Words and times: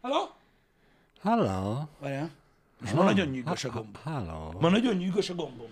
Halló? 0.00 0.30
Hello. 1.22 1.78
Várjál. 1.98 2.30
És 2.84 2.90
ma 2.90 3.02
nagyon 3.02 3.28
nyűgös 3.28 3.64
a 3.64 3.70
gomb. 3.70 3.98
Hello. 4.04 4.50
Ma 4.60 4.68
nagyon 4.68 4.94
nyűgös 4.96 5.30
a 5.30 5.34
gombom. 5.34 5.70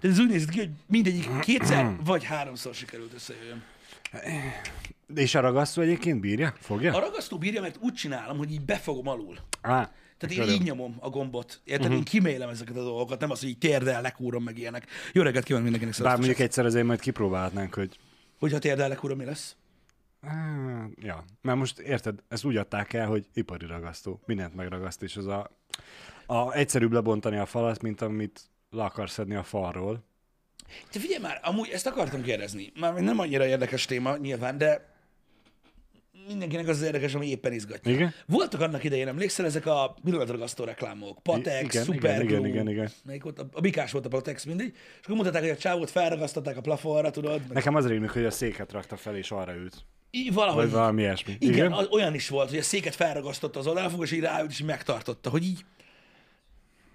De 0.00 0.08
ez 0.08 0.18
úgy 0.18 0.28
nézett 0.28 0.48
ki, 0.48 0.58
hogy 0.58 0.70
mindegyik 0.86 1.38
kétszer 1.46 1.96
vagy 2.04 2.24
háromszor 2.24 2.74
sikerült 2.74 3.12
összejöjjön. 3.12 3.62
És 5.14 5.34
a 5.34 5.40
ragasztó 5.40 5.82
egyébként 5.82 6.20
bírja? 6.20 6.54
Fogja? 6.60 6.94
A 6.94 7.00
ragasztó 7.00 7.38
bírja, 7.38 7.60
mert 7.60 7.76
úgy 7.80 7.94
csinálom, 7.94 8.38
hogy 8.38 8.52
így 8.52 8.60
befogom 8.64 9.08
alul. 9.08 9.38
Á, 9.60 9.90
Tehát 10.18 10.48
én 10.48 10.54
így 10.54 10.62
nyomom 10.62 10.96
a 11.00 11.08
gombot. 11.08 11.60
Érted? 11.64 11.84
Uh-huh. 11.84 11.98
Én 11.98 12.04
kimélem 12.04 12.48
ezeket 12.48 12.76
a 12.76 12.82
dolgokat, 12.82 13.20
nem 13.20 13.30
az, 13.30 13.40
hogy 13.40 13.48
így 13.48 13.58
térdel 13.58 14.02
lekúrom 14.02 14.42
meg 14.42 14.58
ilyenek. 14.58 14.86
Jó 15.12 15.22
reggelt 15.22 15.44
kívánok 15.44 15.70
mindenkinek 15.70 16.02
Bár 16.02 16.16
mondjuk 16.16 16.38
egyszer 16.38 16.64
azért 16.64 16.86
majd 16.86 17.00
kipróbálhatnánk, 17.00 17.74
hogy 17.74 17.98
Hogyha 18.38 18.58
térdel 18.58 18.88
lekúrom, 18.88 19.18
mi 19.18 19.24
lesz? 19.24 19.56
Á, 20.26 20.86
Ja, 21.00 21.24
mert 21.40 21.58
most 21.58 21.78
érted, 21.78 22.22
ezt 22.28 22.44
úgy 22.44 22.56
adták 22.56 22.92
el, 22.92 23.06
hogy 23.06 23.26
ipari 23.34 23.66
ragasztó, 23.66 24.20
mindent 24.26 24.54
megragaszt, 24.54 25.02
és 25.02 25.16
az 25.16 25.26
a, 25.26 25.50
a 26.26 26.52
egyszerűbb 26.52 26.92
lebontani 26.92 27.36
a 27.36 27.46
falat, 27.46 27.82
mint 27.82 28.00
amit 28.00 28.40
le 28.70 28.84
akarsz 28.84 29.12
szedni 29.12 29.34
a 29.34 29.42
falról. 29.42 30.04
Te 30.90 30.98
figyelj 30.98 31.22
már, 31.22 31.40
amúgy 31.42 31.68
ezt 31.68 31.86
akartam 31.86 32.22
kérdezni. 32.22 32.72
Már 32.80 32.94
nem 32.94 33.18
annyira 33.18 33.46
érdekes 33.46 33.84
téma 33.84 34.16
nyilván, 34.16 34.58
de 34.58 34.90
mindenkinek 36.26 36.68
az, 36.68 36.76
az 36.76 36.82
érdekes, 36.82 37.14
ami 37.14 37.28
éppen 37.28 37.52
izgatja. 37.52 37.92
Igen? 37.92 38.14
Voltak 38.26 38.60
annak 38.60 38.84
idején, 38.84 39.08
emlékszel, 39.08 39.46
ezek 39.46 39.66
a 39.66 39.94
pillanatragasztó 40.04 40.64
reklámok, 40.64 41.22
Patex, 41.22 41.62
igen, 41.62 41.84
Superglue, 41.84 42.22
igen, 42.22 42.46
igen, 42.46 42.68
igen. 42.68 42.90
Melyik 43.04 43.22
volt? 43.22 43.38
A, 43.38 43.48
a 43.52 43.60
Bikás 43.60 43.92
volt 43.92 44.06
a 44.06 44.08
Patex 44.08 44.44
mindig, 44.44 44.74
és 45.00 45.04
akkor 45.04 45.16
mutatták, 45.16 45.40
hogy 45.40 45.50
a 45.50 45.56
csávót 45.56 45.90
felragasztották 45.90 46.56
a 46.56 46.60
plafonra, 46.60 47.10
tudod? 47.10 47.40
Meg 47.40 47.52
Nekem 47.52 47.74
az 47.74 47.86
rémlik, 47.86 48.10
hogy 48.10 48.24
a 48.24 48.30
széket 48.30 48.72
rakta 48.72 48.96
fel, 48.96 49.16
és 49.16 49.30
arra 49.30 49.54
ült. 49.54 49.84
Valahogy 50.32 50.62
Vagy 50.62 50.72
valami 50.72 51.00
ilyesmi. 51.02 51.36
Igen, 51.38 51.54
Igen? 51.54 51.72
az, 51.72 51.88
olyan 51.90 52.14
is 52.14 52.28
volt, 52.28 52.48
hogy 52.48 52.58
a 52.58 52.62
széket 52.62 52.94
felragasztotta 52.94 53.58
az 53.58 53.66
oldalfog, 53.66 54.02
és 54.02 54.12
így 54.12 54.20
ráült, 54.20 54.50
és 54.50 54.62
megtartotta, 54.62 55.30
hogy 55.30 55.44
így... 55.44 55.64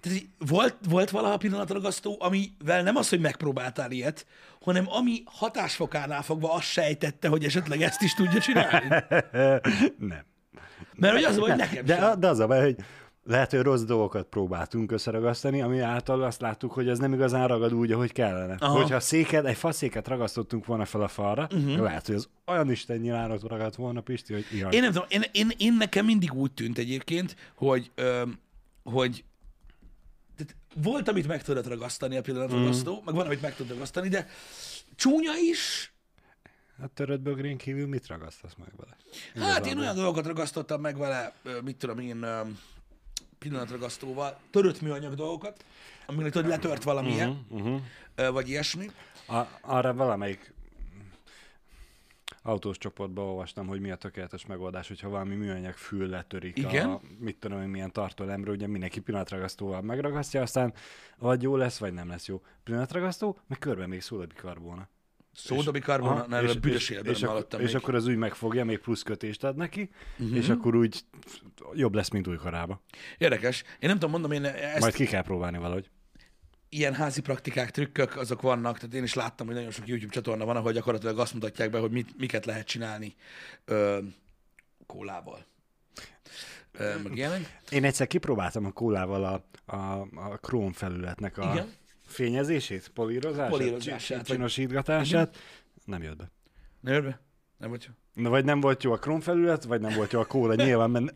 Tehát 0.00 0.18
így 0.18 0.28
volt, 0.38 0.76
volt 0.88 1.10
valaha 1.10 1.36
pillanatragasztó, 1.36 2.16
amivel 2.20 2.82
nem 2.82 2.96
az, 2.96 3.08
hogy 3.08 3.20
megpróbáltál 3.20 3.90
ilyet, 3.90 4.26
hanem 4.60 4.84
ami 4.88 5.22
hatásfokánál 5.24 6.22
fogva 6.22 6.52
azt 6.52 6.66
sejtette, 6.66 7.28
hogy 7.28 7.44
esetleg 7.44 7.82
ezt 7.82 8.02
is 8.02 8.14
tudja 8.14 8.40
csinálni. 8.40 8.88
Nem. 9.98 10.24
Mert 10.94 11.14
hogy 11.14 11.24
az, 11.24 11.36
hogy 11.36 11.56
nekem 11.56 11.84
De, 11.84 11.96
sem. 11.96 12.20
de 12.20 12.28
az 12.28 12.38
a 12.38 12.46
baj, 12.46 12.60
hogy 12.60 12.76
lehet, 13.28 13.50
hogy 13.50 13.60
rossz 13.60 13.82
dolgokat 13.82 14.26
próbáltunk 14.26 14.92
összeragasztani, 14.92 15.62
ami 15.62 15.78
által 15.80 16.22
azt 16.22 16.40
láttuk, 16.40 16.72
hogy 16.72 16.88
ez 16.88 16.98
nem 16.98 17.12
igazán 17.12 17.48
ragad 17.48 17.74
úgy, 17.74 17.92
ahogy 17.92 18.12
kellene. 18.12 18.56
Aha. 18.58 18.76
Hogyha 18.80 19.00
széket, 19.00 19.44
egy 19.44 19.56
faszéket 19.56 20.08
ragasztottunk 20.08 20.66
volna 20.66 20.84
fel 20.84 21.00
a 21.00 21.08
falra, 21.08 21.48
Mhm. 21.50 21.64
uh-huh. 21.64 21.82
lehet, 21.82 22.06
hogy 22.06 22.14
az 22.14 22.28
olyan 22.46 22.70
isten 22.70 22.96
nyilárat 22.96 23.42
ragadt 23.42 23.74
volna, 23.74 24.00
Pisti, 24.00 24.32
hogy 24.32 24.46
ilyen. 24.52 24.72
Én 24.72 24.80
nem 24.80 24.92
tudom, 24.92 25.06
én, 25.10 25.22
én, 25.32 25.50
én 25.56 25.74
nekem 25.74 26.04
mindig 26.04 26.32
úgy 26.32 26.52
tűnt 26.52 26.78
egyébként, 26.78 27.36
hogy, 27.54 27.90
öm, 27.94 28.38
hogy 28.82 29.24
tehát 30.36 30.56
volt, 30.82 31.08
amit 31.08 31.26
meg 31.26 31.42
tudod 31.42 31.66
ragasztani 31.68 32.16
a 32.16 32.20
pillanatragasztó, 32.22 32.92
mm. 33.00 33.04
meg 33.04 33.14
van, 33.14 33.26
amit 33.26 33.42
meg 33.42 33.54
tudod 33.54 33.72
ragasztani, 33.72 34.08
de 34.08 34.28
csúnya 34.96 35.32
is, 35.50 35.92
A 36.82 36.86
törött 36.94 37.20
bögrén 37.20 37.56
kívül 37.56 37.86
mit 37.86 38.06
ragasztasz 38.06 38.54
meg 38.58 38.68
vele? 38.76 38.96
Hát 39.52 39.66
én 39.66 39.78
olyan 39.78 39.94
dolgokat 39.94 40.26
ragasztottam 40.26 40.80
meg 40.80 40.98
vele, 40.98 41.32
mit 41.64 41.76
tudom 41.76 41.98
én, 41.98 42.26
pillanatragasztóval, 43.38 44.38
törött 44.50 44.80
műanyag 44.80 45.14
dolgokat, 45.14 45.64
aminek 46.06 46.32
tudod, 46.32 46.48
letört 46.48 46.82
valamilyen, 46.82 47.46
Uh-huh. 47.48 47.80
ö, 48.14 48.30
vagy 48.30 48.48
ilyesmi. 48.48 48.90
A, 49.28 49.42
arra 49.60 49.94
valamelyik 49.94 50.52
autós 52.42 52.78
csoportban 52.78 53.24
olvastam, 53.24 53.66
hogy 53.66 53.80
mi 53.80 53.90
a 53.90 53.96
tökéletes 53.96 54.46
megoldás, 54.46 54.88
hogyha 54.88 55.08
valami 55.08 55.34
műanyag 55.34 55.74
fül 55.74 56.08
letörik 56.08 56.56
Igen. 56.56 56.88
a, 56.90 57.00
mit 57.18 57.36
tudom 57.36 57.62
én, 57.62 57.68
milyen 57.68 57.92
tartólemről, 57.92 58.54
ugye 58.54 58.66
mindenki 58.66 59.00
pillanatragasztóval 59.00 59.82
megragasztja, 59.82 60.42
aztán 60.42 60.74
vagy 61.18 61.42
jó 61.42 61.56
lesz, 61.56 61.78
vagy 61.78 61.92
nem 61.92 62.08
lesz 62.08 62.26
jó. 62.26 62.42
Pillanatragasztó, 62.64 63.38
meg 63.46 63.58
körbe 63.58 63.86
még 63.86 64.00
szól 64.02 64.26
erről 66.30 66.50
a 66.50 66.54
büdös 66.54 66.90
és, 66.90 67.22
hallottam 67.22 67.60
és 67.60 67.66
még. 67.66 67.76
Akkor 67.76 67.94
az 67.94 68.06
úgy 68.06 68.16
megfogja, 68.16 68.64
még 68.64 68.78
plusz 68.78 69.02
kötést 69.02 69.44
ad 69.44 69.56
neki, 69.56 69.90
uh-huh. 70.18 70.36
és 70.36 70.48
akkor 70.48 70.74
úgy 70.74 71.04
jobb 71.74 71.94
lesz, 71.94 72.08
mint 72.08 72.26
újkorába. 72.26 72.82
Érdekes. 73.18 73.62
Én 73.62 73.88
nem 73.88 73.92
tudom, 73.98 74.10
mondom, 74.10 74.32
én 74.32 74.44
ezt 74.44 74.80
Majd 74.80 74.94
ki 74.94 75.06
kell 75.06 75.22
próbálni 75.22 75.58
valahogy. 75.58 75.90
ilyen 76.68 76.94
házi 76.94 77.20
praktikák, 77.20 77.70
trükkök, 77.70 78.16
azok 78.16 78.40
vannak, 78.40 78.78
tehát 78.78 78.94
én 78.94 79.02
is 79.02 79.14
láttam, 79.14 79.46
hogy 79.46 79.54
nagyon 79.54 79.70
sok 79.70 79.88
YouTube 79.88 80.12
csatorna 80.12 80.44
van, 80.44 80.56
ahol 80.56 80.72
gyakorlatilag 80.72 81.18
azt 81.18 81.34
mutatják 81.34 81.70
be, 81.70 81.78
hogy 81.78 81.90
mit, 81.90 82.18
miket 82.18 82.44
lehet 82.44 82.66
csinálni 82.66 83.14
ö, 83.64 83.98
kólával. 84.86 85.46
Ö, 86.72 86.96
meg 87.02 87.16
ilyenek. 87.16 87.58
Én 87.70 87.84
egyszer 87.84 88.06
kipróbáltam 88.06 88.64
a 88.64 88.70
kólával 88.70 89.24
a, 89.24 89.44
a, 89.76 90.00
a 90.00 90.38
Chrome 90.40 90.72
felületnek 90.72 91.38
a 91.38 91.50
Igen. 91.52 91.72
Fényezését, 92.08 92.88
polírozását, 92.94 93.50
Polírozását, 93.50 94.26
csinosítgatását. 94.26 95.36
Nem 95.84 96.02
jött 96.02 96.16
be. 96.16 96.30
Ne 96.80 96.92
jön 96.92 97.02
be? 97.02 97.20
Nem 97.58 97.70
vagy 97.70 97.84
jó. 97.86 98.22
Na, 98.22 98.28
vagy 98.28 98.44
nem 98.44 98.60
volt 98.60 98.82
jó 98.82 98.92
a 98.92 98.98
Chrome 98.98 99.20
felület, 99.20 99.64
vagy 99.64 99.80
nem 99.80 99.94
volt 99.94 100.12
jó 100.12 100.20
a 100.20 100.24
kóla, 100.24 100.54
nyilván, 100.54 100.90
mert 100.90 101.14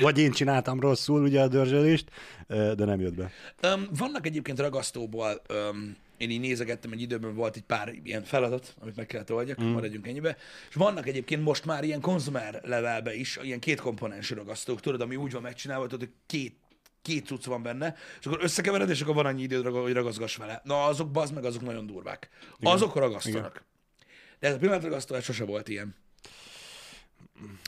vagy 0.00 0.18
én 0.18 0.30
csináltam 0.30 0.80
rosszul 0.80 1.22
ugye 1.22 1.40
a 1.40 1.48
dörzsölést, 1.48 2.10
de 2.48 2.84
nem 2.84 3.00
jött 3.00 3.14
be. 3.14 3.30
Um, 3.62 3.86
vannak 3.96 4.26
egyébként 4.26 4.58
ragasztóból, 4.58 5.42
um, 5.70 5.96
én 6.16 6.30
így 6.30 6.40
nézegettem, 6.40 6.92
egy 6.92 7.00
időben 7.00 7.34
volt 7.34 7.56
egy 7.56 7.62
pár 7.62 7.92
ilyen 8.02 8.22
feladat, 8.22 8.74
amit 8.80 8.96
meg 8.96 9.06
kellett 9.06 9.32
oldjak, 9.32 9.62
mm. 9.62 9.66
maradjunk 9.66 10.06
ennyibe, 10.06 10.36
és 10.68 10.74
vannak 10.74 11.06
egyébként 11.06 11.42
most 11.42 11.64
már 11.64 11.84
ilyen 11.84 12.00
konzumer 12.00 12.60
levelbe 12.64 13.14
is, 13.14 13.38
ilyen 13.42 13.60
két 13.60 13.80
komponensű 13.80 14.34
ragasztók, 14.34 14.80
tudod, 14.80 15.00
ami 15.00 15.16
úgy 15.16 15.32
van 15.32 15.42
megcsinálva, 15.42 15.86
tudod, 15.86 16.08
hogy 16.08 16.14
két 16.26 16.54
két 17.02 17.26
cucc 17.26 17.44
van 17.44 17.62
benne, 17.62 17.96
és 18.20 18.26
akkor 18.26 18.38
összekevered, 18.42 18.90
és 18.90 19.00
akkor 19.00 19.14
van 19.14 19.26
annyi 19.26 19.42
időd, 19.42 19.66
hogy 19.66 19.92
ragaszgass 19.92 20.36
vele. 20.36 20.60
Na, 20.64 20.84
azok 20.84 21.10
bazd 21.10 21.34
meg, 21.34 21.44
azok 21.44 21.62
nagyon 21.62 21.86
durvák. 21.86 22.28
Igen. 22.58 22.72
Azok 22.72 22.94
ragasztanak. 22.94 23.50
Igen. 23.50 23.68
De 24.38 24.48
ez 24.48 24.54
a 24.54 24.58
pillanatragasztó, 24.58 25.20
sose 25.20 25.44
volt 25.44 25.68
ilyen. 25.68 25.94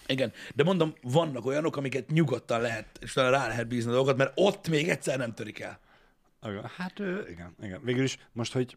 Igen, 0.07 0.33
de 0.55 0.63
mondom, 0.65 0.95
vannak 1.03 1.45
olyanok, 1.45 1.77
amiket 1.77 2.11
nyugodtan 2.11 2.61
lehet, 2.61 2.99
és 3.01 3.13
talán 3.13 3.31
rá 3.31 3.47
lehet 3.47 3.69
bízni 3.69 3.91
a 3.91 3.95
dolgokat, 3.95 4.17
mert 4.17 4.33
ott 4.35 4.69
még 4.69 4.89
egyszer 4.89 5.19
nem 5.19 5.35
törik 5.35 5.61
el. 5.61 5.81
Hát 6.77 6.99
igen, 7.29 7.57
igen. 7.63 7.81
Végül 7.83 8.03
is 8.03 8.19
most, 8.33 8.53
hogy 8.53 8.77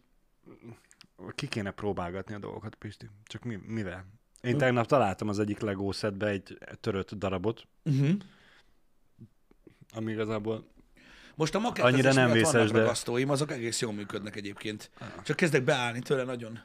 ki 1.36 1.48
kéne 1.48 1.72
próbálgatni 1.72 2.34
a 2.34 2.40
dolgokat, 2.40 2.76
Pisti? 2.76 3.10
Csak 3.26 3.44
mi, 3.44 3.60
mivel? 3.66 4.06
Én 4.42 4.58
tegnap 4.58 4.86
találtam 4.86 5.30
az 5.30 5.40
egyik 5.40 5.60
Lego 5.60 5.92
egy 6.20 6.58
törött 6.80 7.12
darabot, 7.12 7.68
Uh-huh. 7.84 8.10
Ami 9.96 10.12
igazából 10.12 10.68
Most 11.36 11.56
a 11.56 11.58
Annyira 11.58 11.70
makettezés 11.84 12.14
nem 12.14 12.24
miatt 12.32 12.34
vészes, 12.52 12.72
de- 12.72 12.80
ragasztóim, 12.80 13.30
azok 13.30 13.52
egész 13.52 13.82
jól 13.82 13.94
működnek 13.94 14.36
egyébként. 14.36 14.90
Csak 15.24 15.36
kezdek 15.36 15.64
beállni 15.64 16.00
tőle 16.00 16.24
nagyon. 16.24 16.60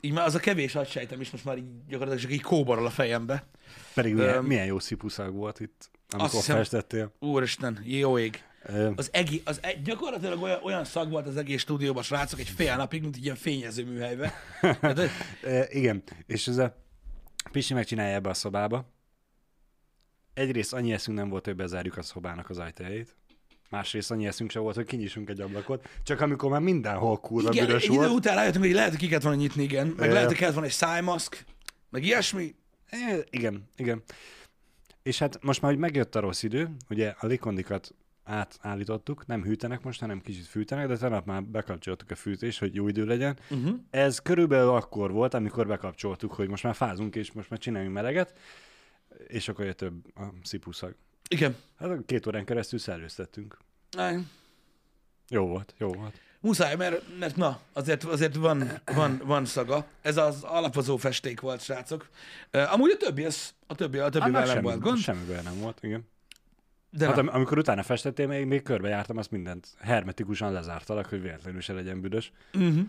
Így 0.00 0.12
már 0.12 0.26
az 0.26 0.34
a 0.34 0.38
kevés 0.38 0.74
agysejtem 0.74 1.20
is 1.20 1.30
most 1.30 1.44
már 1.44 1.56
így 1.56 1.64
gyakorlatilag 1.88 2.20
csak 2.20 2.30
így 2.32 2.42
kóborol 2.42 2.86
a 2.86 2.90
fejembe. 2.90 3.46
pedig 3.94 4.14
milyen, 4.14 4.34
Öm, 4.34 4.44
milyen 4.44 4.66
jó 4.66 4.78
szipuszag 4.78 5.34
volt 5.34 5.60
itt, 5.60 5.90
amikor 6.10 6.30
hiszem- 6.30 6.56
festettél. 6.56 7.12
Úristen, 7.18 7.80
jó 7.84 8.18
ég. 8.18 8.42
Ö, 8.64 8.90
Az, 8.96 9.08
egi, 9.12 9.42
az 9.44 9.58
e, 9.62 9.72
gyakorlatilag 9.72 10.42
olyan, 10.42 10.60
olyan 10.62 10.84
szag 10.84 11.10
volt 11.10 11.26
az 11.26 11.36
egész 11.36 11.60
stúdióban, 11.60 12.02
srácok, 12.02 12.38
egy 12.40 12.48
fél 12.48 12.76
napig, 12.76 13.00
mint 13.02 13.16
egy 13.16 13.24
ilyen 13.24 13.36
fényező 13.36 13.84
műhelybe. 13.84 14.32
Tehát, 14.80 14.98
E, 15.44 15.66
igen, 15.70 16.02
és 16.26 16.46
ez 16.48 16.56
a 16.58 16.76
Pisti 17.52 17.74
megcsinálja 17.74 18.14
ebbe 18.14 18.28
a 18.30 18.34
szobába. 18.34 18.90
Egyrészt 20.34 20.72
annyi 20.72 20.92
eszünk 20.92 21.18
nem 21.18 21.28
volt, 21.28 21.44
hogy 21.44 21.56
bezárjuk 21.56 21.96
a 21.96 22.02
szobának 22.02 22.50
az 22.50 22.58
ajtajait. 22.58 23.16
Másrészt 23.70 24.10
annyi 24.10 24.26
eszünk 24.26 24.50
sem 24.50 24.62
volt, 24.62 24.74
hogy 24.74 24.86
kinyissunk 24.86 25.28
egy 25.28 25.40
ablakot. 25.40 25.88
Csak 26.02 26.20
amikor 26.20 26.50
már 26.50 26.60
mindenhol 26.60 27.20
kurva 27.20 27.52
igen, 27.52 27.66
büdös 27.66 27.82
egy 27.82 27.88
idő 27.88 27.98
volt. 27.98 28.10
után 28.10 28.34
rájöttünk, 28.34 28.64
hogy 28.64 28.74
lehet, 28.74 28.90
hogy 28.90 28.98
ki 28.98 29.06
kellett 29.06 29.22
volna 29.22 29.38
nyitni, 29.38 29.62
igen. 29.62 29.86
Meg 29.86 30.08
Ö. 30.08 30.12
lehet, 30.12 30.28
hogy 30.28 30.36
kellett 30.36 30.54
volna 30.54 30.68
egy 30.68 30.74
szájmaszk, 30.74 31.44
meg 31.90 32.04
ilyesmi. 32.04 32.54
E, 32.86 33.24
igen, 33.30 33.68
igen. 33.76 34.02
És 35.02 35.18
hát 35.18 35.42
most 35.42 35.62
már, 35.62 35.70
hogy 35.70 35.80
megjött 35.80 36.14
a 36.14 36.20
rossz 36.20 36.42
idő, 36.42 36.70
ugye 36.88 37.14
a 37.18 37.26
likondikat 37.26 37.94
átállítottuk, 38.24 39.26
nem 39.26 39.42
hűtenek 39.42 39.82
most, 39.82 40.00
hanem 40.00 40.20
kicsit 40.20 40.46
fűtenek, 40.46 40.86
de 40.86 40.96
tegnap 40.96 41.26
már 41.26 41.44
bekapcsoltuk 41.44 42.10
a 42.10 42.14
fűtést, 42.14 42.58
hogy 42.58 42.74
jó 42.74 42.88
idő 42.88 43.04
legyen. 43.04 43.38
Uh-huh. 43.50 43.74
Ez 43.90 44.18
körülbelül 44.18 44.70
akkor 44.70 45.10
volt, 45.12 45.34
amikor 45.34 45.66
bekapcsoltuk, 45.66 46.32
hogy 46.32 46.48
most 46.48 46.62
már 46.62 46.74
fázunk, 46.74 47.14
és 47.14 47.32
most 47.32 47.50
már 47.50 47.58
csináljunk 47.58 47.94
meleget, 47.94 48.38
és 49.26 49.48
akkor 49.48 49.64
jött 49.64 49.76
több 49.76 50.16
a 50.16 50.22
szipuszag. 50.42 50.94
Igen. 51.28 51.56
Hát 51.78 52.04
két 52.06 52.26
órán 52.26 52.44
keresztül 52.44 52.78
szellőztettünk. 52.78 53.58
Aj, 53.90 54.18
Jó 55.28 55.46
volt, 55.46 55.74
jó 55.78 55.92
volt. 55.92 56.20
Muszáj, 56.40 56.76
mert, 56.76 57.18
mert 57.18 57.36
na, 57.36 57.60
azért, 57.72 58.04
azért 58.04 58.34
van, 58.34 58.70
van, 58.84 59.20
van 59.24 59.44
szaga. 59.44 59.86
Ez 60.00 60.16
az 60.16 60.42
alapozó 60.42 60.96
festék 60.96 61.40
volt, 61.40 61.60
srácok. 61.62 62.08
Amúgy 62.50 62.90
a 62.90 62.96
többi, 62.96 63.24
ez, 63.24 63.54
a 63.66 63.74
többi, 63.74 63.98
a 63.98 64.08
többivel 64.08 64.40
nem 64.40 64.46
semmi, 64.46 64.62
volt 64.62 64.80
gond. 64.80 64.98
Semmivel 64.98 65.42
nem 65.42 65.58
volt, 65.58 65.82
igen. 65.82 66.10
De 66.90 67.06
Hát 67.06 67.18
amikor 67.18 67.58
utána 67.58 67.82
festettél, 67.82 68.26
még, 68.26 68.46
még 68.46 68.62
körbejártam, 68.62 69.16
azt 69.16 69.30
mindent 69.30 69.68
hermetikusan 69.78 70.52
lezártalak, 70.52 71.06
hogy 71.06 71.22
véletlenül 71.22 71.60
se 71.60 71.72
legyen 71.72 72.00
büdös. 72.00 72.32
uh-huh. 72.54 72.86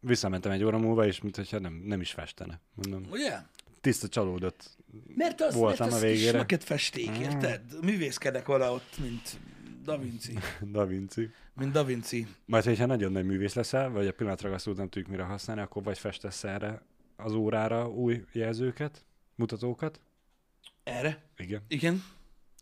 Visszamentem 0.00 0.52
egy 0.52 0.64
óra 0.64 0.78
múlva, 0.78 1.06
és 1.06 1.20
mintha 1.20 1.58
nem, 1.58 1.72
nem 1.84 2.00
is 2.00 2.12
festene. 2.12 2.60
Mondom, 2.74 3.02
ugye? 3.10 3.38
Tiszta 3.82 4.08
csalódott. 4.08 4.76
Mert 5.14 5.40
az, 5.40 5.54
Voltam 5.54 5.88
mert 5.88 6.02
a 6.02 6.06
az 6.06 6.12
végére. 6.12 6.38
makett 6.38 6.62
festék, 6.64 7.18
érted? 7.18 7.60
Művészkedek 7.82 8.46
vala 8.46 8.72
ott, 8.72 8.98
mint 9.00 9.36
Da 9.84 9.98
Vinci. 9.98 10.34
Da 10.60 10.86
Vinci. 10.86 11.30
Mint 11.54 11.72
Da 11.72 11.84
Vinci. 11.84 12.26
Majd, 12.44 12.64
hogyha 12.64 12.86
nagyon 12.86 13.12
nagy 13.12 13.24
művész 13.24 13.54
leszel, 13.54 13.90
vagy 13.90 14.06
a 14.06 14.12
pillanatragasztót 14.12 14.76
nem 14.76 14.88
tudjuk 14.88 15.10
mire 15.10 15.22
használni, 15.22 15.62
akkor 15.62 15.82
vagy 15.82 15.98
festesz 15.98 16.44
erre 16.44 16.82
az 17.16 17.32
órára 17.32 17.88
új 17.88 18.24
jelzőket, 18.32 19.04
mutatókat. 19.34 20.00
Erre? 20.84 21.22
Igen. 21.36 21.62
Igen. 21.68 22.04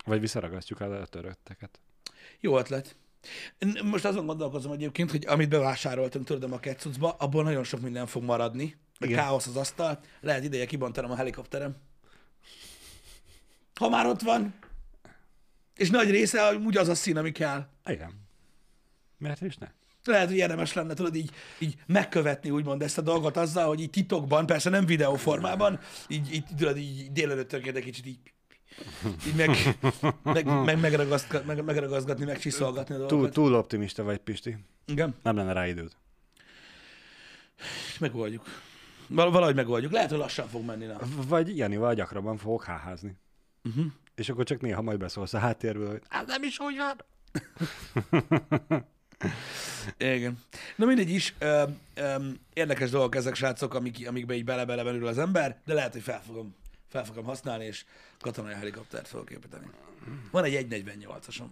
Vagy 0.05 0.21
visszaragasztjuk 0.21 0.81
a 0.81 1.07
törötteket. 1.07 1.81
Jó 2.41 2.59
ötlet. 2.59 2.97
Most 3.85 4.05
azon 4.05 4.27
gondolkozom 4.27 4.73
egyébként, 4.73 5.11
hogy 5.11 5.27
amit 5.27 5.49
bevásároltunk, 5.49 6.27
tudod, 6.27 6.53
a 6.53 6.61
ketcucba, 6.61 7.11
abból 7.11 7.43
nagyon 7.43 7.65
sok 7.65 7.81
minden 7.81 8.07
fog 8.07 8.23
maradni. 8.23 8.77
Meg 9.01 9.09
Igen. 9.11 9.23
káosz 9.25 9.47
az 9.47 9.57
asztal. 9.57 10.01
Lehet 10.21 10.45
ideje 10.45 10.67
kibontanom 10.67 11.11
a 11.11 11.17
helikopterem. 11.17 11.77
Ha 13.75 13.89
már 13.89 14.07
ott 14.07 14.21
van. 14.21 14.55
És 15.77 15.91
nagy 15.91 16.11
része 16.11 16.55
úgy 16.57 16.77
az 16.77 16.89
a 16.89 16.95
szín, 16.95 17.17
ami 17.17 17.33
kell. 17.33 17.67
Igen. 17.87 18.13
Miért 19.19 19.41
is 19.41 19.57
ne? 19.57 19.69
Lehet, 20.05 20.29
hogy 20.29 20.37
érdemes 20.37 20.73
lenne, 20.73 20.95
tudod, 20.95 21.15
így, 21.15 21.31
így 21.59 21.77
megkövetni 21.87 22.51
úgymond 22.51 22.83
ezt 22.83 22.99
a 22.99 23.03
dolgot 23.03 23.37
azzal, 23.37 23.67
hogy 23.67 23.81
így 23.81 23.91
titokban, 23.91 24.47
persze 24.47 24.71
nem 24.71 24.87
videóformában, 24.87 25.81
így, 26.09 26.33
így 26.35 26.45
tudod, 26.57 26.77
így 26.77 27.13
délelőttönként 27.13 27.77
egy 27.77 27.85
kicsit 27.85 28.07
így, 28.07 28.19
így 29.27 29.35
meg, 29.35 29.51
meg, 30.23 30.65
meg, 30.65 30.81
megragasztga, 30.81 31.43
meg, 31.47 31.65
megragaszgatni, 31.65 32.25
megcsiszolgatni 32.25 32.95
a 32.95 32.99
Túl, 32.99 33.07
dolgokat. 33.07 33.33
túl 33.35 33.55
optimista 33.55 34.03
vagy, 34.03 34.19
Pisti. 34.19 34.57
Igen, 34.87 35.15
Nem 35.23 35.37
lenne 35.37 35.53
rá 35.53 35.67
időd. 35.67 35.93
megoldjuk. 38.01 38.45
Val- 39.11 39.33
valahogy 39.33 39.55
megoldjuk. 39.55 39.93
Lehet, 39.93 40.11
hogy 40.11 40.19
lassan 40.19 40.49
fog 40.49 40.65
menni. 40.65 40.87
Na. 40.87 40.99
Vagy 41.29 41.57
Janival 41.57 41.95
gyakrabban 41.95 42.37
fogok 42.37 42.65
háházni. 42.65 43.17
Uh-huh. 43.65 43.85
És 44.15 44.29
akkor 44.29 44.45
csak 44.45 44.61
néha 44.61 44.83
majd 44.83 44.99
beszólsz 44.99 45.35
a 45.35 45.39
háttérből, 45.39 45.89
hogy 45.91 46.03
"Á, 46.09 46.23
nem 46.27 46.43
is 46.43 46.59
úgy 46.61 46.77
van. 46.77 46.97
Igen. 49.99 50.39
Na 50.77 50.87
mindegy 50.87 51.11
is, 51.11 51.35
ö, 51.39 51.63
ö, 51.95 52.17
érdekes 52.53 52.91
dolgok 52.91 53.15
ezek, 53.15 53.35
srácok, 53.35 53.75
amik, 53.75 54.09
amikbe 54.09 54.35
így 54.35 54.45
bele-bele 54.45 55.09
az 55.09 55.19
ember, 55.19 55.61
de 55.65 55.75
lehet, 55.75 55.93
hogy 55.93 56.03
fel 56.03 56.23
fogom, 56.23 56.55
fel 56.89 57.05
fogom 57.05 57.25
használni, 57.25 57.65
és 57.65 57.85
katonai 58.19 58.55
helikoptert 58.55 59.09
fogok 59.09 59.31
építeni. 59.31 59.67
Van 60.31 60.45
egy 60.45 60.67
1.48-asom. 60.71 61.47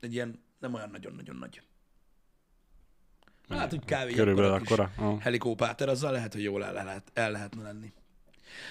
Egy 0.00 0.12
ilyen 0.14 0.42
nem 0.58 0.74
olyan 0.74 0.90
nagyon-nagyon 0.90 1.36
nagy. 1.36 1.62
Hát, 3.48 3.70
hogy 3.70 3.84
kávé 3.84 4.12
Körülbelül 4.12 4.52
akkora. 4.52 4.90
Aha. 4.96 5.18
helikópáter, 5.20 5.88
azzal 5.88 6.12
lehet, 6.12 6.32
hogy 6.32 6.42
jól 6.42 6.64
el, 6.64 6.72
lehet, 6.72 7.10
el 7.14 7.30
lehetne 7.30 7.62
lenni. 7.62 7.92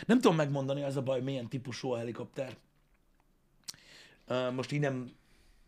Nem 0.05 0.19
tudom 0.19 0.35
megmondani, 0.35 0.83
az 0.83 0.97
a 0.97 1.01
baj, 1.01 1.21
milyen 1.21 1.47
típusú 1.47 1.91
a 1.91 1.97
helikopter. 1.97 2.55
Ö, 4.27 4.51
Most 4.51 4.71
így 4.71 4.79
nem, 4.79 5.11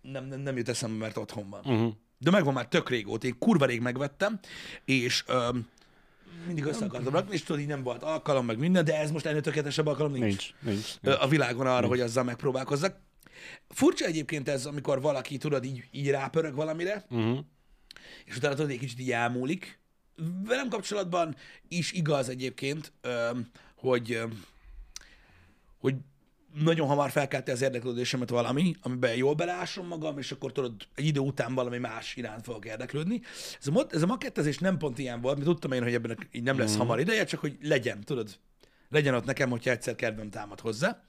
nem, 0.01 0.25
nem, 0.25 0.39
nem 0.39 0.57
jut 0.57 0.69
eszembe, 0.69 0.97
mert 0.97 1.17
otthon 1.17 1.49
van. 1.49 1.59
Uh-huh. 1.65 1.93
De 2.17 2.31
megvan 2.31 2.53
már 2.53 2.67
tök 2.67 2.89
régóta, 2.89 3.27
én 3.27 3.37
kurva 3.39 3.65
rég 3.65 3.81
megvettem, 3.81 4.39
és 4.85 5.23
öm, 5.27 5.67
mindig 6.45 6.63
össze 6.65 6.85
akartam 6.85 7.13
rakni, 7.13 7.33
és 7.33 7.43
tudod, 7.43 7.61
így 7.61 7.67
nem 7.67 7.83
volt 7.83 8.03
alkalom, 8.03 8.45
meg 8.45 8.57
minden, 8.57 8.85
de 8.85 8.99
ez 8.99 9.11
most 9.11 9.25
ennél 9.25 9.41
tökéletesebb 9.41 9.87
alkalom 9.87 10.11
nincs, 10.11 10.23
Nincs, 10.25 10.53
nincs. 10.61 10.93
Ö, 11.01 11.15
a 11.19 11.27
világon 11.27 11.67
arra, 11.67 11.87
hogy 11.87 11.99
azzal 11.99 12.23
megpróbálkozzak. 12.23 12.95
Furcsa 13.69 14.05
egyébként 14.05 14.49
ez, 14.49 14.65
amikor 14.65 15.01
valaki, 15.01 15.37
tudod, 15.37 15.63
így, 15.63 15.83
így 15.91 16.09
rápörög 16.09 16.55
valamire, 16.55 17.05
Uh-huh. 17.09 17.39
És 18.25 18.35
utána 18.35 18.55
tudod, 18.55 18.71
egy 18.71 18.79
kicsit 18.79 18.99
így 18.99 19.11
elmúlik. 19.11 19.79
Velem 20.43 20.69
kapcsolatban 20.69 21.35
is 21.67 21.91
igaz 21.91 22.29
egyébként, 22.29 22.91
hogy, 23.75 24.19
hogy 25.77 25.95
nagyon 26.63 26.87
hamar 26.87 27.11
felkelti 27.11 27.51
az 27.51 27.61
érdeklődésemet 27.61 28.29
valami, 28.29 28.75
amiben 28.81 29.15
jól 29.15 29.33
beleásom 29.33 29.87
magam, 29.87 30.17
és 30.17 30.31
akkor 30.31 30.51
tudod, 30.51 30.73
egy 30.95 31.05
idő 31.05 31.19
után 31.19 31.53
valami 31.53 31.77
más 31.77 32.15
iránt 32.15 32.43
fogok 32.43 32.65
érdeklődni. 32.65 33.21
Ez 33.59 33.67
a, 33.67 33.71
mod- 33.71 33.93
ez 33.93 34.01
a 34.01 34.05
makettezés 34.05 34.57
nem 34.57 34.77
pont 34.77 34.97
ilyen 34.97 35.21
volt, 35.21 35.35
mert 35.35 35.47
tudtam 35.47 35.71
én, 35.71 35.83
hogy 35.83 35.93
ebben 35.93 36.17
így 36.31 36.43
nem 36.43 36.57
lesz 36.57 36.77
hamar 36.77 36.99
ideje, 36.99 37.23
csak 37.23 37.39
hogy 37.39 37.57
legyen, 37.61 38.01
tudod, 38.01 38.39
legyen 38.89 39.13
ott 39.13 39.25
nekem, 39.25 39.49
hogyha 39.49 39.69
egyszer 39.69 39.95
kedvem 39.95 40.29
támad 40.29 40.59
hozzá. 40.59 41.03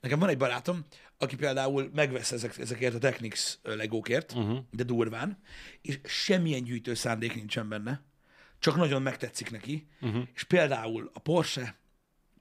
Nekem 0.00 0.18
van 0.18 0.28
egy 0.28 0.38
barátom, 0.38 0.84
aki 1.18 1.36
például 1.36 1.90
megvesz 1.94 2.32
ezek, 2.32 2.58
ezekért 2.58 2.94
a 2.94 2.98
Technics 2.98 3.54
legókért, 3.62 4.32
uh-huh. 4.32 4.58
de 4.70 4.82
durván, 4.82 5.38
és 5.82 6.00
semmilyen 6.04 6.64
gyűjtő 6.64 6.94
szándék 6.94 7.34
nincsen 7.34 7.68
benne, 7.68 8.02
csak 8.58 8.76
nagyon 8.76 9.02
megtetszik 9.02 9.50
neki, 9.50 9.88
uh-huh. 10.00 10.22
és 10.34 10.42
például 10.42 11.10
a 11.14 11.18
Porsche, 11.18 11.76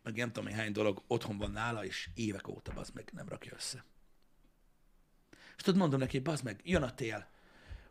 meg 0.03 0.15
nem 0.15 0.31
tudom, 0.31 0.53
hány 0.53 0.71
dolog 0.71 1.03
otthon 1.07 1.37
van 1.37 1.51
nála, 1.51 1.85
és 1.85 2.09
évek 2.13 2.47
óta 2.47 2.71
az 2.75 2.89
meg 2.89 3.09
nem 3.13 3.29
rakja 3.29 3.51
össze. 3.55 3.85
És 5.57 5.63
tudod, 5.63 5.79
mondom 5.79 5.99
neki, 5.99 6.19
bazd 6.19 6.43
meg, 6.43 6.59
jön 6.63 6.83
a 6.83 6.93
tél, 6.93 7.27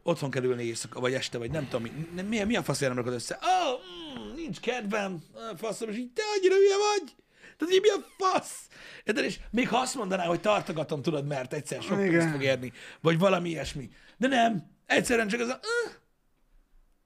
otthon 0.02 0.30
kell 0.30 0.42
ülni 0.42 0.62
éjszaka, 0.62 1.00
vagy 1.00 1.14
este, 1.14 1.38
vagy 1.38 1.50
nem 1.50 1.68
tudom, 1.68 1.82
mi, 1.82 2.22
mi, 2.22 2.44
mi 2.44 2.56
a 2.56 2.62
faszért 2.62 2.94
nem 2.94 3.04
rakod 3.04 3.18
össze? 3.18 3.38
Ó, 3.42 3.72
oh, 3.72 3.80
mm, 4.18 4.34
nincs 4.34 4.60
kedvem, 4.60 5.22
faszom, 5.56 5.88
és 5.88 5.96
így 5.96 6.12
te 6.12 6.22
annyira 6.36 6.54
hülye 6.54 6.76
vagy. 6.76 7.14
Tehát 7.56 7.74
így 7.74 7.80
mi 7.80 7.88
a 7.88 8.06
fasz? 8.18 8.68
Érted? 9.04 9.24
És 9.24 9.38
még 9.50 9.68
ha 9.68 9.78
azt 9.78 9.94
mondaná, 9.94 10.24
hogy 10.24 10.40
tartogatom, 10.40 11.02
tudod, 11.02 11.26
mert 11.26 11.52
egyszer 11.52 11.82
sok 11.82 11.98
Igen. 11.98 12.10
pénzt 12.10 12.30
fog 12.30 12.42
érni, 12.42 12.72
vagy 13.00 13.18
valami 13.18 13.48
ilyesmi. 13.48 13.90
De 14.16 14.28
nem, 14.28 14.70
egyszerűen 14.86 15.28
csak 15.28 15.40
ez 15.40 15.48
a... 15.48 15.60
Uh, 15.86 15.92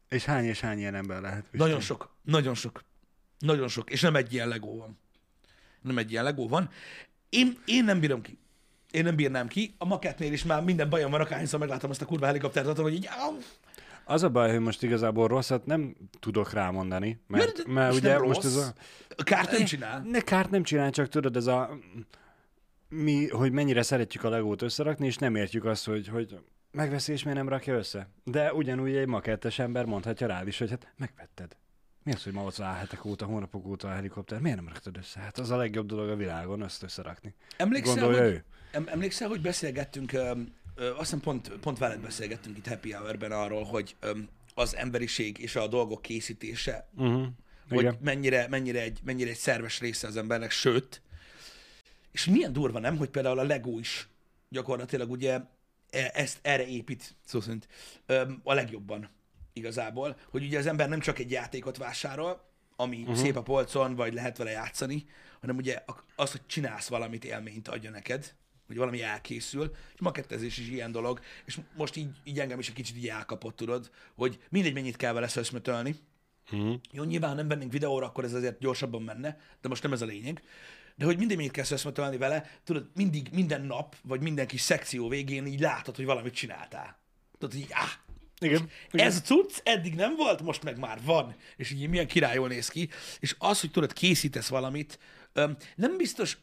És 0.08 0.25
hány 0.25 0.44
és 0.44 0.61
hány 0.61 0.79
ilyen 0.79 0.94
ember 0.94 1.20
lehet? 1.20 1.41
Pisti? 1.41 1.56
nagyon 1.56 1.81
sok, 1.81 2.14
nagyon 2.23 2.55
sok, 2.55 2.85
nagyon 3.38 3.69
sok, 3.69 3.91
és 3.91 4.00
nem 4.00 4.17
egy 4.17 4.32
ilyen 4.32 4.49
legó 4.49 4.76
van. 4.76 4.99
Nem 5.82 5.99
egy 5.99 6.11
ilyen 6.11 6.25
legó 6.25 6.49
van. 6.49 6.70
Én, 7.29 7.58
én 7.64 7.85
nem 7.85 8.00
bírom 8.00 8.23
ki. 8.23 8.38
Én 8.91 9.05
nem 9.05 9.17
bírnám 9.17 9.49
ki. 9.49 9.75
A 9.79 9.85
makettnél 9.85 10.32
is 10.32 10.44
már 10.44 10.62
minden 10.62 10.88
bajom 10.88 11.11
van, 11.11 11.20
akárhányszor 11.20 11.58
meglátom 11.58 11.91
azt 11.91 12.03
a 12.03 12.05
kurva 12.05 12.26
helikoptert, 12.26 12.79
hogy 12.79 12.94
így... 12.94 13.06
Áh, 13.06 13.35
Az 14.11 14.23
a 14.23 14.29
baj, 14.29 14.51
hogy 14.51 14.61
most 14.61 14.83
igazából 14.83 15.29
rosszat 15.29 15.67
nem 15.67 15.97
tudok 16.21 16.53
rámondani, 16.53 17.21
mert, 17.27 17.67
mert 17.67 17.89
most 17.89 18.01
ugye 18.01 18.19
most 18.19 18.45
ez 18.45 18.57
a... 18.57 19.23
kárt 19.23 19.51
nem 19.51 19.65
csinál. 19.65 20.01
Ne 20.01 20.21
kárt 20.21 20.51
nem 20.51 20.62
csinál, 20.62 20.91
csak 20.91 21.09
tudod, 21.09 21.37
ez 21.37 21.47
a... 21.47 21.79
Mi, 22.89 23.29
hogy 23.29 23.53
mennyire 23.53 23.83
szeretjük 23.83 24.25
a 24.25 24.29
legót 24.29 24.62
összerakni, 24.62 25.07
és 25.07 25.17
nem 25.17 25.35
értjük 25.35 25.65
azt, 25.65 25.87
hogy, 25.87 26.09
hogy 26.09 26.39
megveszi, 26.71 27.12
és 27.12 27.23
miért 27.23 27.39
nem 27.39 27.49
rakja 27.49 27.75
össze. 27.75 28.09
De 28.25 28.53
ugyanúgy 28.53 28.97
egy 28.97 29.07
makettes 29.07 29.59
ember 29.59 29.85
mondhatja 29.85 30.27
rád 30.27 30.47
is, 30.47 30.59
hogy 30.59 30.71
hát 30.71 30.93
megvetted. 30.97 31.56
Mi 32.03 32.13
az, 32.13 32.23
hogy 32.23 32.33
ma 32.33 32.43
ott 32.43 32.61
áll 32.61 32.75
hetek 32.75 33.05
óta, 33.05 33.25
hónapok 33.25 33.67
óta 33.67 33.89
a 33.89 33.93
helikopter? 33.93 34.41
Miért 34.41 34.56
nem 34.56 34.69
raktad 34.69 34.96
össze? 34.96 35.20
Hát 35.20 35.39
az 35.39 35.51
a 35.51 35.56
legjobb 35.56 35.87
dolog 35.87 36.08
a 36.08 36.17
világon, 36.17 36.63
azt 36.63 36.82
összerakni. 36.82 37.34
Emlékszel, 37.56 37.94
Gondolja 37.94 38.23
hogy, 38.23 38.32
ő. 38.32 38.44
em, 38.73 38.84
emlékszel, 38.87 39.29
hogy 39.29 39.41
beszélgettünk, 39.41 40.13
azt 40.81 40.99
hiszem 40.99 41.20
pont, 41.20 41.49
pont 41.49 41.79
veled 41.79 42.01
beszélgettünk 42.01 42.56
itt 42.56 42.67
Happy 42.67 42.93
Hour-ben 42.93 43.32
arról, 43.32 43.65
hogy 43.65 43.96
az 44.55 44.77
emberiség 44.77 45.39
és 45.39 45.56
a 45.56 45.67
dolgok 45.67 46.03
készítése, 46.03 46.89
Uh-huh. 46.96 47.27
hogy 47.69 47.81
Igen. 47.81 47.99
mennyire, 48.01 48.49
mennyire, 48.49 48.81
egy, 48.81 49.01
mennyire 49.05 49.31
egy 49.31 49.37
szerves 49.37 49.81
része 49.81 50.06
az 50.06 50.17
embernek, 50.17 50.51
sőt, 50.51 51.03
és 52.13 52.25
milyen 52.25 52.53
durva 52.53 52.79
nem, 52.79 52.96
hogy 52.96 53.08
például 53.08 53.39
a 53.39 53.43
Lego 53.44 53.79
is 53.79 54.08
gyakorlatilag 54.49 55.10
ugye 55.10 55.41
e- 55.91 56.10
ezt 56.15 56.39
erre 56.43 56.67
épít, 56.67 57.17
szó 57.25 57.41
szerint, 57.41 57.69
öm, 58.06 58.41
a 58.44 58.55
legjobban 58.55 59.10
igazából, 59.53 60.17
hogy 60.31 60.44
ugye 60.44 60.58
az 60.58 60.67
ember 60.67 60.89
nem 60.89 61.01
csak 61.01 61.19
egy 61.19 61.31
játékot 61.31 61.77
vásárol, 61.77 62.49
ami 62.77 63.01
uh-huh. 63.01 63.17
szép 63.17 63.37
a 63.37 63.43
polcon, 63.43 63.94
vagy 63.94 64.15
lehet 64.15 64.37
vele 64.37 64.51
játszani, 64.51 65.06
hanem 65.41 65.56
ugye 65.56 65.84
az, 66.17 66.31
hogy 66.31 66.46
csinálsz 66.46 66.89
valamit, 66.89 67.25
élményt 67.25 67.69
adja 67.69 67.91
neked, 67.91 68.34
hogy 68.70 68.79
valami 68.79 69.03
elkészül, 69.03 69.70
és 69.94 70.00
makettezés 70.00 70.58
is 70.58 70.69
ilyen 70.69 70.93
dolog, 70.93 71.20
és 71.44 71.58
most 71.77 71.96
így, 71.96 72.17
így 72.24 72.41
engem 72.41 72.58
is 72.58 72.69
egy 72.69 72.74
kicsit 72.74 72.96
így 72.96 73.08
elkapott, 73.08 73.56
tudod, 73.56 73.91
hogy 74.15 74.39
mindegy 74.48 74.74
mennyit 74.74 74.96
kell 74.96 75.12
vele 75.12 75.29
szöszmötölni, 75.29 75.94
Uh-huh. 76.53 76.74
jó, 76.93 77.03
nyilván 77.03 77.31
ha 77.31 77.36
nem 77.36 77.48
vennénk 77.48 77.72
videóra, 77.72 78.06
akkor 78.06 78.24
ez 78.24 78.34
azért 78.34 78.58
gyorsabban 78.58 79.03
menne, 79.03 79.39
de 79.60 79.69
most 79.69 79.82
nem 79.82 79.93
ez 79.93 80.03
a 80.03 80.06
lényeg. 80.06 80.43
De 80.96 81.05
hogy 81.05 81.19
mindig 81.19 81.36
mit 81.36 81.50
kell 81.50 81.65
összemetölni 81.70 82.17
vele, 82.17 82.50
tudod, 82.65 82.91
mindig, 82.94 83.29
minden 83.32 83.62
nap, 83.62 83.96
vagy 84.03 84.20
minden 84.20 84.46
kis 84.46 84.60
szekció 84.60 85.08
végén 85.08 85.46
így 85.46 85.60
látod, 85.60 85.96
hogy 85.96 86.05
valamit 86.05 86.34
csináltál. 86.34 86.98
Tudod, 87.39 87.55
így, 87.58 87.67
áh, 87.70 87.91
Igen. 88.39 88.69
ez 88.91 89.17
a 89.17 89.20
cucc 89.20 89.60
eddig 89.62 89.94
nem 89.94 90.17
volt, 90.17 90.43
most 90.43 90.62
meg 90.62 90.79
már 90.79 90.98
van. 91.03 91.34
És 91.56 91.70
így 91.70 91.89
milyen 91.89 92.06
királyul 92.06 92.48
néz 92.48 92.69
ki. 92.69 92.89
És 93.20 93.36
az, 93.39 93.60
hogy 93.60 93.70
tudod, 93.70 93.93
készítesz 93.93 94.48
valamit, 94.48 94.98
nem 95.77 95.96
biztos, 95.96 96.39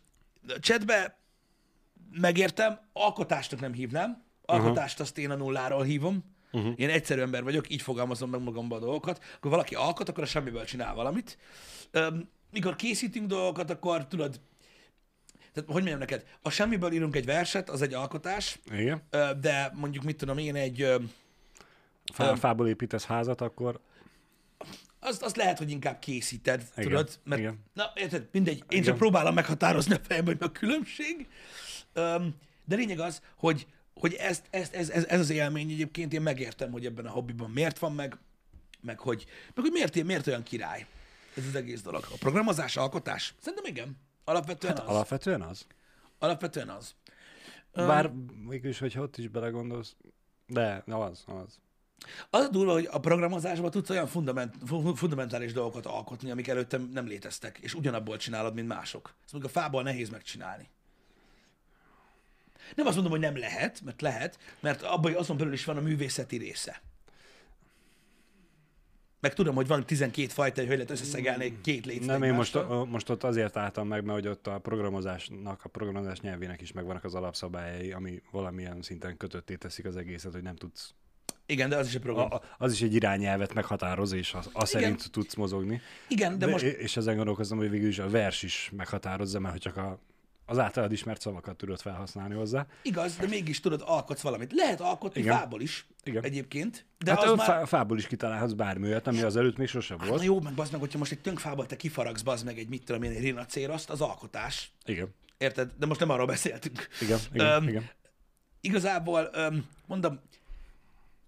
chatbe 0.59 1.19
megértem, 2.11 2.79
alkotásnak 2.93 3.59
nem 3.59 3.73
hívnám, 3.73 4.23
alkotást 4.45 4.99
azt 4.99 5.17
én 5.17 5.31
a 5.31 5.35
nulláról 5.35 5.83
hívom, 5.83 6.23
uh-huh. 6.51 6.73
én 6.75 6.89
egyszerű 6.89 7.21
ember 7.21 7.43
vagyok, 7.43 7.69
így 7.69 7.81
fogalmazom 7.81 8.29
meg 8.29 8.41
magamban 8.41 8.77
a 8.77 8.85
dolgokat, 8.85 9.23
akkor 9.35 9.51
valaki 9.51 9.75
alkot, 9.75 10.09
akkor 10.09 10.23
a 10.23 10.27
semmiből 10.27 10.65
csinál 10.65 10.93
valamit. 10.95 11.37
Öm, 11.91 12.29
mikor 12.51 12.75
készítünk 12.75 13.27
dolgokat, 13.27 13.69
akkor 13.69 14.07
tudod, 14.07 14.39
tehát 15.53 15.71
hogy 15.71 15.81
mondjam 15.81 15.99
neked, 15.99 16.25
a 16.41 16.49
semmiből 16.49 16.91
írunk 16.91 17.15
egy 17.15 17.25
verset, 17.25 17.69
az 17.69 17.81
egy 17.81 17.93
alkotás, 17.93 18.59
Igen. 18.71 19.01
de 19.41 19.71
mondjuk 19.73 20.03
mit 20.03 20.17
tudom 20.17 20.37
én, 20.37 20.55
egy, 20.55 20.95
Fá, 22.13 22.35
fából 22.35 22.67
építesz 22.67 23.05
házat, 23.05 23.41
akkor 23.41 23.79
azt, 24.99 25.23
azt 25.23 25.35
lehet, 25.35 25.57
hogy 25.57 25.71
inkább 25.71 25.99
készíted, 25.99 26.63
Igen, 26.75 26.89
tudod? 26.89 27.19
Mert, 27.23 27.41
igen. 27.41 27.59
Na, 27.73 27.91
érted, 27.95 28.27
mindegy, 28.31 28.57
én 28.57 28.65
Igen. 28.69 28.83
csak 28.83 28.97
próbálom 28.97 29.33
meghatározni 29.33 29.93
a 29.93 29.99
fejemben, 30.07 30.37
hogy 30.37 30.47
a 30.47 30.51
különbség. 30.51 31.27
De 32.65 32.75
lényeg 32.75 32.99
az, 32.99 33.21
hogy, 33.35 33.67
hogy 33.93 34.13
ezt, 34.13 34.45
ezt, 34.49 34.73
ez, 34.73 34.89
ez, 34.89 35.05
ez 35.05 35.19
az 35.19 35.29
élmény 35.29 35.71
egyébként, 35.71 36.13
én 36.13 36.21
megértem, 36.21 36.71
hogy 36.71 36.85
ebben 36.85 37.05
a 37.05 37.09
hobbiban 37.09 37.49
miért 37.49 37.79
van 37.79 37.93
meg, 37.93 38.17
meg 38.81 38.99
hogy, 38.99 39.25
meg 39.53 39.65
hogy 39.65 39.71
miért, 39.71 40.03
miért 40.03 40.27
olyan 40.27 40.43
király 40.43 40.87
ez 41.37 41.45
az 41.47 41.55
egész 41.55 41.81
dolog. 41.81 42.03
A 42.11 42.17
programozás, 42.19 42.77
alkotás? 42.77 43.33
Szerintem 43.39 43.71
igen. 43.71 43.97
Alapvetően 44.23 44.77
az. 44.77 44.87
Alapvetően 44.87 45.41
az. 45.41 45.65
Alapvetően 46.19 46.69
az. 46.69 46.95
Bár 47.73 48.11
mégis, 48.47 48.79
hogyha 48.79 49.01
ott 49.01 49.17
is 49.17 49.27
belegondolsz, 49.27 49.95
de 50.47 50.83
az, 50.85 51.23
az. 51.25 51.59
Az 52.29 52.43
a 52.43 52.49
durva, 52.49 52.71
hogy 52.71 52.87
a 52.91 52.99
programozásban 52.99 53.71
tudsz 53.71 53.89
olyan 53.89 54.07
fundament, 54.07 54.55
fu- 54.65 54.97
fundamentális 54.97 55.53
dolgokat 55.53 55.85
alkotni, 55.85 56.31
amik 56.31 56.47
előtte 56.47 56.77
nem 56.77 57.07
léteztek, 57.07 57.57
és 57.57 57.73
ugyanabból 57.73 58.17
csinálod, 58.17 58.53
mint 58.53 58.67
mások. 58.67 59.15
Ezt 59.23 59.31
mondjuk 59.31 59.55
a 59.55 59.59
fából 59.59 59.83
nehéz 59.83 60.09
megcsinálni. 60.09 60.69
Nem 62.75 62.85
azt 62.85 62.95
mondom, 62.95 63.13
hogy 63.13 63.21
nem 63.21 63.37
lehet, 63.37 63.81
mert 63.85 64.01
lehet, 64.01 64.39
mert 64.59 64.81
abban 64.81 65.15
azon 65.15 65.37
belül 65.37 65.53
is 65.53 65.65
van 65.65 65.77
a 65.77 65.81
művészeti 65.81 66.37
része. 66.37 66.81
Meg 69.19 69.33
tudom, 69.33 69.55
hogy 69.55 69.67
van 69.67 69.85
12 69.85 70.27
fajta, 70.27 70.61
hogy 70.61 70.69
lehet 70.69 70.89
összeszegelni 70.89 71.57
két 71.61 71.85
létszet 71.85 72.07
Nem, 72.07 72.23
én 72.23 72.33
most, 72.33 72.57
most 72.87 73.09
ott 73.09 73.23
azért 73.23 73.57
álltam 73.57 73.87
meg, 73.87 74.03
mert 74.03 74.19
hogy 74.19 74.27
ott 74.27 74.47
a 74.47 74.59
programozásnak, 74.59 75.63
a 75.63 75.69
programozás 75.69 76.19
nyelvének 76.19 76.61
is 76.61 76.71
megvannak 76.71 77.03
az 77.03 77.15
alapszabályai, 77.15 77.91
ami 77.91 78.21
valamilyen 78.31 78.81
szinten 78.81 79.17
kötötté 79.17 79.55
teszik 79.55 79.85
az 79.85 79.95
egészet, 79.95 80.31
hogy 80.31 80.41
nem 80.41 80.55
tudsz. 80.55 80.93
Igen, 81.45 81.69
de 81.69 81.77
az 81.77 81.87
is 81.87 81.95
egy 81.95 82.01
program. 82.01 82.31
a, 82.31 82.41
az 82.57 82.71
is 82.71 82.81
egy 82.81 82.93
irányelvet 82.93 83.53
meghatároz, 83.53 84.11
és 84.11 84.33
az, 84.33 84.49
az 84.53 84.69
szerint 84.69 85.11
tudsz 85.11 85.35
mozogni. 85.35 85.81
Igen, 86.07 86.37
de 86.37 86.45
De 86.45 86.51
most 86.51 86.63
És 86.63 86.97
ezen 86.97 87.15
gondolkozom, 87.15 87.57
hogy 87.57 87.69
végül 87.69 87.87
is 87.87 87.99
a 87.99 88.09
vers 88.09 88.43
is 88.43 88.71
meghatározza, 88.75 89.39
mert 89.39 89.53
hogy 89.53 89.61
csak 89.61 89.77
a, 89.77 89.99
az 90.49 90.59
általad 90.59 90.91
ismert 90.91 91.21
szavakat 91.21 91.55
tudod 91.57 91.79
felhasználni 91.81 92.35
hozzá. 92.35 92.65
igaz, 92.81 93.15
de 93.15 93.27
mégis 93.27 93.59
tudod, 93.59 93.83
alkotsz 93.85 94.21
valamit. 94.21 94.51
Lehet 94.53 94.81
alkotni 94.81 95.21
Igen. 95.21 95.37
fából 95.37 95.61
is, 95.61 95.85
Igen. 96.03 96.23
egyébként, 96.23 96.85
de 96.97 97.11
hát 97.11 97.23
az 97.23 97.37
már... 97.37 97.67
fából 97.67 97.97
is 97.97 98.07
kitalálhatsz 98.07 98.51
bármilyen, 98.51 99.01
ami 99.03 99.21
az 99.21 99.35
előtt 99.35 99.57
még 99.57 99.67
sose 99.67 99.95
Na 99.95 100.05
volt. 100.05 100.23
jó, 100.23 100.39
meg 100.41 100.53
bazd 100.53 100.71
meg, 100.71 100.79
hogyha 100.81 100.97
most 100.97 101.11
egy 101.11 101.19
tönkfából 101.21 101.65
te 101.65 101.75
kifaragsz, 101.75 102.21
bazd 102.21 102.45
meg 102.45 102.57
egy 102.59 102.67
mit 102.67 102.83
tudom 102.85 103.03
én, 103.03 103.11
egy 103.11 103.21
rinacéroszt, 103.21 103.89
az 103.89 104.01
alkotás. 104.01 104.71
Igen, 104.85 105.13
Érted? 105.37 105.71
De 105.77 105.85
most 105.85 105.99
nem 105.99 106.09
arról 106.09 106.25
beszéltünk. 106.25 106.87
igen, 107.01 107.19
igen, 107.33 107.45
Öm, 107.45 107.67
igen. 107.67 107.89
Igazából, 108.61 109.29
öm, 109.33 109.65
mondom, 109.85 110.19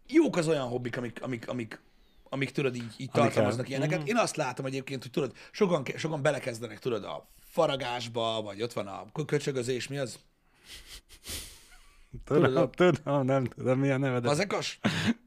jók 0.07 0.37
az 0.37 0.47
olyan 0.47 0.67
hobbik, 0.67 0.97
amik, 0.97 1.21
amik, 1.23 1.47
amik, 1.47 1.81
amik 2.29 2.51
tudod, 2.51 2.75
így, 2.75 2.93
így 2.97 3.09
tartalmaznak 3.11 3.65
Amikkel- 3.65 3.67
ilyeneket. 3.89 4.07
Én 4.07 4.17
azt 4.17 4.35
látom 4.35 4.65
egyébként, 4.65 5.01
hogy 5.01 5.11
tudod, 5.11 5.33
sokan, 5.51 5.83
sokan 5.95 6.21
belekezdenek, 6.21 6.79
tudod, 6.79 7.03
a 7.03 7.27
faragásba, 7.59 8.41
vagy 8.41 8.61
ott 8.61 8.73
van 8.73 8.87
a 8.87 9.05
kö- 9.13 9.25
köcsögözés, 9.27 9.87
mi 9.87 9.97
az? 9.97 10.19
Tudom, 12.25 12.71
tudom, 12.71 13.25
nem 13.25 13.45
tudom, 13.45 13.79
milyen 13.79 13.99
neve, 13.99 14.19
de 14.19 14.27
Vazekas? 14.27 14.79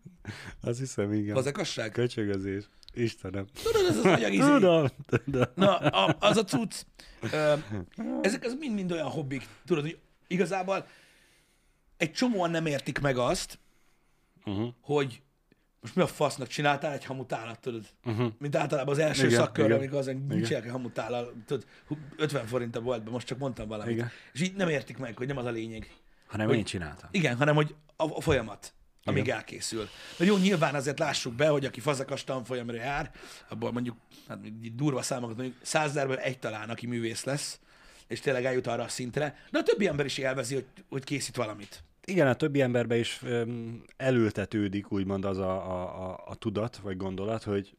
azt 0.61 0.79
hiszem, 0.79 1.13
igen. 1.13 1.35
Vazekasság? 1.35 1.93
Köcsögözés. 1.93 2.65
Istenem. 2.95 3.47
Tudod, 3.63 3.87
ez 3.91 3.97
az 3.97 4.05
anyag 4.17 4.33
izé. 4.33 4.49
Tudom, 4.49 4.87
tudom. 5.07 5.43
Na, 5.55 5.77
a, 5.77 6.17
az 6.21 6.37
a 6.37 6.45
cucc. 6.45 6.75
Ezek 8.23 8.45
az 8.45 8.55
mind-mind 8.59 8.93
olyan 8.93 9.09
hobbik, 9.11 9.47
tudod, 9.67 9.83
hogy 9.85 9.99
igazából 10.27 10.87
egy 11.97 12.13
csomóan 12.13 12.51
nem 12.51 12.67
értik 12.67 12.99
meg 13.01 13.17
azt, 13.17 13.59
Uh-huh. 14.45 14.69
hogy 14.81 15.23
most 15.83 15.95
mi 15.97 16.03
a 16.03 16.07
fasznak 16.07 16.47
csináltál 16.49 16.93
egy 16.93 17.05
hamutálat, 17.05 17.59
tudod? 17.61 17.85
Uh-huh. 18.05 18.33
Mint 18.39 18.57
általában 18.57 18.93
az 18.95 19.01
első 19.01 19.27
Igen, 19.27 19.39
szakkör, 19.39 19.65
igen, 19.65 19.77
amikor 19.77 19.99
az 19.99 20.07
mit 20.07 20.17
igen. 20.17 20.29
csinálják 20.43 20.65
egy 20.65 20.71
hamutállal, 20.71 21.33
tudod, 21.47 21.67
hu- 21.87 21.99
50 22.17 22.47
forint 22.47 22.77
a 22.77 22.81
boltban, 22.81 23.13
most 23.13 23.27
csak 23.27 23.39
mondtam 23.39 23.69
valamit. 23.69 23.93
Igen. 23.95 24.11
És 24.33 24.41
így 24.41 24.55
nem 24.55 24.69
értik 24.69 24.99
meg, 24.99 25.17
hogy 25.17 25.27
nem 25.27 25.37
az 25.37 25.45
a 25.45 25.51
lényeg. 25.51 25.91
Hanem 26.27 26.47
Hogy- 26.47 26.57
én 26.57 26.65
csináltam. 26.65 27.09
Igen, 27.13 27.37
hanem 27.37 27.55
hogy 27.55 27.75
a, 27.97 28.05
a 28.17 28.21
folyamat, 28.21 28.75
amíg 29.05 29.23
Igen. 29.23 29.37
elkészül. 29.37 29.89
Mert 30.19 30.31
jó, 30.31 30.37
nyilván 30.37 30.75
azért 30.75 30.99
lássuk 30.99 31.35
be, 31.35 31.49
hogy 31.49 31.65
aki 31.65 31.81
fazekas 31.81 32.25
tanfolyamra 32.25 32.77
jár, 32.77 33.11
abból 33.49 33.73
mondjuk, 33.73 33.97
hát 34.29 34.75
durva 34.75 35.03
számokat 35.03 35.37
mondjuk, 35.37 35.59
százezerből 35.63 36.17
egy 36.17 36.39
talán, 36.39 36.71
aki 36.71 36.87
művész 36.87 37.25
lesz, 37.25 37.61
és 38.07 38.21
tényleg 38.21 38.45
eljut 38.45 38.67
arra 38.67 38.83
a 38.83 38.89
szintre, 38.89 39.37
de 39.51 39.59
a 39.59 39.63
többi 39.63 39.87
ember 39.87 40.05
is 40.07 40.19
élvezi, 40.19 40.55
hogy, 40.55 40.67
hogy 40.89 41.05
készít 41.05 41.37
valamit. 41.37 41.83
Igen, 42.07 42.27
a 42.27 42.35
többi 42.35 42.61
emberbe 42.61 42.99
is 42.99 43.21
elültetődik 43.97 44.93
úgymond 44.93 45.25
az 45.25 45.39
a, 45.39 45.53
a, 45.71 46.09
a, 46.11 46.23
a 46.27 46.35
tudat, 46.35 46.77
vagy 46.77 46.97
gondolat, 46.97 47.43
hogy 47.43 47.77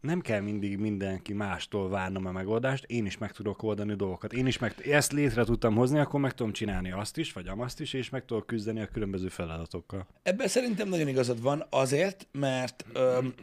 nem 0.00 0.20
kell 0.20 0.40
mindig 0.40 0.78
mindenki 0.78 1.32
mástól 1.32 1.88
várnom 1.88 2.26
a 2.26 2.32
megoldást, 2.32 2.84
én 2.84 3.06
is 3.06 3.18
meg 3.18 3.32
tudok 3.32 3.62
oldani 3.62 3.94
dolgokat. 3.94 4.32
Én 4.32 4.46
is 4.46 4.58
meg, 4.58 4.74
ezt 4.88 5.12
létre 5.12 5.44
tudtam 5.44 5.74
hozni, 5.74 5.98
akkor 5.98 6.20
meg 6.20 6.34
tudom 6.34 6.52
csinálni 6.52 6.90
azt 6.92 7.18
is, 7.18 7.32
vagy 7.32 7.46
amazt 7.48 7.80
is, 7.80 7.92
és 7.92 8.08
meg 8.10 8.24
tudok 8.24 8.46
küzdeni 8.46 8.80
a 8.80 8.86
különböző 8.86 9.28
feladatokkal. 9.28 10.06
Ebben 10.22 10.48
szerintem 10.48 10.88
nagyon 10.88 11.08
igazad 11.08 11.42
van 11.42 11.66
azért, 11.70 12.26
mert 12.32 12.84
öm, 12.92 13.34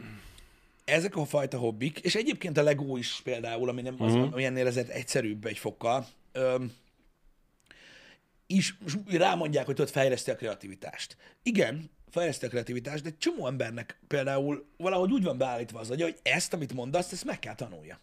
ezek 0.84 1.16
a 1.16 1.24
fajta 1.24 1.58
hobbik, 1.58 1.98
és 1.98 2.14
egyébként 2.14 2.58
a 2.58 2.62
Lego 2.62 2.96
is 2.96 3.20
például, 3.24 3.68
ami 3.68 3.82
nem 3.82 3.94
az, 3.98 4.12
Mhm. 4.14 4.32
ami 4.32 4.44
ennél 4.44 4.66
ezért 4.66 4.88
egyszerűbb 4.88 5.44
egy 5.44 5.58
fokkal, 5.58 6.06
öm, 6.32 6.72
is 8.50 8.78
rámondják, 9.06 9.66
hogy 9.66 9.74
tudod 9.74 9.90
fejleszti 9.90 10.30
a 10.30 10.36
kreativitást. 10.36 11.16
Igen, 11.42 11.90
fejleszti 12.10 12.46
a 12.46 12.48
kreativitást, 12.48 13.02
de 13.02 13.08
egy 13.08 13.18
csomó 13.18 13.46
embernek 13.46 14.00
például 14.06 14.66
valahogy 14.76 15.12
úgy 15.12 15.22
van 15.22 15.38
beállítva 15.38 15.78
az 15.78 15.90
agya, 15.90 16.04
hogy 16.04 16.18
ezt, 16.22 16.52
amit 16.52 16.72
mondasz, 16.72 17.12
ezt 17.12 17.24
meg 17.24 17.38
kell 17.38 17.54
tanulja. 17.54 18.00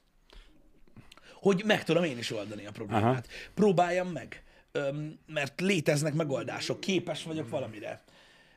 Hogy 1.33 1.63
meg 1.65 1.83
tudom 1.83 2.03
én 2.03 2.17
is 2.17 2.31
oldani 2.31 2.65
a 2.65 2.71
problémát. 2.71 3.03
Aha. 3.03 3.51
Próbáljam 3.53 4.07
meg, 4.07 4.43
öm, 4.71 5.19
mert 5.25 5.61
léteznek 5.61 6.13
megoldások, 6.13 6.79
képes 6.79 7.23
vagyok 7.23 7.49
valamire. 7.49 8.01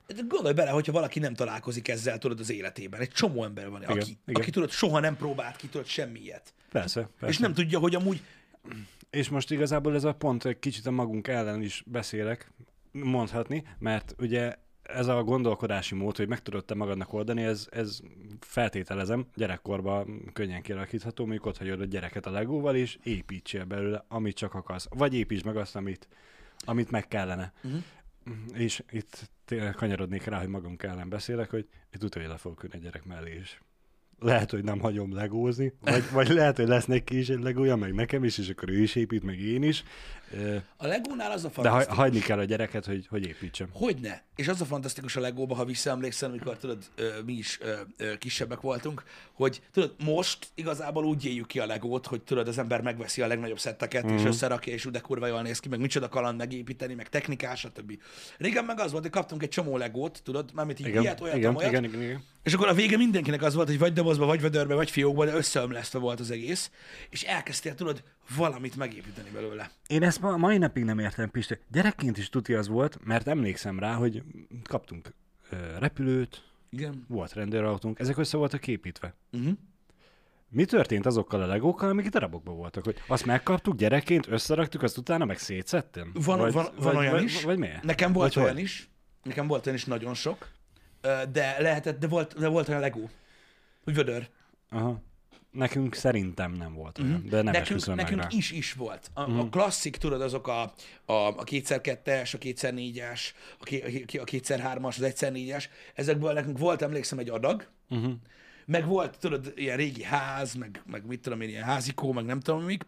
De 0.07 0.23
Gondolj 0.29 0.55
bele, 0.55 0.71
hogyha 0.71 0.93
valaki 0.93 1.19
nem 1.19 1.35
találkozik 1.35 1.89
ezzel, 1.89 2.19
tudod, 2.19 2.41
az 2.41 2.51
életében. 2.51 3.01
Egy 3.01 3.11
csomó 3.11 3.45
ember 3.45 3.71
van, 3.71 3.83
Igen, 3.83 3.97
aki, 3.97 4.19
igen. 4.27 4.43
aki 4.43 4.51
tudod, 4.51 4.71
soha 4.71 5.01
nem 5.01 5.17
próbált 5.17 5.57
ki, 5.57 5.69
tudod, 5.69 5.87
semmi 5.87 6.21
ilyet. 6.21 6.53
Persze, 6.71 7.01
persze. 7.01 7.27
És 7.35 7.39
nem 7.39 7.55
tudja, 7.55 7.79
hogy 7.79 7.95
amúgy 7.95 8.23
És 9.11 9.29
most 9.29 9.51
igazából 9.51 9.95
ez 9.95 10.05
a 10.05 10.15
pont 10.15 10.45
egy 10.45 10.59
kicsit 10.59 10.87
a 10.87 10.91
magunk 10.91 11.29
ellen 11.29 11.63
is 11.63 11.85
beszélek, 11.87 12.53
mondhatni, 12.93 13.65
mert 13.79 14.15
ugye 14.19 14.55
ez 14.83 15.07
a 15.07 15.23
gondolkodási 15.23 15.95
mód, 15.95 16.17
hogy 16.17 16.29
meg 16.29 16.43
tudod 16.43 16.65
te 16.65 16.75
magadnak 16.75 17.13
oldani, 17.13 17.43
ez, 17.43 17.69
ez 17.71 18.01
feltételezem, 18.41 19.27
gyerekkorban 19.35 20.31
könnyen 20.33 20.63
kialakítható, 20.63 21.25
mondjuk 21.25 21.47
ott 21.47 21.59
hagyod 21.59 21.81
a 21.81 21.85
gyereket 21.85 22.27
a 22.27 22.31
legóval, 22.31 22.77
és 22.77 22.99
építsél 23.03 23.65
belőle, 23.65 24.05
amit 24.09 24.37
csak 24.37 24.55
akarsz. 24.55 24.87
Vagy 24.91 25.15
építs 25.15 25.45
meg 25.45 25.57
azt, 25.57 25.77
amit, 25.77 26.09
amit 26.59 26.91
meg 26.91 27.09
kellene. 27.09 27.53
Mhm. 27.63 27.77
És 28.55 28.83
itt 28.91 29.31
kanyarodnék 29.77 30.25
rá, 30.25 30.39
hogy 30.39 30.49
magunk 30.49 30.83
ellen 30.83 31.09
beszélek, 31.09 31.51
hogy 31.51 31.69
itt 31.93 32.15
le 32.15 32.37
fogok 32.37 32.63
ülni 32.63 32.77
a 32.77 32.81
gyerek 32.81 33.05
mellé 33.05 33.37
is. 33.37 33.61
Lehet, 34.21 34.51
hogy 34.51 34.65
nem 34.65 34.79
hagyom 34.81 35.15
legózni, 35.15 35.73
vagy, 35.81 36.05
vagy 36.13 36.29
lehet, 36.29 36.57
hogy 36.57 36.69
lesz 36.69 36.85
neki 36.85 37.19
is 37.19 37.29
egy 37.29 37.41
legója, 37.43 37.77
meg 37.77 37.95
nekem 37.95 38.25
is, 38.25 38.39
és 38.39 38.49
akkor 38.49 38.69
ő 38.71 38.83
is 38.83 38.95
épít, 38.95 39.23
meg 39.23 39.39
én 39.41 39.63
is. 39.63 39.85
A 40.77 40.87
Legónál 40.87 41.31
az 41.31 41.45
a 41.45 41.47
De 41.49 41.53
fantasztikus. 41.55 41.97
hagyni 41.97 42.19
kell 42.19 42.39
a 42.39 42.45
gyereket, 42.45 42.85
hogy, 42.87 43.07
hogy 43.11 43.27
építsem. 43.27 43.69
Hogyne. 43.73 44.23
És 44.37 44.49
az 44.49 44.61
a 44.61 44.65
fantasztikus 44.65 45.17
a 45.17 45.21
Legóba, 45.21 45.55
ha 45.55 45.65
visszaemlékszel, 45.65 46.31
amikor 46.31 46.57
tudod, 46.57 46.79
mi 47.25 47.33
is 47.33 47.59
kisebbek 48.19 48.61
voltunk, 48.61 49.03
hogy 49.33 49.61
tudod, 49.73 49.95
most 50.05 50.47
igazából 50.55 51.05
úgy 51.05 51.25
éljük 51.27 51.47
ki 51.47 51.59
a 51.61 51.67
Legót, 51.67 52.07
hogy 52.07 52.23
tudod, 52.23 52.49
az 52.49 52.59
ember 52.59 52.81
megveszi 52.83 53.23
a 53.23 53.27
legnagyobb 53.27 53.59
szetteket, 53.59 54.05
Mhm. 54.05 54.13
mm. 54.13 54.17
és 54.17 54.25
összerakja, 54.25 54.73
és 54.73 54.85
úgy 54.87 54.93
de 54.93 54.99
kurva 54.99 55.27
jól 55.27 55.43
néz 55.43 55.59
ki, 55.61 55.69
meg 55.69 55.81
micsoda 55.81 56.09
kaland 56.09 56.39
megépíteni, 56.39 56.95
meg 56.95 57.09
technikás, 57.09 57.59
stb. 57.61 57.99
Régen 58.39 58.65
meg 58.65 58.81
az 58.81 58.91
volt, 58.91 59.03
hogy 59.03 59.13
kaptunk 59.13 59.43
egy 59.43 59.49
csomó 59.49 59.77
Legót, 59.77 60.21
tudod, 60.25 60.51
mármint 60.55 60.81
így 60.81 60.87
Igen, 60.87 61.03
ilyet, 61.03 61.21
olyat, 61.21 61.37
igen, 61.37 61.57
olyat, 61.57 61.71
igen, 61.71 61.85
igen, 61.85 62.03
igen. 62.03 62.23
És 62.43 62.55
akkor 62.55 62.69
a 62.69 62.75
vége 62.75 62.97
mindenkinek 62.97 63.43
az 63.43 63.55
volt, 63.55 63.69
hogy 63.69 63.79
vagy 63.79 63.93
dobozba, 63.93 64.27
vagy 64.27 64.41
vödörbe, 64.41 64.75
vagy 64.75 64.91
fiókba, 64.91 65.25
de 65.25 65.35
összeömlesztve 65.35 65.99
volt 65.99 66.21
az 66.21 66.31
egész, 66.31 66.71
és 67.11 67.23
elkezdtél, 67.23 67.75
tudod, 67.75 68.03
valamit 68.37 68.77
megépíteni 68.77 69.31
belőle. 69.31 69.71
Én 69.87 70.03
ezt 70.03 70.21
ma, 70.21 70.37
mai 70.37 70.59
napig 70.59 70.85
nem 70.85 70.99
értem, 70.99 71.31
Pisti. 71.31 71.59
Gyerekként 71.73 72.19
is 72.19 72.29
tuti 72.29 72.55
az 72.55 72.69
volt, 72.69 72.99
mert 73.05 73.29
emlékszem 73.29 73.79
rá, 73.79 73.95
hogy 73.95 74.23
kaptunk 74.65 75.15
ö, 75.51 75.57
repülőt, 75.79 76.43
Igen. 76.71 77.05
volt 77.09 77.33
rendőrautónk, 77.33 77.99
ezek 77.99 78.19
össze 78.19 78.37
voltak 78.37 78.67
építve. 78.67 79.15
Uh-huh. 79.33 79.53
Mi 80.53 80.65
történt 80.65 81.07
azokkal 81.07 81.43
a 81.43 81.47
legókkal, 81.47 81.89
amik 81.89 82.09
darabokban 82.09 82.57
voltak? 82.57 82.85
Hogy 82.85 82.97
azt 83.07 83.27
megkaptuk 83.27 83.77
gyerekként, 83.77 84.27
összeraktuk, 84.29 84.83
azt 84.83 84.99
utána 84.99 85.25
meg 85.25 85.39
szétszettem? 85.39 86.11
Van, 86.15 86.39
van, 86.39 86.53
van 86.53 86.73
vagy, 86.77 86.97
olyan 86.97 87.13
vagy, 87.13 87.23
is. 87.23 87.43
Vagy 87.43 87.59
miért? 87.59 87.83
Nekem 87.83 88.13
volt 88.13 88.35
Vagy 88.35 88.43
olyan 88.43 88.55
hogy? 88.55 88.65
is. 88.65 88.91
Nekem 89.23 89.47
volt 89.47 89.67
olyan 89.67 89.79
is 89.79 89.85
nagyon 89.85 90.15
sok. 90.15 90.49
De 91.33 91.57
lehetett, 91.59 91.99
de 91.99 92.07
volt, 92.07 92.39
de 92.39 92.49
volt 92.49 92.69
olyan 92.69 92.81
Lego. 92.81 93.09
Hogy 93.85 93.95
vödör. 93.95 94.29
Aha. 94.71 95.03
Nekünk 95.51 95.95
szerintem 95.95 96.53
nem 96.53 96.75
volt 96.75 96.99
olyan, 96.99 97.11
uh-huh. 97.13 97.29
de 97.31 97.37
nem 97.43 97.45
Mhm. 97.45 97.55
nekünk 97.57 97.95
nekünk 97.95 98.21
rá. 98.21 98.27
is 98.31 98.51
is 98.51 98.73
volt. 98.73 99.11
A, 99.15 99.21
uh-huh. 99.23 99.39
a 99.39 99.49
klasszik, 99.49 99.97
tudod, 99.97 100.21
azok 100.23 100.49
a, 100.49 100.61
a, 101.05 101.13
a 101.13 101.45
2x2-es, 101.45 102.35
a 102.35 102.39
2x4-es, 102.39 103.21
a, 103.59 103.75
a, 103.75 104.21
a 104.21 104.25
2x3-as, 104.25 104.87
az 104.87 104.99
1x4-es, 105.03 105.65
ezekből 105.95 106.33
nekünk 106.33 106.59
volt, 106.59 106.83
emlékszem, 106.83 107.19
egy 107.19 107.29
adag, 107.29 107.67
Uh-huh. 107.93 108.13
meg 108.67 108.87
volt, 108.87 109.19
tudod, 109.19 109.53
ilyen 109.57 109.77
régi 109.77 110.03
ház, 110.03 110.55
meg, 110.55 110.83
meg 110.87 111.07
mit 111.07 111.21
tudom 111.21 111.41
én, 111.41 111.49
ilyen 111.49 111.63
házikó, 111.65 112.13
meg 112.13 112.25
nem 112.25 112.41
tudom 112.41 112.63
mik, 112.63 112.87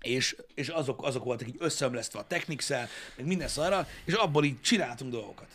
és, 0.00 0.36
és 0.54 0.68
azok, 0.68 1.04
azok 1.04 1.24
voltak 1.24 1.48
így 1.48 1.56
összeomlesztve 1.58 2.18
a 2.18 2.26
technics 2.26 2.68
meg 3.16 3.26
minden 3.26 3.48
szarra, 3.48 3.86
és 4.04 4.12
abból 4.14 4.44
így 4.44 4.60
csináltunk 4.60 5.10
dolgokat. 5.10 5.48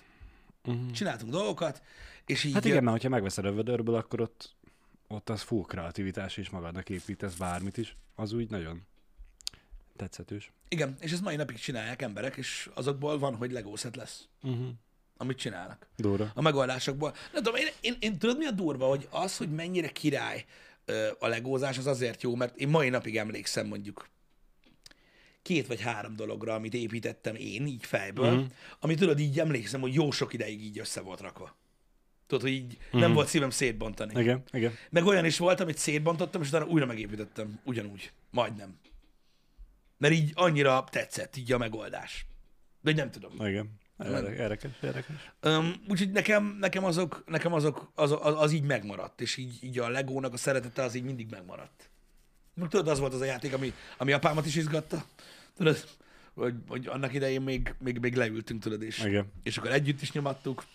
Uh-huh. 0.68 0.92
Csináltunk 0.92 1.32
dolgokat, 1.32 1.82
és 2.26 2.44
így... 2.44 2.54
Hát 2.54 2.66
igen, 2.66 2.84
mert 2.84 2.92
hogyha 2.92 3.10
megveszed 3.10 3.46
a 3.46 3.54
vödörből, 3.54 3.96
akkor 3.96 4.22
ott, 4.22 4.56
ott 5.08 5.30
az 5.30 5.42
full 5.42 5.64
kreativitás, 5.68 6.38
és 6.38 6.50
magadnak 6.50 6.90
építesz 6.90 7.34
bármit 7.34 7.78
is, 7.78 7.96
az 8.16 8.34
úgy 8.34 8.50
nagyon 8.50 8.82
tetszetős. 9.96 10.52
Igen, 10.70 10.96
és 11.00 11.12
ezt 11.12 11.22
mai 11.22 11.36
napig 11.36 11.58
csinálják 11.58 12.02
emberek, 12.02 12.36
és 12.36 12.70
azokból 12.74 13.20
van, 13.20 13.36
hogy 13.36 13.52
Lego 13.52 13.76
set 13.76 13.96
lesz. 13.96 14.28
Uh-huh. 14.44 14.68
Amit 15.18 15.38
csinálnak. 15.38 15.88
Dóra. 15.96 16.32
A 16.36 16.42
megoldásokból. 16.42 17.14
Nem 17.34 17.44
tudom, 17.44 17.60
én, 17.60 17.68
én, 17.82 17.96
én 18.00 18.18
tudod 18.18 18.38
mi 18.38 18.46
a 18.46 18.52
durva, 18.52 18.88
hogy 18.88 19.08
az, 19.12 19.38
hogy 19.38 19.52
mennyire 19.52 19.88
király 19.90 20.46
ö, 20.86 21.08
a 21.20 21.28
legózás, 21.28 21.78
az 21.78 21.86
azért 21.86 22.22
jó, 22.22 22.36
mert 22.36 22.58
én 22.58 22.68
mai 22.68 22.90
napig 22.90 23.18
emlékszem 23.18 23.68
mondjuk 23.68 24.08
két 25.48 25.68
vagy 25.68 25.82
három 25.82 26.16
dologra, 26.16 26.54
amit 26.54 26.74
építettem 26.74 27.36
én 27.36 27.68
így 27.68 27.86
fejből, 27.86 28.25
Mhm. 28.30 28.36
uh-huh. 28.38 28.51
ami 28.80 28.96
tudod, 28.96 29.20
így 29.20 29.39
emlékszem, 29.39 29.82
hogy 29.82 29.94
jó 29.94 30.12
sok 30.12 30.34
ideig 30.34 30.63
így 30.63 30.80
össze 30.80 31.01
volt 31.01 31.20
rakva. 31.22 31.56
Tudod, 32.27 32.44
hogy 32.44 32.51
így 32.54 32.77
Mhm. 32.92 33.00
nem 33.01 33.13
volt 33.13 33.27
szívem 33.27 33.50
szétbontani. 33.50 34.20
Igen, 34.20 34.44
igen. 34.51 34.74
Meg 34.89 35.06
olyan 35.06 35.25
is 35.25 35.38
volt, 35.38 35.60
amit 35.60 35.77
szétbontottam, 35.77 36.42
és 36.42 36.48
utána 36.48 36.66
újra 36.66 36.86
megépítettem. 36.86 37.60
Ugyanúgy. 37.63 38.12
Majdnem. 38.32 38.77
Mert 39.98 40.13
így 40.13 40.32
annyira 40.36 40.84
tetszett 40.92 41.38
így 41.38 41.51
a 41.51 41.58
megoldás. 41.58 42.25
De 42.82 42.94
nem 42.94 43.12
tudom. 43.12 43.48
Igen. 43.48 43.70
Érdekes, 44.04 44.72
érdekes. 44.82 45.16
Um, 45.44 45.74
úgyhogy 45.89 46.12
nekem, 46.12 46.58
nekem 46.60 46.84
azok, 46.84 47.24
nekem 47.25 47.54
azok, 47.54 47.92
az, 47.96 48.12
az, 48.12 48.20
az, 48.42 48.51
így 48.51 48.63
megmaradt, 48.63 49.22
és 49.22 49.38
így, 49.38 49.63
így 49.63 49.80
a 49.80 49.89
Legónak 49.89 50.34
a 50.34 50.38
szeretete 50.38 50.84
az 50.84 50.96
így 50.96 51.04
mindig 51.04 51.30
megmaradt. 51.30 51.89
Tudod, 52.70 52.88
az 52.88 53.00
volt 53.00 53.13
az 53.13 53.22
a 53.22 53.25
játék, 53.25 53.54
ami, 53.54 53.74
ami 53.98 54.12
apámat 54.12 54.46
is 54.46 54.56
izgatta. 54.56 55.06
Tudod, 55.58 55.88
hogy, 56.34 56.56
hogy 56.68 56.88
annak 56.88 57.14
idején 57.14 57.42
még, 57.42 57.76
még, 57.80 58.00
még 58.00 58.16
leültünk, 58.16 58.62
tudod, 58.62 58.82
és, 58.82 59.04
Igen. 59.04 59.32
és 59.44 59.58
akkor 59.58 59.72
együtt 59.72 60.02
is 60.02 60.12
nyomattuk. 60.12 60.66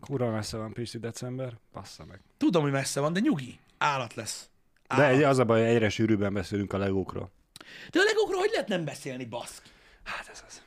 Kurva 0.00 0.30
messze 0.30 0.56
van 0.56 0.72
Pisti 0.72 0.98
december, 0.98 1.58
passza 1.72 2.04
meg. 2.04 2.20
Tudom, 2.36 2.62
hogy 2.62 2.72
messze 2.72 3.00
van, 3.00 3.12
de 3.12 3.20
nyugi, 3.20 3.58
állat 3.78 4.14
lesz. 4.14 4.48
De 4.88 4.94
Állat. 4.94 5.16
egy, 5.16 5.22
az 5.22 5.38
a 5.38 5.44
baj, 5.44 5.68
egyre 5.68 5.88
sűrűbben 5.88 6.32
beszélünk 6.32 6.72
a 6.72 6.78
legókról. 6.78 7.30
de 7.90 8.00
a 8.00 8.02
Legókról 8.04 8.40
hogy 8.40 8.50
lehet 8.52 8.68
nem 8.68 8.84
beszélni, 8.84 9.24
baszki? 9.24 9.68
Hát 10.02 10.28
ez 10.32 10.44
az. 10.46 10.62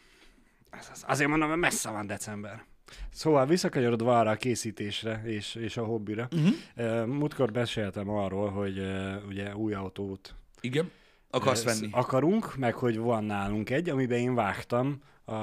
ez 0.70 0.90
az. 0.92 1.04
Azért 1.08 1.30
mondom, 1.30 1.48
mert 1.48 1.62
messze 1.62 1.90
van 1.90 2.08
december. 2.08 2.66
Szóval 3.14 3.46
visszakanyarodva 3.46 4.20
arra 4.20 4.30
a 4.30 4.36
készítésre 4.36 5.22
és, 5.26 5.56
és 5.56 5.78
a 5.78 5.84
hobbira. 5.84 6.28
Uh-huh. 6.32 7.06
Múltkor 7.06 7.52
beszéltem 7.52 8.10
arról, 8.10 8.50
hogy 8.50 8.80
uh, 8.80 9.16
ugye 9.28 9.56
új 9.56 9.74
autót 9.74 10.36
Igen. 10.62 10.92
Akarsz 11.32 11.64
venni? 11.64 11.90
akarunk, 11.92 12.56
meg 12.56 12.74
hogy 12.76 12.98
van 12.98 13.24
nálunk 13.24 13.70
egy, 13.70 13.90
amiben 13.90 14.18
én 14.18 14.36
vágtam 14.36 15.02
a, 15.26 15.34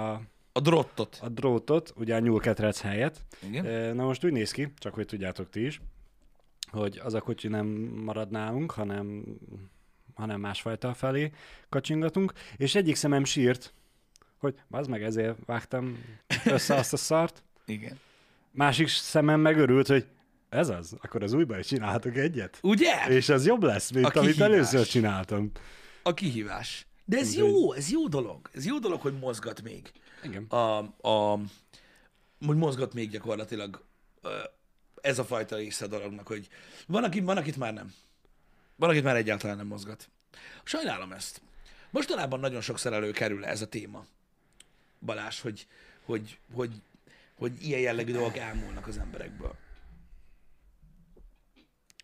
A 0.52 0.61
drottot. 0.62 1.18
a 1.23 1.28
drótot, 1.28 1.92
ugye 1.97 2.14
a 2.14 2.18
nyúlketrec 2.18 2.80
helyett. 2.80 3.21
Igen. 3.49 3.97
Na 3.97 4.04
most 4.04 4.25
úgy 4.25 4.33
néz 4.33 4.50
ki, 4.50 4.73
csak 4.78 4.95
hogy 4.95 5.07
tudjátok 5.07 5.50
ti 5.50 5.64
is, 5.66 5.80
hogy 6.71 7.00
az 7.04 7.14
a 7.14 7.21
kocsi 7.21 7.49
nem 7.49 7.66
marad 8.04 8.30
nálunk, 8.30 8.71
hanem, 8.71 9.25
hanem 10.14 10.40
másfajta 10.40 10.95
felé 10.95 11.30
kacsingatunk, 11.68 12.33
és 12.57 12.75
egyik 12.75 12.95
szemem 12.97 13.25
sírt, 13.25 13.73
hogy 14.38 14.54
az 14.71 14.87
meg 14.87 15.02
ezért 15.02 15.38
vágtam 15.47 16.04
össze 16.45 16.75
azt 16.75 16.92
a 16.92 16.97
szart, 16.97 17.42
Igen. 17.66 17.99
másik 18.50 18.88
szemem 18.88 19.40
megörült, 19.40 19.87
hogy 19.87 20.07
ez 20.49 20.69
az, 20.69 20.97
akkor 21.00 21.23
az 21.23 21.33
újban 21.33 21.59
is 21.59 21.67
csinálhatok 21.67 22.17
egyet. 22.17 22.59
Ugye? 22.62 23.07
És 23.09 23.28
ez 23.28 23.47
jobb 23.47 23.62
lesz, 23.62 23.90
mint 23.90 24.07
A 24.07 24.19
amit 24.19 24.31
kihívás. 24.35 24.49
először 24.52 24.87
csináltam. 24.87 25.50
A 26.02 26.14
kihívás. 26.14 26.87
De 27.05 27.17
ez 27.19 27.28
Úgyhogy- 27.28 27.49
jó, 27.50 27.73
ez 27.73 27.90
jó 27.90 28.09
dolog. 28.09 28.49
Ez 28.55 28.67
jó 28.67 28.78
dolog, 28.78 29.00
hogy 29.00 29.19
mozgat 29.19 29.63
még. 29.63 29.93
Igen. 30.23 30.45
A, 30.45 30.78
a, 31.08 31.39
hogy 32.47 32.56
mozgat 32.56 32.95
még 32.95 33.11
gyakorlatilag 33.11 33.84
ez 35.00 35.19
a 35.19 35.25
fajta 35.25 35.56
része 35.56 35.84
a 35.84 35.89
dolognak, 35.89 36.26
hogy 36.26 36.49
van, 36.87 37.04
aki, 37.04 37.21
van 37.21 37.37
akit 37.37 37.56
már 37.56 37.73
nem. 37.73 37.93
Van, 38.76 38.91
akit 38.91 39.02
már 39.02 39.17
egyáltalán 39.17 39.56
nem 39.56 39.67
mozgat. 39.67 40.08
Sajnálom 40.65 41.13
ezt. 41.13 41.41
Mostanában 41.91 42.41
nagyon 42.41 42.61
sokszor 42.61 42.93
előkerül 42.93 43.45
ez 43.45 43.63
a 43.63 43.67
téma. 43.69 44.04
Balás, 45.00 45.41
hogy, 45.41 45.67
hogy, 46.04 46.39
hogy, 46.52 46.71
hogy 47.39 47.52
ilyen 47.63 47.80
jellegű 47.80 48.13
dolgok 48.13 48.37
elmúlnak 48.37 48.87
az 48.87 48.99
emberekből. 48.99 49.54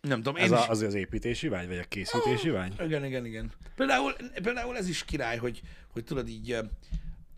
Nem 0.07 0.17
tudom, 0.17 0.35
én 0.35 0.43
Ez 0.43 0.51
a, 0.51 0.69
az 0.69 0.81
az 0.81 0.93
építési 0.93 1.47
vágy, 1.47 1.67
vagy 1.67 1.77
a 1.77 1.83
készítési 1.83 2.49
vágy? 2.49 2.73
Igen, 2.85 3.05
igen, 3.05 3.25
igen. 3.25 3.51
Például, 3.75 4.13
például 4.43 4.77
ez 4.77 4.87
is 4.87 5.05
király, 5.05 5.37
hogy, 5.37 5.61
hogy 5.91 6.03
tudod 6.03 6.27
így, 6.27 6.51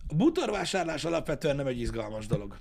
a 0.08 0.16
bútorvásárlás 0.16 1.06
alapvetően 1.06 1.56
nem 1.56 1.68
egy 1.68 1.80
izgalmas 1.80 2.28
dolog. 2.28 2.58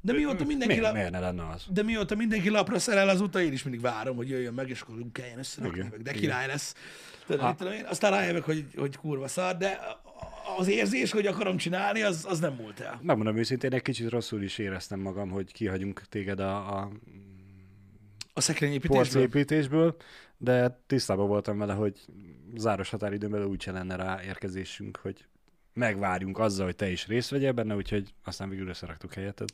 De 0.00 0.12
mióta 0.12 0.44
mindenki, 0.44 0.74
Miért, 0.74 0.82
la... 0.82 0.92
miért 0.92 1.10
ne 1.10 1.18
lenne 1.20 1.48
az? 1.48 1.64
de 1.68 1.82
mióta 1.82 2.14
mindenki 2.14 2.48
lapra 2.48 2.78
szerel 2.78 3.08
azóta, 3.08 3.40
én 3.40 3.52
is 3.52 3.62
mindig 3.62 3.80
várom, 3.80 4.16
hogy 4.16 4.28
jöjjön 4.28 4.54
meg, 4.54 4.68
és 4.68 4.80
akkor 4.80 4.96
kelljen 5.12 5.38
összerakni, 5.38 5.88
meg, 5.90 6.02
de 6.02 6.12
király 6.12 6.46
lesz. 6.46 6.74
Tudod, 7.26 7.56
tudom 7.56 7.72
én? 7.72 7.84
Aztán 7.84 8.10
rájövök, 8.10 8.44
hogy, 8.44 8.66
hogy 8.76 8.96
kurva 8.96 9.28
szar, 9.28 9.56
de 9.56 9.78
az 10.58 10.68
érzés, 10.68 11.12
hogy 11.12 11.26
akarom 11.26 11.56
csinálni, 11.56 12.02
az, 12.02 12.24
az 12.28 12.38
nem 12.40 12.52
múlt 12.52 12.80
el. 12.80 13.00
Megmondom 13.02 13.36
őszintén, 13.36 13.72
egy 13.72 13.82
kicsit 13.82 14.08
rosszul 14.08 14.42
is 14.42 14.58
éreztem 14.58 15.00
magam, 15.00 15.30
hogy 15.30 15.52
kihagyunk 15.52 16.02
téged 16.08 16.40
a, 16.40 16.78
a 16.78 16.90
A 18.36 18.40
szekrényépítésből. 18.40 18.96
porcépítésből, 18.98 19.96
de 20.36 20.80
tisztában 20.86 21.26
voltam 21.26 21.58
vele, 21.58 21.72
hogy 21.72 22.00
záros 22.54 22.90
határidőn 22.90 23.30
belül 23.30 23.46
úgyse 23.46 23.72
lenne 23.72 23.96
rá 23.96 24.22
érkezésünk, 24.22 24.98
hogy 25.02 25.26
megvárjunk 25.72 26.38
azzal, 26.38 26.64
hogy 26.64 26.76
te 26.76 26.90
is 26.90 27.06
részt 27.06 27.30
vegyél 27.30 27.52
benne, 27.52 27.74
úgyhogy 27.74 28.14
aztán 28.24 28.48
végül 28.48 28.68
összeraktuk 28.68 29.12
helyetted. 29.12 29.48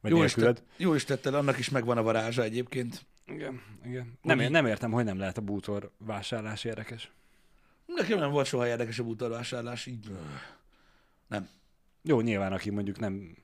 Vagy 0.00 0.10
Jó 0.10 0.22
is, 0.22 0.32
tett, 0.32 0.62
jó 0.76 0.94
is 0.94 1.04
tetted, 1.04 1.34
annak 1.34 1.58
is 1.58 1.68
megvan 1.68 1.98
a 1.98 2.02
varázsa 2.02 2.42
egyébként. 2.42 3.06
Igen, 3.26 3.62
igen. 3.84 4.18
Nem, 4.22 4.38
nem 4.38 4.66
értem, 4.66 4.90
hogy 4.90 5.04
nem 5.04 5.18
lehet 5.18 5.38
a 5.38 5.40
bútor 5.40 5.90
vásárlás 5.98 6.64
érdekes. 6.64 7.10
Nekem 7.86 8.18
nem 8.18 8.30
volt 8.30 8.46
soha 8.46 8.66
érdekes 8.66 8.98
a 8.98 9.04
bútorvásárlás, 9.04 9.86
így... 9.86 10.10
Nem. 11.26 11.48
Jó, 12.02 12.20
nyilván, 12.20 12.52
aki 12.52 12.70
mondjuk 12.70 12.98
nem, 12.98 13.36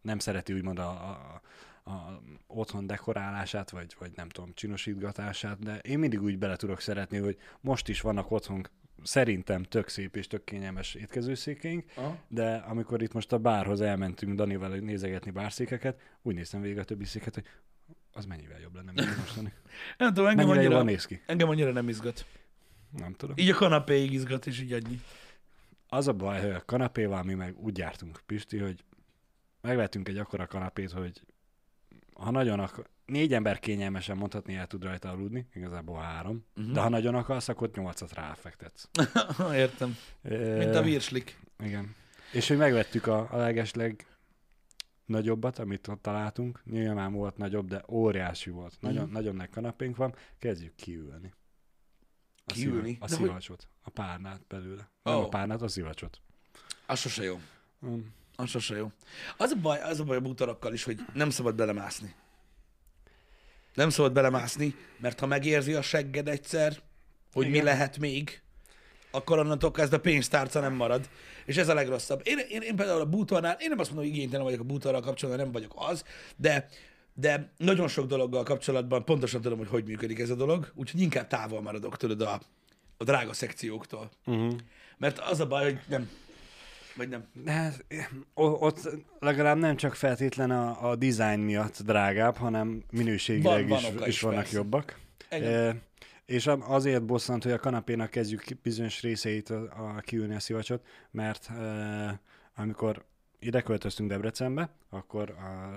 nem 0.00 0.18
szereti 0.18 0.52
úgymond 0.52 0.78
a, 0.78 0.90
a, 0.90 1.40
a 1.84 2.22
otthon 2.46 2.86
dekorálását, 2.86 3.70
vagy, 3.70 3.96
vagy 3.98 4.12
nem 4.14 4.28
tudom, 4.28 4.50
csinosítgatását, 4.54 5.58
de 5.58 5.78
én 5.78 5.98
mindig 5.98 6.22
úgy 6.22 6.38
bele 6.38 6.56
tudok 6.56 6.80
szeretni, 6.80 7.18
hogy 7.18 7.38
most 7.60 7.88
is 7.88 8.00
vannak 8.00 8.30
otthon 8.30 8.66
szerintem 9.02 9.62
tök 9.62 9.88
szép 9.88 10.16
és 10.16 10.26
tök 10.26 10.44
kényelmes 10.44 10.94
étkezőszékeink, 10.94 11.84
Aha. 11.94 12.18
de 12.28 12.54
amikor 12.54 13.02
itt 13.02 13.12
most 13.12 13.32
a 13.32 13.38
bárhoz 13.38 13.80
elmentünk 13.80 14.34
Danival 14.34 14.76
nézegetni 14.76 15.30
bárszékeket, 15.30 16.00
úgy 16.22 16.34
néztem 16.34 16.60
végig 16.60 16.78
a 16.78 16.84
többi 16.84 17.04
széket, 17.04 17.34
hogy 17.34 17.44
az 18.12 18.24
mennyivel 18.24 18.60
jobb 18.60 18.74
lenne, 18.74 18.92
mint 18.92 19.16
mostani. 19.16 19.52
Nem 19.98 20.08
tudom, 20.08 20.28
engem 20.28 20.46
Mennyivel 20.46 20.66
annyira, 20.66 20.82
néz 20.82 21.04
ki. 21.04 21.22
engem 21.26 21.48
annyira 21.48 21.72
nem 21.72 21.88
izgat. 21.88 22.26
Nem 22.90 23.12
tudom. 23.12 23.36
Így 23.38 23.50
a 23.50 23.54
kanapéig 23.54 24.12
izgat, 24.12 24.46
és 24.46 24.60
így 24.60 24.72
annyi. 24.72 25.00
Az 25.88 26.08
a 26.08 26.12
baj, 26.12 26.40
hogy 26.40 26.50
a 26.50 26.64
kanapéval 26.64 27.22
mi 27.22 27.34
meg 27.34 27.58
úgy 27.58 27.78
jártunk, 27.78 28.20
Pisti, 28.26 28.58
hogy 28.58 28.84
megvettünk 29.60 30.08
egy 30.08 30.18
akkora 30.18 30.46
kanapét, 30.46 30.90
hogy 30.90 31.22
ha 32.22 32.30
nagyon 32.30 32.60
akar, 32.60 32.86
négy 33.06 33.34
ember 33.34 33.58
kényelmesen 33.58 34.16
mondhatni 34.16 34.54
el 34.54 34.66
tud 34.66 34.82
rajta 34.82 35.10
aludni, 35.10 35.48
igazából 35.54 36.00
három, 36.00 36.44
uh-huh. 36.56 36.72
de 36.72 36.80
ha 36.80 36.88
nagyon 36.88 37.14
akarsz, 37.14 37.48
akkor 37.48 37.70
nyolcat 37.74 38.12
ráfektetsz. 38.14 38.88
Értem. 39.54 39.96
Mint 40.58 40.74
a 40.74 40.82
virslik. 40.82 41.40
Igen. 41.58 41.94
És 42.32 42.48
hogy 42.48 42.56
megvettük 42.56 43.06
a, 43.06 43.28
a 43.32 43.36
legesleg 43.36 44.06
nagyobbat, 45.04 45.58
amit 45.58 45.88
ott 45.88 46.02
találtunk. 46.02 46.62
Nyilván 46.64 47.12
volt 47.12 47.36
nagyobb, 47.36 47.68
de 47.68 47.84
óriási 47.88 48.50
volt. 48.50 48.76
Nagyon, 48.80 49.04
Mhm. 49.04 49.12
nagyon 49.12 49.34
nagy 49.36 49.50
kanapénk 49.50 49.96
van. 49.96 50.14
Kezdjük 50.38 50.74
kiülni. 50.74 51.32
A 52.46 52.52
Kiülni? 52.52 52.92
Sziva, 52.92 53.04
a 53.04 53.08
De 53.08 53.16
hogy- 53.16 53.24
szivacsot. 53.26 53.68
A 53.82 53.90
párnát 53.90 54.40
belőle. 54.48 54.90
Nem 55.02 55.14
Ó. 55.16 55.22
a 55.22 55.28
párnát, 55.28 55.62
a 55.62 55.68
szivacsot. 55.68 56.20
Az 56.86 56.98
sose 56.98 57.22
jó. 57.22 57.40
Mm. 57.86 58.00
Az 58.36 58.48
sose 58.48 58.76
jó. 58.76 58.90
Az 59.36 59.50
a 59.50 59.60
baj, 59.60 59.80
az 59.80 60.00
a 60.00 60.04
baj 60.04 60.16
a 60.16 60.20
bútorokkal 60.20 60.72
is, 60.72 60.84
hogy 60.84 60.98
nem 61.14 61.30
szabad 61.30 61.54
belemászni. 61.54 62.14
Nem 63.74 63.90
szabad 63.90 64.12
belemászni, 64.12 64.74
mert 64.98 65.20
ha 65.20 65.26
megérzi 65.26 65.74
a 65.74 65.82
segged 65.82 66.28
egyszer, 66.28 66.76
hogy 67.32 67.46
Igen. 67.46 67.58
mi 67.58 67.64
lehet 67.64 67.98
még, 67.98 68.42
akkor 69.10 69.38
onnantól 69.38 69.70
kezdve 69.70 69.98
pénztárca 69.98 70.60
nem 70.60 70.72
marad. 70.72 71.08
És 71.44 71.56
ez 71.56 71.68
a 71.68 71.74
legrosszabb. 71.74 72.20
Én, 72.24 72.38
én, 72.48 72.60
én 72.60 72.76
például 72.76 73.00
a 73.00 73.06
bútornál, 73.06 73.56
én 73.60 73.68
nem 73.68 73.78
azt 73.78 73.90
mondom, 73.90 74.08
hogy 74.08 74.16
igénytelen 74.16 74.44
vagyok 74.44 74.60
a 74.60 74.64
bútorral 74.64 75.00
kapcsolatban, 75.00 75.44
nem 75.44 75.52
vagyok 75.52 75.72
az, 75.76 76.04
de, 76.36 76.68
de 77.14 77.52
nagyon 77.56 77.88
sok 77.88 78.06
dologgal 78.06 78.42
kapcsolatban 78.42 79.04
pontosan 79.04 79.40
tudom, 79.40 79.58
hogy 79.58 79.68
hogy 79.68 79.84
működik 79.84 80.18
ez 80.18 80.30
a 80.30 80.34
dolog, 80.34 80.72
úgyhogy 80.74 81.00
inkább 81.00 81.26
távol 81.26 81.62
maradok 81.62 81.96
tőled 81.96 82.20
a, 82.20 82.40
a 82.96 83.04
drága 83.04 83.32
szekcióktól. 83.32 84.10
Uh-huh. 84.24 84.54
Mert 84.98 85.18
az 85.18 85.40
a 85.40 85.46
baj, 85.46 85.64
hogy 85.64 85.80
nem. 85.88 86.10
Vagy 86.96 87.08
nem? 87.08 87.28
Hát, 87.46 87.84
ott 88.34 88.88
legalább 89.18 89.58
nem 89.58 89.76
csak 89.76 89.94
feltétlen 89.94 90.50
a, 90.50 90.90
a 90.90 90.96
design 90.96 91.40
miatt 91.40 91.82
drágább, 91.82 92.36
hanem 92.36 92.82
minőségileg 92.90 93.68
Van- 93.68 93.78
is, 93.78 93.84
van 93.90 94.00
is 94.02 94.14
is, 94.14 94.20
vannak 94.20 94.38
persze. 94.38 94.56
jobbak. 94.56 94.98
E, 95.28 95.76
és 96.26 96.46
azért 96.46 97.04
bosszant, 97.04 97.42
hogy 97.42 97.52
a 97.52 97.58
kanapénak 97.58 98.10
kezdjük 98.10 98.40
ki- 98.42 98.58
bizonyos 98.62 99.02
részeit 99.02 99.50
a, 99.50 99.62
a 99.96 100.00
kiülni 100.00 100.34
a 100.34 100.40
szivacsot, 100.40 100.86
mert 101.10 101.50
e, 101.50 102.20
amikor 102.54 103.04
ide 103.38 103.60
költöztünk 103.60 104.08
Debrecenbe, 104.08 104.70
akkor 104.88 105.30
a 105.30 105.76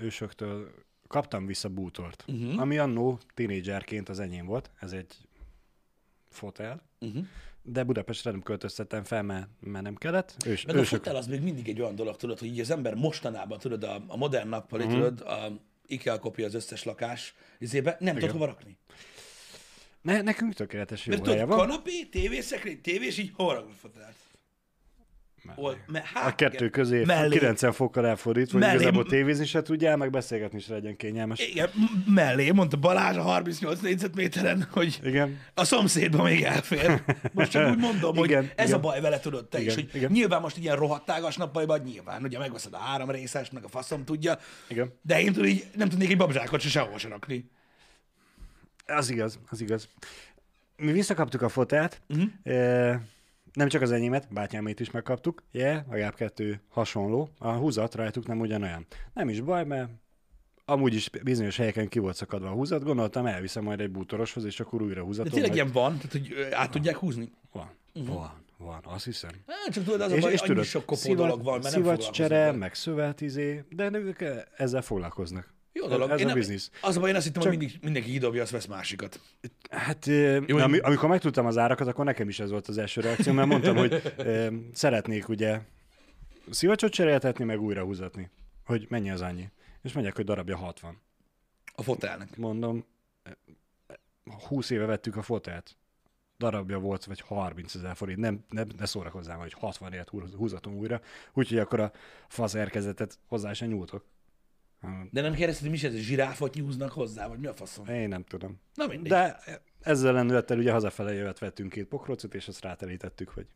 ősöktől 0.00 0.70
kaptam 1.08 1.46
vissza 1.46 1.68
bútort, 1.68 2.24
uh-huh. 2.28 2.60
ami 2.60 2.78
annó 2.78 3.18
tínédzserként 3.34 4.08
az 4.08 4.20
enyém 4.20 4.46
volt, 4.46 4.70
ez 4.80 4.92
egy 4.92 5.14
fotel, 6.28 6.88
Uh-huh. 7.02 7.26
De 7.62 7.82
Budapestre 7.84 8.30
nem 8.30 8.42
költöztettem 8.42 9.04
fel, 9.04 9.22
mert, 9.22 9.48
mert 9.60 9.84
nem 9.84 9.94
kellett. 9.94 10.36
Ős, 10.46 10.64
Meg 10.64 10.76
a 10.76 10.78
ősök, 10.78 10.98
fotel 10.98 11.16
az 11.16 11.26
még 11.26 11.40
mindig 11.42 11.68
egy 11.68 11.80
olyan 11.80 11.94
dolog, 11.94 12.16
tudod, 12.16 12.38
hogy 12.38 12.48
így 12.48 12.60
az 12.60 12.70
ember 12.70 12.94
mostanában, 12.94 13.58
tudod, 13.58 13.82
a, 13.84 14.04
a 14.06 14.16
modern 14.16 14.48
nappali, 14.48 14.84
Mhm. 14.84 14.92
uh-huh. 14.92 15.08
tudod, 15.08 15.26
a 15.28 15.60
IKEA 15.86 16.18
kopja 16.18 16.46
az 16.46 16.54
összes 16.54 16.84
lakás, 16.84 17.34
izébe 17.58 17.96
nem 18.00 18.14
tudod 18.14 18.30
hova 18.30 18.46
rakni. 18.46 18.78
ne, 20.02 20.20
nekünk 20.22 20.54
tökéletes 20.54 21.06
jó 21.06 21.12
Mert 21.12 21.26
helye 21.26 21.40
tudod, 21.42 21.56
van. 21.58 21.66
kanapé, 21.68 22.02
tévészekrény, 22.04 22.80
tévés, 22.80 23.18
így 23.18 23.30
hova 23.34 23.52
rakod 23.52 23.74
a? 23.94 23.98
Me, 25.86 26.02
hát, 26.14 26.26
A 26.32 26.34
kettő 26.34 26.54
igen. 26.56 26.70
közé 26.70 27.04
mellé, 27.04 27.38
90 27.38 27.72
fokkal 27.72 28.06
elfordítva, 28.06 28.52
hogy 28.52 28.60
Mellé- 28.60 28.74
igazából 28.80 29.04
tévézni 29.04 29.44
se 29.46 29.62
tudjál, 29.62 29.96
meg 29.96 30.10
beszélgetni 30.10 30.58
is 30.58 30.68
legyen 30.68 30.96
kényelmes. 30.96 31.38
Igen, 31.48 31.68
mellé, 32.06 32.50
mondta 32.50 32.76
Balázs 32.76 33.16
a 33.16 33.22
38 33.22 33.80
négyzetméteren, 33.80 34.66
hogy 34.72 35.00
Igen. 35.04 35.38
a 35.54 35.64
szomszédban 35.64 36.24
még 36.24 36.42
elfér. 36.42 37.02
Most 37.32 37.50
csak 37.50 37.70
úgy 37.70 37.78
mondom, 37.78 38.16
hogy 38.16 38.28
Igen, 38.28 38.50
ez 38.56 38.66
igen. 38.68 38.78
a 38.78 38.82
baj 38.82 39.00
vele, 39.00 39.18
tudod 39.20 39.48
te 39.48 39.58
Igen, 39.60 39.68
is, 39.68 39.74
hogy 39.74 39.90
igen. 39.94 40.10
nyilván 40.12 40.40
most 40.40 40.56
ilyen 40.58 40.76
rohadt 40.76 41.04
tágas 41.04 41.36
nappaliban, 41.36 41.80
nyilván, 41.80 42.22
ugye 42.22 42.38
megveszed 42.38 42.72
a 42.74 42.78
három 42.78 43.10
részes, 43.10 43.50
meg 43.50 43.64
a 43.64 43.68
faszom 43.68 44.04
tudja, 44.04 44.38
Igen. 44.68 44.92
de 45.02 45.20
én 45.20 45.32
tudod, 45.32 45.48
így 45.48 45.64
nem 45.76 45.88
tudnék 45.88 46.10
egy 46.10 46.16
babzsákot 46.16 46.60
se 46.60 46.68
sehova 46.68 46.98
se 46.98 47.08
rakni. 47.08 47.50
Az 48.86 49.10
igaz, 49.10 49.38
az 49.50 49.60
igaz. 49.60 49.88
Mi 50.76 50.92
visszakaptuk 50.92 51.42
a 51.42 51.48
Mhm. 51.56 51.86
uh-huh. 52.08 52.28
e, 52.42 53.00
nem 53.52 53.68
csak 53.68 53.82
az 53.82 53.92
enyémet, 53.92 54.32
bátyámét 54.32 54.80
is 54.80 54.90
megkaptuk, 54.90 55.42
yeah, 55.52 55.84
legalább 55.90 56.14
kettő 56.14 56.60
hasonló. 56.68 57.28
A 57.38 57.52
húzat 57.52 57.94
rajtuk 57.94 58.26
nem 58.26 58.40
ugyanolyan. 58.40 58.86
Nem 59.14 59.28
is 59.28 59.40
baj, 59.40 59.64
mert 59.64 59.90
amúgy 60.64 60.94
is 60.94 61.10
bizonyos 61.22 61.56
helyeken 61.56 61.88
ki 61.88 61.98
volt 61.98 62.16
szakadva 62.16 62.48
a 62.48 62.52
húzat, 62.52 62.82
gondoltam 62.84 63.26
elviszem 63.26 63.64
majd 63.64 63.80
egy 63.80 63.90
bútoroshoz, 63.90 64.44
és 64.44 64.60
akkor 64.60 64.82
újra 64.82 64.94
De 64.94 65.00
húzatom. 65.00 65.32
tényleg 65.32 65.48
meg- 65.48 65.58
ilyen 65.58 65.72
van, 65.72 65.96
tehát 65.98 66.12
hogy 66.12 66.48
át 66.52 66.70
tudják 66.70 66.96
húzni? 66.96 67.30
Van, 67.52 67.70
uh-huh. 67.94 68.14
van, 68.14 68.44
van, 68.56 68.80
azt 68.82 69.04
hiszem. 69.04 69.30
Hát, 69.46 69.72
csak 69.72 69.84
tudod, 69.84 70.00
az 70.00 70.12
a 70.12 70.18
baj, 70.18 70.32
és 70.32 70.40
annyi 70.40 70.62
sok 70.62 70.86
kopó 70.86 71.14
dolog 71.14 71.42
van, 71.42 71.60
mert 71.62 71.82
nem 71.84 71.96
csere, 72.12 72.52
meg 72.52 72.74
szövet, 72.74 73.20
izé, 73.20 73.64
de 73.70 73.90
ők 73.92 74.20
ezzel 74.56 74.82
foglalkoznak. 74.82 75.52
Jó 75.72 75.86
dolog. 75.86 76.10
Ez 76.10 76.20
Én 76.20 76.28
a 76.28 76.34
biznisz. 76.34 76.70
Az 76.80 76.96
a 76.96 77.00
baj, 77.00 77.08
én 77.10 77.16
azt 77.16 77.24
hittem, 77.24 77.42
Csak- 77.42 77.50
hogy 77.50 77.60
mindig, 77.60 77.78
mindenki 77.82 78.10
kidobja, 78.10 78.42
azt 78.42 78.50
vesz 78.50 78.66
másikat. 78.66 79.20
Hát, 79.70 80.06
Jó, 80.46 80.56
ami, 80.58 80.78
amikor 80.78 81.08
megtudtam 81.08 81.46
az 81.46 81.58
árakat, 81.58 81.86
akkor 81.86 82.04
nekem 82.04 82.28
is 82.28 82.40
ez 82.40 82.50
volt 82.50 82.68
az 82.68 82.78
első 82.78 83.00
reakció, 83.00 83.32
mert 83.32 83.48
mondtam, 83.48 83.76
hogy 83.76 84.02
ö, 84.16 84.48
szeretnék 84.72 85.28
ugye 85.28 85.60
szivacsot 86.50 86.92
cseréltetni, 86.92 87.44
meg 87.44 87.60
újra 87.60 87.82
húzatni. 87.82 88.30
Hogy 88.64 88.86
mennyi 88.88 89.10
az 89.10 89.20
annyi. 89.20 89.48
És 89.82 89.92
mondják, 89.92 90.16
hogy 90.16 90.24
darabja 90.24 90.56
60. 90.56 91.00
A 91.74 91.82
fotelnek. 91.82 92.36
Mondom, 92.36 92.84
ö, 93.22 93.30
20 94.46 94.70
éve 94.70 94.84
vettük 94.84 95.16
a 95.16 95.22
fotelt. 95.22 95.76
Darabja 96.38 96.78
volt, 96.78 97.04
vagy 97.04 97.20
30 97.20 97.74
ezer 97.74 97.96
forint. 97.96 98.18
Nem, 98.18 98.44
nem, 98.48 98.68
ne 98.78 98.86
szórakozzál, 98.86 99.36
hogy 99.38 99.52
60 99.52 99.92
ért 99.92 100.08
húz- 100.08 100.34
húzatom 100.34 100.74
újra. 100.74 101.00
Úgyhogy 101.32 101.58
akkor 101.58 101.80
a 101.80 101.92
fazerkezetet 102.28 103.18
hozzá 103.26 103.52
sem 103.52 103.68
nyújtok. 103.68 104.04
De 105.10 105.20
nem 105.20 105.34
kérdezted, 105.34 105.62
hogy 105.62 105.70
mi 105.70 105.76
is 105.76 105.84
ez, 105.84 105.94
zsiráfot 105.94 106.54
nyúznak 106.54 106.92
hozzá, 106.92 107.28
vagy 107.28 107.38
mi 107.38 107.46
a 107.46 107.54
faszom? 107.54 107.86
Én 107.86 108.08
nem 108.08 108.24
tudom. 108.24 108.60
Na 108.74 108.86
mindegy. 108.86 109.10
De 109.10 109.40
ezzel 109.80 110.12
lendülettel 110.12 110.58
ugye 110.58 110.72
hazafele 110.72 111.12
jövet 111.12 111.38
vettünk 111.38 111.72
két 111.72 111.86
pokrócot, 111.86 112.34
és 112.34 112.48
azt 112.48 112.62
ráterítettük, 112.62 113.28
hogy 113.28 113.46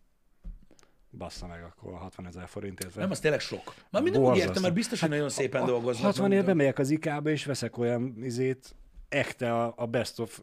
bassza 1.11 1.47
meg 1.47 1.63
akkor 1.63 1.93
a 1.93 1.97
60 1.97 2.27
ezer 2.27 2.49
forintért. 2.49 2.95
Nem, 2.95 3.11
az 3.11 3.21
tényleg 3.21 3.41
sok. 3.41 3.75
Már 3.91 4.03
minden 4.03 4.23
úgy 4.23 4.37
értem, 4.37 4.63
mert 4.63 4.75
biztos, 4.75 5.01
hogy 5.01 5.09
nagyon 5.09 5.29
szépen 5.29 5.65
dolgoznak. 5.65 6.05
60 6.05 6.23
nem 6.23 6.33
éve 6.33 6.43
tudom. 6.43 6.57
megyek 6.57 6.79
az 6.79 6.91
IK-ba, 6.91 7.31
és 7.31 7.45
veszek 7.45 7.79
olyan 7.79 8.15
izét, 8.23 8.75
ekte 9.09 9.63
a, 9.63 9.75
a 9.77 9.87
best 9.87 10.19
of 10.19 10.41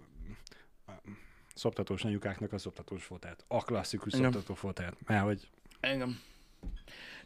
szoptatós 1.56 2.04
anyukáknak 2.04 2.54
a 2.54 2.58
szoptatós 2.58 3.04
fotát. 3.04 3.46
A 3.48 3.64
klasszikus 3.64 4.14
Igen. 4.14 4.32
szoptató 4.32 4.54
fotát. 4.54 4.96
Mert 5.06 5.24
hogy 5.24 5.50
Engem. 5.80 6.20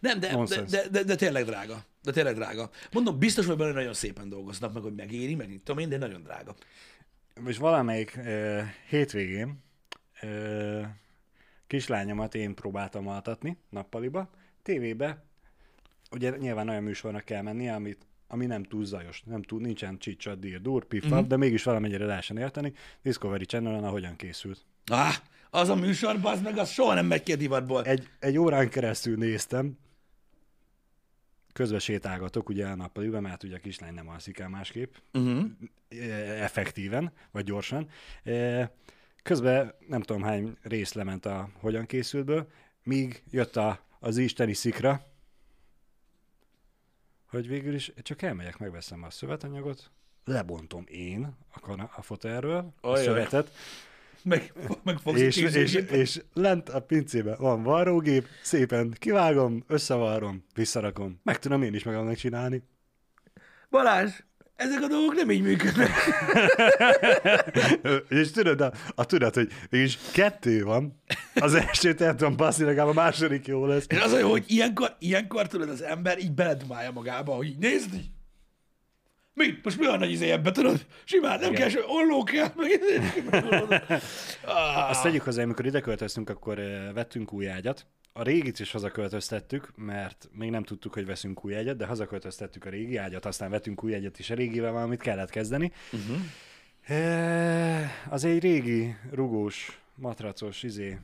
Nem, 0.06 0.20
de, 0.20 0.28
de, 0.28 0.34
Nonsense. 0.34 0.82
de, 0.82 0.90
de, 0.90 1.04
de, 1.04 1.16
tényleg 1.16 1.46
drága. 1.46 1.84
De 2.04 2.12
tényleg 2.12 2.36
drága. 2.36 2.70
Mondom, 2.92 3.20
biztos, 3.20 3.46
hogy 3.46 3.58
benne 3.58 3.72
nagyon 3.72 3.94
szépen 3.94 4.30
dolgoznak, 4.30 4.74
meg 4.74 4.84
hogy 4.84 4.96
megéri, 4.96 5.36
meg 5.36 5.60
tudom 5.64 5.82
én, 5.82 5.90
de 5.90 5.98
nagyon 5.98 6.24
drága. 6.24 6.56
és 7.48 7.58
valamelyik 7.58 8.14
uh, 8.18 8.62
hétvégén 8.90 9.64
uh, 10.22 10.86
kislányomat 11.68 12.36
én 12.36 12.54
próbáltam 12.56 13.08
altatni 13.08 13.58
nappaliba, 13.70 14.30
tévébe, 14.62 15.24
ugye 16.12 16.30
nyilván 16.38 16.70
olyan 16.70 16.84
műsornak 16.84 17.24
kell 17.26 17.42
mennie, 17.42 17.74
amit, 17.74 18.06
ami 18.28 18.46
nem 18.46 18.64
túl 18.64 18.86
zajos, 18.86 19.24
nem 19.26 19.42
túl, 19.44 19.60
nincsen 19.62 19.98
csicsa, 19.98 20.36
dír, 20.36 20.62
dur, 20.62 20.86
piffab, 20.86 21.10
Mhm. 21.10 21.18
mm-hmm. 21.20 21.28
de 21.28 21.38
mégis 21.38 21.64
valamennyire 21.64 22.06
lehessen 22.06 22.38
érteni. 22.38 22.74
Discovery 23.02 23.46
Channel-en 23.46 23.84
ahogyan 23.84 24.16
készült. 24.16 24.66
Ah, 24.86 25.14
az 25.50 25.70
a 25.70 25.76
műsor, 25.76 26.20
az 26.22 26.42
meg, 26.42 26.58
az 26.58 26.70
soha 26.70 26.94
nem 26.94 27.06
megy 27.06 27.24
ki 27.24 27.32
a 27.32 27.36
divatból. 27.36 27.84
Egy, 27.84 28.08
egy 28.20 28.38
órán 28.38 28.70
keresztül 28.70 29.18
néztem, 29.18 29.78
közben 31.56 31.80
sétálgatok 31.80 32.50
ugye 32.50 32.68
a 32.68 32.76
nappaliba, 32.76 33.20
mert 33.20 33.44
ugye 33.44 33.56
a 33.56 33.60
kislány 33.60 33.94
nem 33.94 34.10
alszik 34.10 34.40
el 34.40 34.50
másképp, 34.50 34.94
Uh-huh. 35.14 35.46
effektíven, 36.42 37.12
vagy 37.32 37.44
gyorsan. 37.46 37.90
Eh, 38.24 38.70
Közben 39.24 39.74
nem 39.88 40.02
tudom 40.02 40.22
hány 40.24 40.58
rész 40.62 40.94
lement 40.94 41.26
a 41.26 41.50
hogyan 41.60 41.86
készültből, 41.86 42.48
míg 42.84 43.24
jött 43.30 43.56
a, 43.56 43.80
az 44.00 44.18
isteni 44.18 44.54
szikra, 44.54 45.06
hogy 47.30 47.48
végül 47.48 47.74
is 47.74 47.92
csak 48.02 48.22
elmegyek, 48.22 48.58
megveszem 48.58 49.04
a 49.04 49.10
szövetanyagot, 49.10 49.92
lebontom 50.26 50.84
én 50.88 51.36
a, 51.62 51.82
a 51.96 52.02
fotelről, 52.02 52.74
a 52.82 52.88
Ajaj. 52.88 53.04
szövetet, 53.04 53.52
Meg, 54.26 54.54
meg 54.84 54.98
fogsz 54.98 55.20
és, 55.20 55.38
és, 55.38 55.74
és 55.74 56.22
lent 56.34 56.70
a 56.70 56.80
pincébe 56.80 57.36
van 57.36 57.64
varrógép, 57.64 58.28
szépen 58.42 58.96
kivágom, 59.00 59.64
összevarrom, 59.68 60.46
visszarakom. 60.54 61.20
Meg 61.24 61.40
tudom 61.40 61.64
én 61.64 61.74
is 61.74 61.84
magamnak 61.84 62.16
csinálni. 62.16 62.64
Balázs, 63.70 64.12
ezek 64.56 64.82
a 64.82 64.88
dolgok 64.88 65.16
nem 65.16 65.32
így 65.32 65.42
működnek. 65.42 65.90
És 68.20 68.32
tudod, 68.32 68.62
a, 68.62 68.74
a 68.96 69.06
tudat, 69.06 69.34
hogy 69.34 69.52
mégis 69.70 69.98
kettő 70.14 70.64
van, 70.64 71.02
az 71.36 71.54
elsőt 71.54 72.02
el 72.02 72.16
tudom 72.16 72.36
baszni, 72.36 72.66
legalább 72.66 72.98
a 72.98 73.02
második 73.02 73.48
jó 73.48 73.66
lesz. 73.66 73.86
És 73.88 74.00
az 74.00 74.22
hogy 74.22 74.44
ilyenkor, 74.48 74.96
ilyenkor 75.00 75.48
tudod, 75.48 75.70
az 75.70 75.82
ember 75.82 76.20
így 76.20 76.32
beledumálja 76.32 76.92
magába, 76.92 77.34
hogy 77.36 77.48
így 77.48 77.58
nézd, 77.58 77.94
így, 77.94 78.10
mi? 79.36 79.60
Most 79.64 79.78
mi 79.80 79.86
a 79.86 79.98
nagy 79.98 80.12
izé 80.12 80.30
ebbe, 80.32 80.52
tudod? 80.52 80.86
Simán, 81.04 81.40
nem 81.40 81.54
kell, 81.54 81.70
se 81.70 81.80
olló 81.88 82.24
kell, 82.24 82.52
meg 82.56 82.70
ah, 84.46 84.90
Azt 84.90 85.04
tegyük 85.04 85.22
hozzá, 85.22 85.44
amikor 85.44 85.66
ide 85.66 85.80
költöztünk, 85.80 86.30
akkor 86.30 86.60
eh, 86.60 86.94
vettünk 86.94 87.34
új 87.34 87.50
ágyat. 87.50 87.86
A 88.14 88.24
régit 88.24 88.60
is 88.60 88.72
hazaköltöztettük, 88.72 89.72
mert 89.76 90.30
még 90.32 90.50
nem 90.50 90.64
tudtuk, 90.64 90.94
hogy 90.94 91.06
veszünk 91.06 91.46
új 91.46 91.56
ágyat, 91.56 91.78
de 91.78 91.86
hazaköltöztettük 91.86 92.66
a 92.66 92.70
régi 92.70 92.98
ágyat, 92.98 93.26
aztán 93.26 93.50
vettünk 93.50 93.84
új 93.84 93.96
ágyat 93.96 94.20
is 94.20 94.30
a 94.30 94.36
régivel 94.36 94.72
valamit 94.72 95.02
kellett 95.02 95.30
kezdeni. 95.30 95.72
uh-huh. 95.92 96.18
Az 98.10 98.24
egy 98.24 98.40
régi, 98.40 98.96
rugós, 99.12 99.80
matracos 99.96 100.64
izé, 100.64 101.00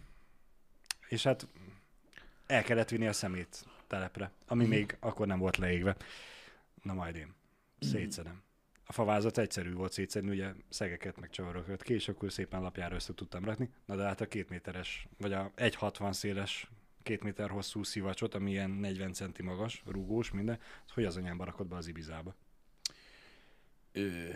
és 1.07 1.23
hát 1.23 1.47
el 2.47 2.63
kellett 2.63 2.89
vinni 2.89 3.07
a 3.07 3.13
szemét 3.13 3.65
telepre, 3.87 4.31
ami 4.47 4.61
Mhm. 4.63 4.71
még 4.71 4.97
akkor 4.99 5.27
nem 5.27 5.39
volt 5.39 5.57
leégve. 5.57 5.95
Na 6.83 6.93
majd 6.93 7.15
én. 7.15 7.33
Szétszedem. 7.81 8.41
A 8.85 8.93
favázat 8.93 9.37
egyszerű 9.37 9.73
volt 9.73 9.91
szétszedni, 9.91 10.29
ugye 10.29 10.53
szegeket 10.69 11.19
meg 11.19 11.29
csavarokat 11.29 11.81
ki, 11.81 11.93
és 11.93 12.07
akkor 12.07 12.31
szépen 12.31 12.61
lapjára 12.61 12.95
össze 12.95 13.13
tudtam 13.13 13.45
rakni. 13.45 13.69
Na 13.85 13.95
de 13.95 14.03
hát 14.03 14.21
a 14.21 14.27
két 14.27 14.49
méteres, 14.49 15.07
vagy 15.17 15.33
a 15.33 15.51
1,60 15.57 16.13
széles, 16.13 16.69
két 17.03 17.23
méter 17.23 17.49
hosszú 17.49 17.83
szivacsot, 17.83 18.35
ami 18.35 18.51
ilyen 18.51 18.69
40 18.69 19.13
centi 19.13 19.43
magas, 19.43 19.83
rugós, 19.85 20.31
minden, 20.31 20.59
hogy 20.93 21.05
az 21.05 21.17
anyámba 21.17 21.43
rakod 21.43 21.67
be 21.67 21.75
az 21.75 21.87
ibizába? 21.87 22.35
Ö, 23.91 24.29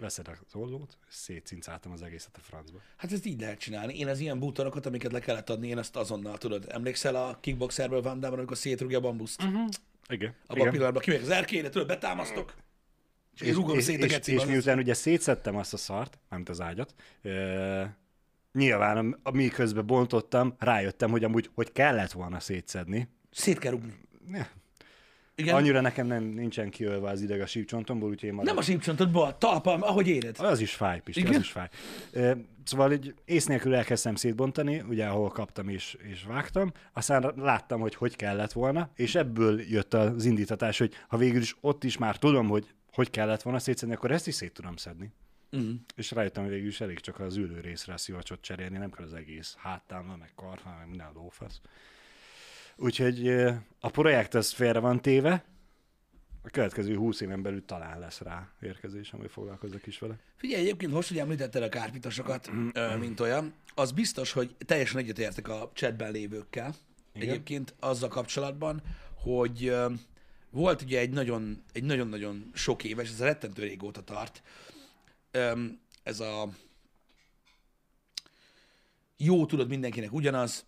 Veszed 0.00 0.28
az 0.28 0.54
ollót, 0.54 0.96
szétcincáltam 1.08 1.92
az 1.92 2.02
egészet 2.02 2.36
a 2.36 2.40
francba. 2.40 2.78
hát 2.96 3.12
ezt 3.12 3.26
így 3.26 3.40
lehet 3.40 3.58
csinálni. 3.58 3.98
Én 3.98 4.08
az 4.08 4.18
ilyen 4.18 4.38
bútorokat, 4.38 4.86
amiket 4.86 5.12
le 5.12 5.20
kellett 5.20 5.50
adni, 5.50 5.68
én 5.68 5.78
azt 5.78 5.96
azonnal 5.96 6.38
tudod. 6.38 6.66
Emlékszel 6.68 7.14
a 7.14 7.38
kickboxerből 7.40 8.02
Van 8.02 8.20
Damme, 8.20 8.36
amikor 8.36 8.56
szétrugja 8.56 8.98
a 8.98 9.00
bambuszt? 9.00 9.42
Uh-huh. 9.42 9.68
Igen. 10.08 10.34
Abban 10.46 10.66
a 10.66 10.70
pillanatban 10.70 11.02
kimegyek 11.02 11.24
az 11.24 11.30
erkélyre, 11.32 11.68
tudod, 11.68 11.86
betámasztok, 11.86 12.54
és 13.40 13.46
én 13.46 13.54
rúgom 13.54 13.76
és, 13.78 13.84
szét 13.84 14.02
a 14.02 14.04
és, 14.04 14.10
gecibe. 14.12 14.40
és 14.42 14.48
miután 14.48 14.78
ugye 14.78 14.94
szétszettem 14.94 15.56
azt 15.56 15.72
a 15.72 15.76
szart, 15.76 16.18
nem 16.30 16.42
az 16.50 16.60
ágyat, 16.60 16.94
ö, 17.22 17.82
nyilván, 18.52 19.18
ami 19.22 19.48
közben 19.48 19.86
bontottam, 19.86 20.54
rájöttem, 20.58 21.10
hogy 21.10 21.24
amúgy, 21.24 21.50
hogy 21.54 21.72
kellett 21.72 22.12
volna 22.12 22.40
szétszedni. 22.40 23.08
Szét 23.30 23.58
kell 23.58 23.70
rúgni. 23.70 23.94
Ja. 24.32 24.46
Igen. 25.34 25.54
Annyira 25.54 25.80
nekem 25.80 26.06
nem, 26.06 26.24
nincsen 26.24 26.70
kiölve 26.70 27.10
az 27.10 27.22
ideg 27.22 27.40
a 27.40 27.46
sípcsontomból, 27.46 28.08
úgyhogy 28.08 28.28
én 28.28 28.34
Nem 28.34 28.44
maradok. 28.44 28.62
a 28.62 28.64
sípcsontodból, 28.64 29.26
a 29.26 29.38
talpam, 29.38 29.82
ahogy 29.82 30.08
éred. 30.08 30.36
Az 30.40 30.60
is 30.60 30.74
fáj, 30.74 31.00
Pisti, 31.00 31.22
az 31.22 31.36
is 31.36 31.50
fáj. 31.50 31.68
Ö, 32.12 32.32
Szóval 32.64 32.92
egy 32.92 33.14
ész 33.24 33.46
nélkül 33.46 33.74
elkezdtem 33.74 34.14
szétbontani, 34.14 34.84
ugye 34.88 35.06
ahol 35.06 35.28
kaptam 35.28 35.68
és, 35.68 35.96
és 36.10 36.24
vágtam, 36.24 36.72
aztán 36.92 37.32
láttam, 37.36 37.80
hogy 37.80 37.94
hogy 37.94 38.16
kellett 38.16 38.52
volna, 38.52 38.90
és 38.94 39.14
ebből 39.14 39.60
jött 39.60 39.94
az 39.94 40.24
indítatás, 40.24 40.78
hogy 40.78 40.92
ha 41.08 41.16
végül 41.16 41.40
is 41.40 41.56
ott 41.60 41.84
is 41.84 41.98
már 41.98 42.16
tudom, 42.18 42.48
hogy 42.48 42.66
hogy 42.92 43.10
kellett 43.10 43.42
volna 43.42 43.58
szétszedni, 43.58 43.94
akkor 43.94 44.10
ezt 44.10 44.26
is 44.26 44.34
szét 44.34 44.52
tudom 44.52 44.76
szedni. 44.76 45.12
Mm. 45.56 45.74
És 45.96 46.10
rájöttem, 46.10 46.42
hogy 46.42 46.52
végül 46.52 46.68
is 46.68 46.80
elég 46.80 47.00
csak 47.00 47.20
az 47.20 47.36
ülő 47.36 47.60
részre 47.60 47.92
a 47.92 47.96
szivacsot 47.96 48.40
cserélni, 48.40 48.78
nem 48.78 48.90
kell 48.90 49.04
az 49.04 49.14
egész 49.14 49.54
háttámmal, 49.58 50.16
meg 50.16 50.32
karfán, 50.34 50.76
meg 50.78 50.88
minden 50.88 51.10
lófasz. 51.14 51.60
Úgyhogy 52.76 53.28
a 53.80 53.90
projekt 53.90 54.34
az 54.34 54.52
félre 54.52 54.78
van 54.78 55.02
téve, 55.02 55.44
a 56.42 56.50
következő 56.50 56.96
húsz 56.96 57.20
éven 57.20 57.42
belül 57.42 57.64
talán 57.64 57.98
lesz 57.98 58.20
rá 58.20 58.48
érkezés, 58.60 59.10
hogy 59.10 59.30
foglalkozok 59.30 59.86
is 59.86 59.98
vele. 59.98 60.18
Figyelj, 60.36 60.62
egyébként 60.62 60.92
most, 60.92 61.08
hogy 61.08 61.18
említetted 61.18 61.62
a 61.62 61.68
kárpitosokat, 61.68 62.50
ö, 62.72 62.96
mint 62.96 63.20
olyan, 63.20 63.54
az 63.74 63.92
biztos, 63.92 64.32
hogy 64.32 64.54
teljesen 64.66 65.00
egyetértek 65.00 65.48
a 65.48 65.70
chatben 65.74 66.12
lévőkkel. 66.12 66.74
Igen. 67.12 67.28
Egyébként 67.28 67.74
azzal 67.80 68.08
kapcsolatban, 68.08 68.82
hogy 69.14 69.74
volt 70.50 70.82
ugye 70.82 70.98
egy 70.98 71.10
nagyon, 71.10 71.62
egy 71.72 71.84
nagyon-nagyon 71.84 72.50
sok 72.54 72.84
éves, 72.84 73.10
ez 73.10 73.20
a 73.20 73.24
rettentő 73.24 73.62
régóta 73.62 74.02
tart, 74.02 74.42
ez 76.02 76.20
a 76.20 76.48
jó, 79.16 79.46
tudod, 79.46 79.68
mindenkinek 79.68 80.12
ugyanaz, 80.12 80.66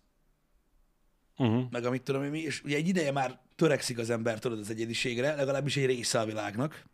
Uh-huh. 1.37 1.63
meg 1.71 1.85
amit 1.85 2.01
tudom 2.01 2.23
én 2.23 2.29
mi, 2.29 2.39
és 2.39 2.63
ugye 2.63 2.75
egy 2.75 2.87
ideje 2.87 3.11
már 3.11 3.39
törekszik 3.55 3.97
az 3.97 4.09
ember, 4.09 4.39
tudod, 4.39 4.59
az 4.59 4.69
egyediségre, 4.69 5.35
legalábbis 5.35 5.77
egy 5.77 5.85
része 5.85 6.19
a 6.19 6.25
világnak. 6.25 6.85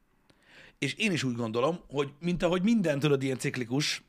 És 0.80 0.94
én 0.94 1.12
is 1.12 1.24
úgy 1.24 1.36
gondolom, 1.36 1.80
hogy 1.88 2.12
mint 2.20 2.44
ahogy 2.44 2.62
minden, 2.62 3.00
tudod, 3.00 3.24
ilyen 3.24 3.38
ciklikus, 3.38 4.04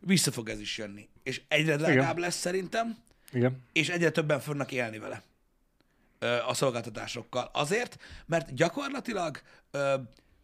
vissza 0.00 0.30
fog 0.30 0.48
ez 0.48 0.60
is 0.60 0.78
jönni. 0.78 1.08
És 1.22 1.42
egyre 1.48 1.76
drágább 1.76 2.18
lesz 2.18 2.36
szerintem, 2.36 2.96
Igen. 3.32 3.62
és 3.72 3.88
egyre 3.88 4.10
többen 4.10 4.40
fognak 4.40 4.72
élni 4.72 4.98
vele 4.98 5.22
a 6.46 6.54
szolgáltatásokkal. 6.54 7.50
Azért, 7.52 7.98
mert 8.26 8.54
gyakorlatilag 8.54 9.40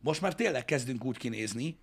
most 0.01 0.21
már 0.21 0.35
tényleg 0.35 0.65
kezdünk 0.65 1.05
úgy 1.05 1.17
kinézni, 1.17 1.79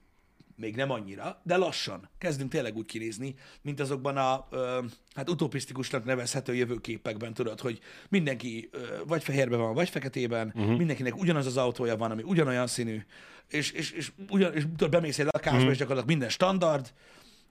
még 0.55 0.75
nem 0.75 0.91
annyira, 0.91 1.41
de 1.43 1.57
lassan 1.57 2.09
kezdünk 2.17 2.51
tényleg 2.51 2.75
úgy 2.75 2.85
kinézni, 2.85 3.35
mint 3.61 3.79
azokban 3.79 4.17
a 4.17 4.47
ö, 4.49 4.79
hát 5.15 5.29
utopisztikusnak 5.29 6.05
nevezhető 6.05 6.55
jövőképekben, 6.55 7.33
tudod, 7.33 7.59
hogy 7.59 7.79
mindenki 8.09 8.69
ö, 8.71 8.77
vagy 9.07 9.23
fehérben 9.23 9.59
van, 9.59 9.73
vagy 9.73 9.89
feketében, 9.89 10.47
uh-huh. 10.55 10.77
mindenkinek 10.77 11.17
ugyanaz 11.17 11.45
az 11.45 11.57
autója 11.57 11.97
van, 11.97 12.11
ami 12.11 12.23
ugyanolyan 12.23 12.67
színű, 12.67 13.05
és, 13.47 13.71
és, 13.71 13.91
és, 13.91 14.11
ugyan, 14.29 14.53
és 14.53 14.63
tudod, 14.63 14.89
bemész 14.89 15.19
egy 15.19 15.25
lakásba, 15.25 15.57
uh-huh. 15.57 15.71
és 15.71 15.77
gyakorlatilag 15.77 16.15
minden 16.15 16.29
standard, 16.29 16.93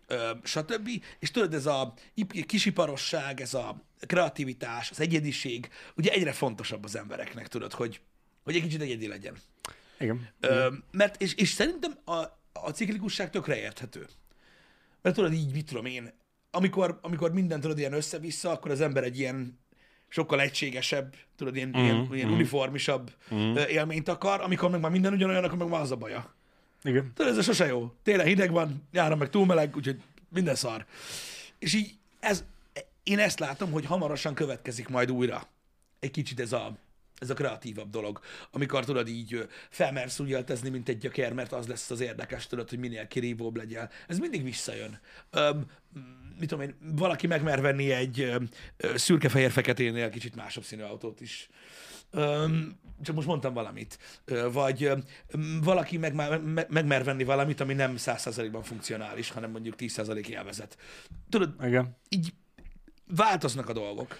ö, 0.06 0.30
stb. 0.42 0.88
És 1.18 1.30
tudod, 1.30 1.54
ez 1.54 1.66
a 1.66 1.92
ip- 2.14 2.46
kisiparosság, 2.46 3.40
ez 3.40 3.54
a 3.54 3.82
kreativitás, 4.06 4.90
az 4.90 5.00
egyediség, 5.00 5.68
ugye 5.96 6.10
egyre 6.10 6.32
fontosabb 6.32 6.84
az 6.84 6.96
embereknek, 6.96 7.48
tudod, 7.48 7.72
hogy, 7.72 8.00
hogy 8.44 8.56
egy 8.56 8.62
kicsit 8.62 8.80
egyedi 8.80 9.06
legyen. 9.06 9.36
Igen. 9.98 10.28
Ö, 10.40 10.68
mert, 10.90 11.22
és, 11.22 11.34
és 11.34 11.48
szerintem 11.48 11.98
a, 12.04 12.14
a 12.52 12.70
ciklikusság 12.70 13.30
tökre 13.30 13.58
érthető. 13.58 14.06
Mert 15.02 15.16
tudod, 15.16 15.32
így 15.32 15.52
mit 15.52 15.66
tudom 15.66 15.84
én, 15.84 16.12
amikor, 16.50 16.98
amikor 17.02 17.32
minden 17.32 17.60
tudod 17.60 17.78
ilyen 17.78 17.92
össze-vissza, 17.92 18.50
akkor 18.50 18.70
az 18.70 18.80
ember 18.80 19.04
egy 19.04 19.18
ilyen 19.18 19.58
sokkal 20.08 20.40
egységesebb, 20.40 21.14
tudod, 21.36 21.56
ilyen, 21.56 21.68
mm, 21.68 21.82
ilyen, 21.82 22.08
ilyen 22.12 22.30
uniformisabb 22.30 23.12
mm. 23.34 23.54
élményt 23.54 24.08
akar, 24.08 24.40
amikor 24.40 24.70
meg 24.70 24.80
már 24.80 24.90
minden 24.90 25.12
ugyanolyan, 25.12 25.44
akkor 25.44 25.58
meg 25.58 25.68
már 25.68 25.80
az 25.80 25.90
a 25.90 25.96
baja. 25.96 26.34
Igen. 26.82 27.12
Tudod, 27.14 27.32
ez 27.32 27.38
a 27.38 27.42
sose 27.42 27.66
jó. 27.66 27.92
Télen 28.02 28.26
hideg 28.26 28.50
van, 28.50 28.88
nyáron 28.92 29.18
meg 29.18 29.30
túl 29.30 29.46
meleg, 29.46 29.76
úgyhogy 29.76 30.00
minden 30.28 30.54
szar. 30.54 30.86
És 31.58 31.74
így 31.74 31.94
ez, 32.20 32.44
én 33.02 33.18
ezt 33.18 33.38
látom, 33.38 33.70
hogy 33.70 33.84
hamarosan 33.84 34.34
következik 34.34 34.88
majd 34.88 35.10
újra 35.10 35.48
egy 36.02 36.10
kicsit 36.10 36.40
ez 36.40 36.52
a, 36.52 36.76
ez 37.18 37.30
a 37.30 37.34
kreatívabb 37.34 37.90
dolog, 37.90 38.20
amikor 38.50 38.84
tudod 38.84 39.08
így 39.08 39.48
felmersz 39.70 40.20
úgy 40.20 40.32
öltözni, 40.32 40.68
mint 40.68 40.88
egy 40.88 40.98
gyökér, 40.98 41.32
mert 41.32 41.52
az 41.52 41.66
lesz 41.66 41.90
az 41.90 42.00
érdekes, 42.00 42.46
tudod, 42.46 42.68
hogy 42.68 42.78
minél 42.78 43.06
kirívóbb 43.06 43.56
legyen. 43.56 43.90
Ez 44.08 44.18
mindig 44.18 44.42
visszajön. 44.42 45.00
Öm, 45.30 45.66
mit 46.38 46.48
tudom 46.48 46.64
én, 46.64 46.74
valaki 46.96 47.26
megmer 47.26 47.60
venni 47.60 47.90
egy 47.90 48.32
szürke-fehér-feketénél 48.94 50.10
kicsit 50.10 50.34
másabb 50.34 50.64
színű 50.64 50.82
autót 50.82 51.20
is. 51.20 51.48
Öm, 52.10 52.78
csak 53.02 53.14
most 53.14 53.26
mondtam 53.26 53.54
valamit. 53.54 53.98
Ö, 54.24 54.50
Vagy 54.52 54.84
ö, 54.84 54.96
valaki 55.62 55.96
meg, 55.96 56.14
me, 56.14 56.38
megmer 56.68 57.04
venni 57.04 57.24
valamit, 57.24 57.60
ami 57.60 57.74
nem 57.74 57.94
100%-ban 57.98 58.62
funkcionális, 58.62 59.30
hanem 59.30 59.50
mondjuk 59.50 59.74
10% 59.78 60.26
élvezet. 60.26 60.76
Tudod, 61.28 61.54
Igen. 61.60 61.96
így 62.08 62.32
változnak 63.16 63.68
a 63.68 63.72
dolgok. 63.72 64.18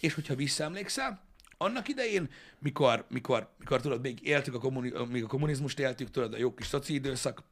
És 0.00 0.14
hogyha 0.14 0.34
visszaemlékszel, 0.34 1.20
annak 1.58 1.88
idején, 1.88 2.30
mikor, 2.58 3.04
mikor, 3.10 3.48
mikor 3.58 3.80
tudod, 3.80 4.00
még 4.00 4.26
éltük 4.26 4.54
a, 4.54 4.58
kommuni, 4.58 4.92
még 5.10 5.24
a 5.24 5.26
kommunizmust 5.26 5.78
éltük, 5.78 6.10
tudod, 6.10 6.34
a 6.34 6.38
jó 6.38 6.54
kis 6.54 6.66
szoci 6.66 6.94
időszak, 6.94 7.42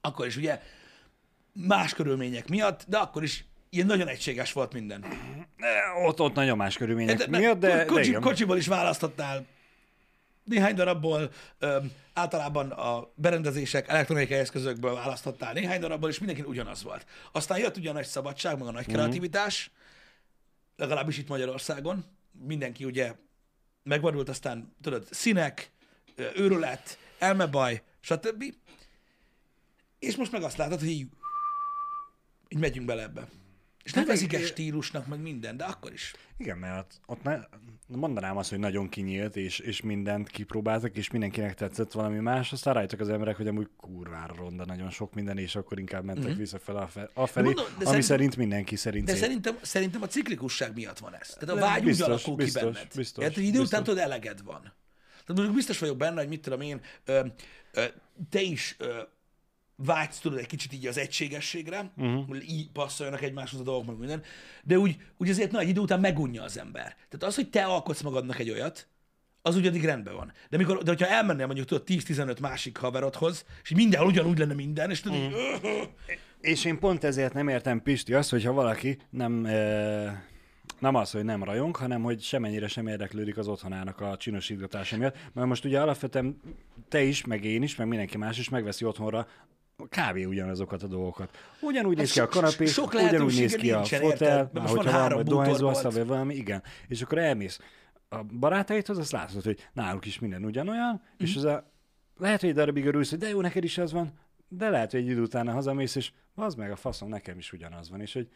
akkor 0.00 0.26
is 0.26 0.36
ugye 0.36 0.62
más 1.52 1.94
körülmények 1.94 2.48
miatt, 2.48 2.84
de 2.88 2.96
akkor 2.98 3.22
is 3.22 3.44
ilyen 3.70 3.86
nagyon 3.86 4.08
egységes 4.08 4.52
volt 4.52 4.72
minden. 4.72 5.04
Ott, 6.04 6.20
ott 6.20 6.34
nagyon 6.34 6.56
más 6.56 6.76
körülmények 6.76 7.16
De- 7.16 7.38
miatt, 7.38 7.58
de, 7.58 7.76
de 7.76 7.84
kocsi, 7.84 8.08
igen. 8.08 8.20
kocsiból 8.20 8.56
is 8.56 8.66
választhatnál 8.66 9.46
néhány 10.44 10.74
darabból, 10.74 11.30
öm, 11.58 11.92
általában 12.14 12.70
a 12.70 13.12
berendezések, 13.14 13.88
elektronikai 13.88 14.38
eszközökből 14.38 14.94
választhattál 14.94 15.52
néhány 15.52 15.80
darabból, 15.80 16.08
és 16.08 16.18
mindenki 16.18 16.42
ugyanaz 16.42 16.82
volt. 16.82 17.06
Aztán 17.32 17.58
jött 17.58 17.76
ugye 17.76 17.90
a 17.90 17.92
nagy 17.92 18.06
szabadság, 18.06 18.58
meg 18.58 18.66
a 18.68 18.70
nagy 18.70 18.86
Mhm. 18.86 18.94
kreativitás, 18.96 19.70
legalábbis 20.78 21.18
itt 21.18 21.28
Magyarországon. 21.28 22.04
Mindenki 22.32 22.84
ugye 22.84 23.14
megvadult, 23.82 24.28
aztán 24.28 24.74
tudod, 24.82 25.06
színek, 25.10 25.70
őrület, 26.16 26.98
elmebaj, 27.18 27.82
stb. 28.00 28.44
És 29.98 30.16
most 30.16 30.32
meg 30.32 30.42
azt 30.42 30.56
látod, 30.56 30.78
hogy 30.78 30.88
így, 30.88 31.06
így 32.48 32.58
megyünk 32.58 32.86
bele 32.86 33.02
ebbe. 33.02 33.28
És 33.88 33.94
nem 33.94 34.06
Hát 34.06 34.20
egy 34.32 34.46
stílusnak, 34.46 35.06
meg 35.06 35.20
minden, 35.20 35.56
de 35.56 35.64
akkor 35.64 35.92
is. 35.92 36.14
Igen, 36.36 36.58
mert 36.58 37.00
ott 37.06 37.22
ne, 37.22 37.38
mondanám 37.86 38.36
azt, 38.36 38.50
hogy 38.50 38.58
nagyon 38.58 38.88
kinyílt, 38.88 39.36
és, 39.36 39.58
és 39.58 39.80
mindent 39.80 40.28
kipróbáltak, 40.28 40.96
és 40.96 41.10
mindenkinek 41.10 41.54
tetszett 41.54 41.92
valami 41.92 42.18
más, 42.18 42.52
aztán 42.52 42.74
rájöttek 42.74 43.00
az 43.00 43.08
emberek, 43.08 43.36
hogy 43.36 43.46
amúgy 43.48 43.68
kurvára 43.76 44.34
ronda 44.34 44.64
nagyon 44.64 44.90
sok 44.90 45.14
minden, 45.14 45.38
és 45.38 45.56
akkor 45.56 45.78
inkább 45.78 46.04
mentek 46.04 46.24
mm-hmm. 46.28 46.38
visszafele 46.38 46.80
afe- 46.80 47.10
afelé. 47.14 47.44
Mondom, 47.44 47.64
de 47.64 47.70
ami 47.72 47.84
szerintem- 47.84 48.02
szerint 48.08 48.36
mindenki 48.36 48.76
szerint 48.76 49.06
De 49.06 49.14
szerintem, 49.14 49.58
szerintem 49.62 50.02
a 50.02 50.06
ciklikusság 50.06 50.74
miatt 50.74 50.98
van 50.98 51.14
ez. 51.14 51.28
Tehát 51.28 51.56
a 51.56 51.60
vágy 51.60 51.84
biztos, 51.84 52.06
úgy 52.06 52.12
alakul 52.12 52.34
biztos, 52.36 52.62
ki 52.62 52.68
benned. 52.70 52.88
biztos, 52.94 53.24
Tehát, 53.24 53.36
idő 53.36 53.48
után 53.48 53.60
biztos. 53.60 53.78
tudod, 53.82 53.98
eleged 53.98 54.42
van. 54.44 54.60
Tehát 55.10 55.26
mondjuk 55.26 55.54
biztos 55.54 55.78
vagyok 55.78 55.96
benne, 55.96 56.20
hogy 56.20 56.28
mit 56.28 56.40
tudom 56.40 56.60
én, 56.60 56.80
ö, 57.04 57.26
ö, 57.72 57.84
te 58.30 58.40
is 58.40 58.76
ö, 58.78 59.00
vágysz, 59.84 60.18
tudod, 60.18 60.38
egy 60.38 60.46
kicsit 60.46 60.72
így 60.72 60.86
az 60.86 60.98
egységességre, 60.98 61.92
uh-huh. 61.96 62.26
hogy 62.26 62.50
így 62.50 62.70
passzoljanak 62.70 63.22
egymáshoz 63.22 63.60
a 63.60 63.62
dolgok, 63.62 63.86
meg 63.86 63.96
minden, 63.96 64.22
de 64.64 64.78
úgy, 64.78 64.96
úgy 65.16 65.30
azért 65.30 65.50
nagy 65.50 65.68
idő 65.68 65.80
után 65.80 66.00
megunja 66.00 66.42
az 66.42 66.58
ember. 66.58 66.82
Tehát 66.82 67.22
az, 67.22 67.34
hogy 67.34 67.50
te 67.50 67.64
alkotsz 67.64 68.02
magadnak 68.02 68.38
egy 68.38 68.50
olyat, 68.50 68.88
az 69.42 69.56
úgy 69.56 69.66
addig 69.66 69.84
rendben 69.84 70.14
van. 70.14 70.32
De, 70.50 70.56
mikor, 70.56 70.82
de 70.82 70.90
hogyha 70.90 71.06
elmennél 71.06 71.46
mondjuk 71.46 71.66
tudod 71.66 71.82
10-15 71.86 72.40
másik 72.40 72.76
haverodhoz, 72.76 73.44
és 73.62 73.70
mindenhol 73.70 74.08
ugyanúgy 74.08 74.38
lenne 74.38 74.54
minden, 74.54 74.90
és 74.90 75.00
tudod, 75.00 75.18
mm. 75.18 75.32
És 76.40 76.64
én 76.64 76.78
pont 76.78 77.04
ezért 77.04 77.32
nem 77.32 77.48
értem, 77.48 77.82
Pisti, 77.82 78.14
azt, 78.14 78.30
hogyha 78.30 78.52
valaki 78.52 78.98
nem, 79.10 79.44
e, 79.46 80.24
nem 80.78 80.94
az, 80.94 81.10
hogy 81.10 81.24
nem 81.24 81.44
rajong, 81.44 81.76
hanem 81.76 82.02
hogy 82.02 82.22
semennyire 82.22 82.68
sem 82.68 82.86
érdeklődik 82.86 83.38
az 83.38 83.48
otthonának 83.48 84.00
a 84.00 84.16
csinosítgatása 84.16 84.96
miatt. 84.96 85.16
Mert 85.32 85.46
most 85.46 85.64
ugye 85.64 85.80
alapvetően 85.80 86.40
te 86.88 87.02
is, 87.02 87.24
meg 87.24 87.44
én 87.44 87.62
is, 87.62 87.76
meg 87.76 87.86
mindenki 87.86 88.16
más 88.16 88.38
is 88.38 88.48
megveszi 88.48 88.84
otthonra 88.84 89.26
kb. 89.86 90.26
ugyanazokat 90.26 90.82
a 90.82 90.86
dolgokat. 90.86 91.36
Ugyanúgy 91.60 91.96
néz 91.96 92.12
ki 92.12 92.20
a 92.20 92.26
kanapé, 92.28 92.66
sok 92.66 92.92
ugyanúgy 92.94 93.34
néz 93.38 93.54
ki 93.54 93.72
a 93.72 93.84
fotel, 93.84 94.08
érted? 94.10 94.48
Most 94.62 94.74
hogyha 94.74 94.98
van, 94.98 95.08
bútor 95.08 95.24
dohányzóasztal, 95.24 95.82
volt. 95.90 95.96
vagy 95.96 96.06
valami, 96.06 96.34
igen. 96.34 96.62
És 96.88 97.02
akkor 97.02 97.18
elmész 97.18 97.60
a 98.08 98.22
barátaidhoz, 98.22 98.98
azt 98.98 99.12
látod, 99.12 99.42
hogy 99.44 99.68
náluk 99.72 100.06
is 100.06 100.18
minden 100.18 100.44
ugyanolyan, 100.44 100.92
Mhm. 100.92 101.02
és 101.24 101.36
az 101.36 101.44
a, 101.44 101.70
lehet, 102.18 102.40
hogy 102.40 102.48
egy 102.48 102.54
darabig 102.54 102.86
örülsz, 102.86 103.10
hogy 103.10 103.18
de 103.18 103.28
jó, 103.28 103.40
neked 103.40 103.64
is 103.64 103.78
az 103.78 103.92
van, 103.92 104.12
de 104.48 104.68
lehet, 104.70 104.90
hogy 104.90 105.00
egy 105.00 105.06
idő 105.08 105.20
után 105.22 105.52
hazamész, 105.52 105.94
és 105.94 106.10
az 106.34 106.54
meg 106.54 106.70
a 106.70 106.76
faszom, 106.76 107.08
nekem 107.08 107.38
is 107.38 107.52
ugyanaz 107.52 107.90
van, 107.90 108.00
és 108.00 108.12
hogy 108.12 108.28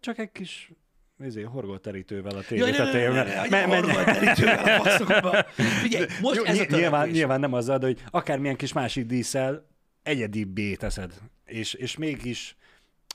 csak 0.00 0.18
egy 0.18 0.32
kis 0.32 0.70
izé, 1.24 1.42
horgolterítővel 1.42 2.36
a 2.36 2.42
tévé 2.42 2.70
tetején. 2.70 3.10
ne, 3.10 3.22
ne, 3.24 3.48
ne, 3.48 3.66
men- 3.66 3.84
menj, 3.86 4.04
terítővel 4.04 4.78
a 4.80 4.82
faszomba. 4.82 5.42
Figyelj, 5.82 6.06
most 6.20 6.36
Jó, 6.36 6.44
ez 6.44 6.58
a 6.58 6.62
ny- 6.62 6.70
nyilván, 6.70 7.08
nyilván 7.08 7.40
nem 7.40 7.52
azzal, 7.52 7.78
de 7.78 7.86
hogy 7.86 8.02
akármilyen 8.10 8.56
kis 8.56 8.72
másik 8.72 9.06
díszel 9.06 9.66
egyedibbé 10.02 10.74
teszed, 10.74 11.14
és, 11.44 11.74
és 11.74 11.96
mégis 11.96 12.56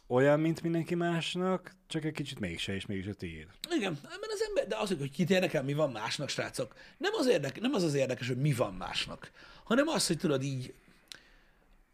olyan, 0.07 0.39
mint 0.39 0.61
mindenki 0.61 0.95
másnak, 0.95 1.75
csak 1.87 2.03
egy 2.03 2.13
kicsit 2.13 2.39
mégse, 2.39 2.73
és 2.75 2.85
mégis 2.85 3.07
a 3.07 3.13
tiéd. 3.13 3.47
Igen, 3.75 3.99
mert 4.03 4.31
az 4.33 4.45
ember, 4.47 4.67
de 4.67 4.75
az, 4.77 4.87
hogy 4.97 5.11
kit 5.11 5.29
érdekel, 5.29 5.63
mi 5.63 5.73
van 5.73 5.91
másnak, 5.91 6.29
srácok, 6.29 6.73
nem 6.97 7.11
az, 7.17 7.27
érdek, 7.27 7.59
nem 7.59 7.73
az 7.73 7.83
az 7.83 7.93
érdekes, 7.93 8.27
hogy 8.27 8.37
mi 8.37 8.53
van 8.53 8.73
másnak, 8.73 9.31
hanem 9.63 9.87
az, 9.87 10.07
hogy 10.07 10.17
tudod 10.17 10.43
így, 10.43 10.73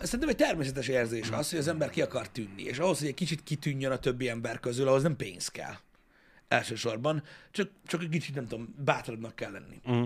Szerintem 0.01 0.29
egy 0.29 0.35
természetes 0.35 0.87
érzés 0.87 1.29
az, 1.29 1.49
hogy 1.49 1.59
az 1.59 1.67
ember 1.67 1.89
ki 1.89 2.01
akar 2.01 2.29
tűnni, 2.29 2.63
és 2.63 2.79
ahhoz, 2.79 2.99
hogy 2.99 3.07
egy 3.07 3.13
kicsit 3.13 3.43
kitűnjön 3.43 3.91
a 3.91 3.97
többi 3.97 4.29
ember 4.29 4.59
közül, 4.59 4.87
ahhoz 4.87 5.03
nem 5.03 5.15
pénz 5.15 5.47
kell. 5.47 5.73
Elsősorban, 6.47 7.23
csak, 7.51 7.69
csak 7.85 8.01
egy 8.01 8.09
kicsit, 8.09 8.35
nem 8.35 8.47
tudom, 8.47 8.75
bátrabbnak 8.77 9.35
kell 9.35 9.51
lenni. 9.51 9.81
Mm. 9.91 10.05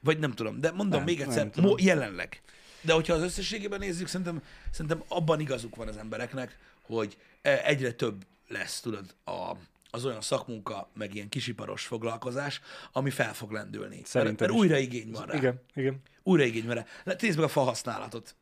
Vagy 0.00 0.18
nem 0.18 0.32
tudom, 0.32 0.60
de 0.60 0.70
mondom 0.70 0.98
Nem, 0.98 1.04
még 1.04 1.20
egyszer, 1.20 1.50
mo- 1.56 1.80
jelenleg. 1.80 2.42
De 2.82 2.92
hogyha 2.92 3.14
az 3.14 3.22
összességében 3.22 3.78
nézzük, 3.78 4.06
szerintem, 4.06 4.42
szerintem 4.70 5.02
abban 5.08 5.40
igazuk 5.40 5.76
van 5.76 5.88
az 5.88 5.96
embereknek, 5.96 6.58
hogy 6.82 7.16
e- 7.42 7.62
egyre 7.64 7.92
több 7.92 8.24
lesz, 8.48 8.80
tudod, 8.80 9.14
a, 9.24 9.52
az 9.90 10.04
olyan 10.04 10.20
szakmunka, 10.20 10.90
meg 10.94 11.14
ilyen 11.14 11.28
kisiparos 11.28 11.86
foglalkozás, 11.86 12.60
ami 12.92 13.10
fel 13.10 13.34
fog 13.34 13.50
lendülni. 13.50 13.94
Mert, 13.94 14.06
Szerintem 14.06 14.46
mert 14.48 14.52
is. 14.52 14.58
újra 14.58 14.78
igény 14.78 15.10
van 15.10 15.26
rá. 15.26 15.36
Igen, 15.36 15.60
igen. 15.74 16.02
Újra 16.22 16.44
igény 16.44 16.66
van 16.66 16.74
rá. 16.74 17.14
Nézd 17.18 17.36
meg 17.36 17.44
a 17.44 17.48
fa 17.48 17.60
használatot 17.60 18.34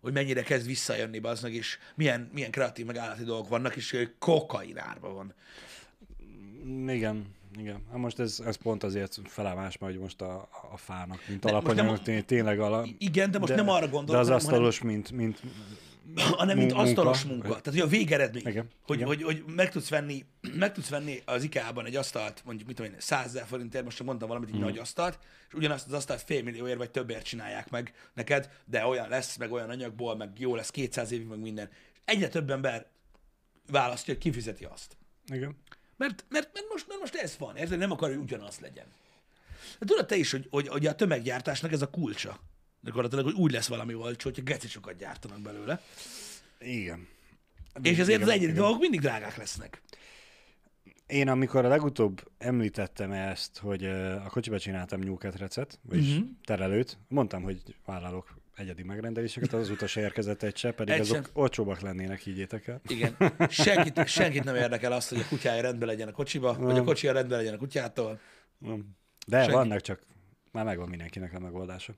hogy 0.00 0.12
mennyire 0.12 0.42
kezd 0.42 0.66
visszajönni 0.66 1.18
baznak, 1.18 1.52
és 1.52 1.78
milyen, 1.94 2.30
milyen 2.32 2.50
kreatív 2.50 2.86
meg 2.86 2.96
állati 2.96 3.24
dolgok 3.24 3.48
vannak, 3.48 3.76
és 3.76 3.90
hogy 3.90 4.14
kokain 4.18 4.78
árba 4.78 5.12
van. 5.12 5.34
Igen, 6.88 7.34
igen. 7.58 7.82
Hát 7.90 7.98
most 7.98 8.18
ez, 8.18 8.40
ez 8.46 8.56
pont 8.56 8.82
azért 8.82 9.18
felállás, 9.24 9.78
mert 9.78 9.92
hogy 9.92 10.02
most 10.02 10.20
a, 10.20 10.48
a 10.72 10.76
fának, 10.76 11.20
mint 11.28 11.40
De 11.40 11.48
alapanyag, 11.50 12.00
nem- 12.04 12.24
tényleg 12.24 12.60
ala, 12.60 12.86
Igen, 12.98 13.30
de 13.30 13.38
most 13.38 13.54
nem 13.54 13.68
arra 13.68 13.88
gondolok, 13.88 14.10
De 14.10 14.18
az 14.18 14.26
hanem- 14.26 14.36
asztalos, 14.44 14.80
mint, 14.82 15.10
mint 15.10 15.40
hanem 16.36 16.56
mint 16.56 16.70
Munka. 16.72 16.88
asztalos 16.88 17.24
munka. 17.24 17.48
Tehát, 17.48 17.64
hogy 17.66 17.80
a 17.80 17.86
végeredmény. 17.86 18.46
Igen, 18.46 18.68
Hogy, 18.82 18.96
igen. 18.96 19.08
hogy, 19.08 19.22
hogy, 19.22 19.44
meg, 19.46 19.70
tudsz 19.70 19.88
venni, 19.88 20.24
meg 20.54 20.72
tudsz 20.72 20.88
venni 20.88 21.22
az 21.24 21.42
IKEA-ban 21.42 21.86
egy 21.86 21.96
asztalt, 21.96 22.42
mondjuk 22.44 22.66
mit 22.68 22.76
tudom 22.76 22.92
én, 22.92 23.00
100 23.00 23.26
ezer 23.26 23.46
forintért, 23.46 23.84
most 23.84 24.02
mondtam 24.02 24.28
valamit, 24.28 24.48
egy 24.48 24.54
Mhm. 24.54 24.64
nagy 24.64 24.78
asztalt, 24.78 25.18
és 25.48 25.54
ugyanazt 25.54 25.86
az 25.86 25.92
asztalt 25.92 26.22
félmillióért 26.22 26.78
vagy 26.78 26.90
többért 26.90 27.24
csinálják 27.24 27.70
meg 27.70 27.92
neked, 28.14 28.50
de 28.64 28.86
olyan 28.86 29.08
lesz, 29.08 29.36
meg 29.36 29.52
olyan 29.52 29.70
anyagból, 29.70 30.16
meg 30.16 30.30
jó 30.38 30.54
lesz 30.54 30.70
200 30.70 31.12
évig, 31.12 31.26
meg 31.26 31.38
minden. 31.40 31.68
És 31.92 31.98
egyre 32.04 32.28
több 32.28 32.50
ember 32.50 32.86
választja, 33.70 34.12
hogy 34.14 34.22
kifizeti 34.22 34.64
azt. 34.64 34.96
igen. 35.32 35.56
Mert, 35.98 36.24
mert, 36.28 36.50
mert, 36.52 36.66
most, 36.70 36.88
mert 36.88 37.00
most 37.00 37.14
ez 37.14 37.36
van, 37.38 37.56
érted? 37.56 37.78
Nem 37.78 37.90
akar, 37.90 38.08
hogy 38.08 38.18
ugyanaz 38.18 38.58
legyen. 38.58 38.86
De 39.78 39.86
tudod 39.86 40.06
te 40.06 40.16
is, 40.16 40.30
hogy, 40.30 40.46
hogy, 40.50 40.68
hogy 40.68 40.86
a 40.86 40.94
tömeggyártásnak 40.94 41.72
ez 41.72 41.82
a 41.82 41.90
kulcsa. 41.90 42.40
Gyakorlatilag, 42.80 43.24
hogy 43.24 43.34
úgy 43.34 43.52
lesz 43.52 43.68
valami 43.68 43.94
olcsó, 43.94 44.28
hogyha 44.28 44.42
geci 44.42 44.68
sokat 44.68 44.96
gyártanak 44.96 45.40
belőle. 45.40 45.82
Igen. 46.58 47.08
És 47.82 47.98
ezért 47.98 48.22
az 48.22 48.28
egyedi 48.28 48.52
dolgok 48.52 48.80
mindig 48.80 49.00
drágák 49.00 49.36
lesznek. 49.36 49.82
Én 51.06 51.28
amikor 51.28 51.64
a 51.64 51.68
legutóbb 51.68 52.30
említettem 52.38 53.12
ezt, 53.12 53.58
hogy 53.58 53.84
a 53.84 54.28
kocsiba 54.28 54.58
csináltam 54.58 55.00
nyúlketrecet, 55.00 55.78
vagyis 55.82 56.10
uh-huh. 56.10 56.28
terelőt, 56.44 56.98
mondtam, 57.08 57.42
hogy 57.42 57.62
vállalok 57.84 58.38
egyedi 58.58 58.82
megrendeléseket, 58.82 59.52
az 59.52 59.70
utas 59.70 59.96
érkezett 59.96 60.42
egy 60.42 60.56
se, 60.56 60.72
pedig 60.72 60.94
Egy 60.94 61.00
azok 61.00 61.16
sem. 61.16 61.24
olcsóbbak 61.32 61.80
lennének, 61.80 62.20
higgyétek 62.20 62.66
el. 62.66 62.80
Igen. 62.86 63.16
Senkit, 63.48 64.06
senkit 64.06 64.44
nem 64.44 64.54
érdekel 64.54 64.92
az, 64.92 65.08
hogy 65.08 65.18
a 65.20 65.26
kutyája 65.28 65.62
rendben 65.62 65.88
legyen 65.88 66.08
a 66.08 66.12
kocsiba, 66.12 66.54
vagy 66.54 66.70
a 66.70 66.74
Nem. 66.74 66.84
kocsia 66.84 67.12
rendben 67.12 67.38
legyen 67.38 67.54
a 67.54 67.58
kutyától. 67.58 68.20
Nem. 68.58 68.86
De 69.26 69.38
Senki. 69.38 69.52
vannak 69.54 69.80
csak, 69.80 70.00
már 70.52 70.64
megvan 70.64 70.88
mindenkinek 70.88 71.34
a 71.34 71.38
megoldása. 71.38 71.94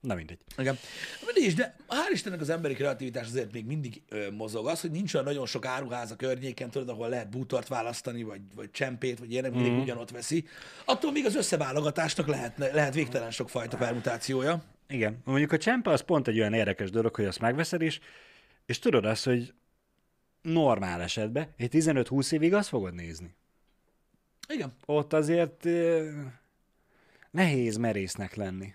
Na 0.00 0.14
mindegy. 0.14 0.38
Igen. 0.56 0.78
Mindig 1.24 1.44
is, 1.44 1.54
de 1.54 1.76
hál' 1.88 2.12
Istennek 2.12 2.40
az 2.40 2.48
emberi 2.48 2.74
kreativitás 2.74 3.26
azért 3.26 3.52
még 3.52 3.66
mindig 3.66 4.02
ö, 4.08 4.30
mozog. 4.30 4.66
Az, 4.66 4.80
hogy 4.80 4.90
nincs 4.90 5.14
olyan 5.14 5.26
nagyon 5.26 5.46
sok 5.46 5.66
áruház 5.66 6.10
a 6.10 6.16
környéken, 6.16 6.70
tudod, 6.70 6.88
ahol 6.88 7.08
lehet 7.08 7.30
bútort 7.30 7.68
választani, 7.68 8.22
vagy, 8.22 8.40
vagy 8.54 8.70
csempét, 8.70 9.18
vagy 9.18 9.30
ilyenek, 9.32 9.52
mindig 9.52 9.72
Mhm. 9.72 9.80
ugyanott 9.80 10.10
veszi. 10.10 10.46
Attól 10.84 11.12
még 11.12 11.24
az 11.24 11.34
összeválogatásnak 11.36 12.26
lehet, 12.26 12.58
lehet 12.58 12.94
végtelen 12.94 13.30
sok 13.30 13.50
fajta 13.50 13.76
permutációja. 13.76 14.62
Igen. 14.90 15.20
Mondjuk 15.24 15.52
a 15.52 15.56
csempe 15.58 15.90
az 15.90 16.00
pont 16.00 16.28
egy 16.28 16.38
olyan 16.38 16.52
érdekes 16.52 16.90
dolog, 16.90 17.14
hogy 17.14 17.24
azt 17.24 17.40
megveszed 17.40 17.82
is, 17.82 18.00
és 18.66 18.78
tudod 18.78 19.04
azt, 19.04 19.24
hogy 19.24 19.54
normál 20.42 21.00
esetben 21.02 21.48
egy 21.56 21.70
15-20 21.72 22.32
évig 22.32 22.54
azt 22.54 22.68
fogod 22.68 22.94
nézni. 22.94 23.34
Igen. 24.48 24.72
Ott 24.86 25.12
azért 25.12 25.64
ö, 25.64 26.08
nehéz 27.30 27.76
merésznek 27.76 28.34
lenni. 28.34 28.74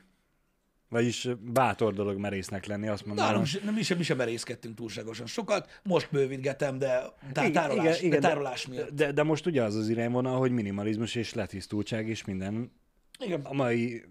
Vagyis 0.89 1.27
bátor 1.39 1.93
dolog 1.93 2.17
merésznek 2.17 2.65
lenni, 2.65 2.87
azt 2.87 3.05
mondanám. 3.05 3.31
Nálunk 3.31 3.63
nem, 3.63 3.73
mi 3.73 3.83
sem, 3.83 3.97
mi 3.97 4.03
sem 4.03 4.17
merészkedtünk 4.17 4.75
túlságosan 4.75 5.25
sokat. 5.25 5.79
Most 5.83 6.07
bővítgetem, 6.11 6.77
de 6.77 7.01
tá- 7.33 7.51
tárolás, 7.51 7.85
igen, 7.85 7.97
igen, 7.97 8.09
de 8.09 8.19
de- 8.19 8.27
tárolás 8.27 8.67
miatt. 8.67 8.89
De, 8.89 9.11
de 9.11 9.23
most 9.23 9.45
ugye 9.45 9.63
az 9.63 9.75
az 9.75 9.89
irányvonal, 9.89 10.39
hogy 10.39 10.51
minimalizmus 10.51 11.15
és 11.15 11.33
letisztultság 11.33 12.07
és 12.07 12.25
minden 12.25 12.71
Igen. 13.19 13.41
a 13.41 13.53
mai 13.53 14.03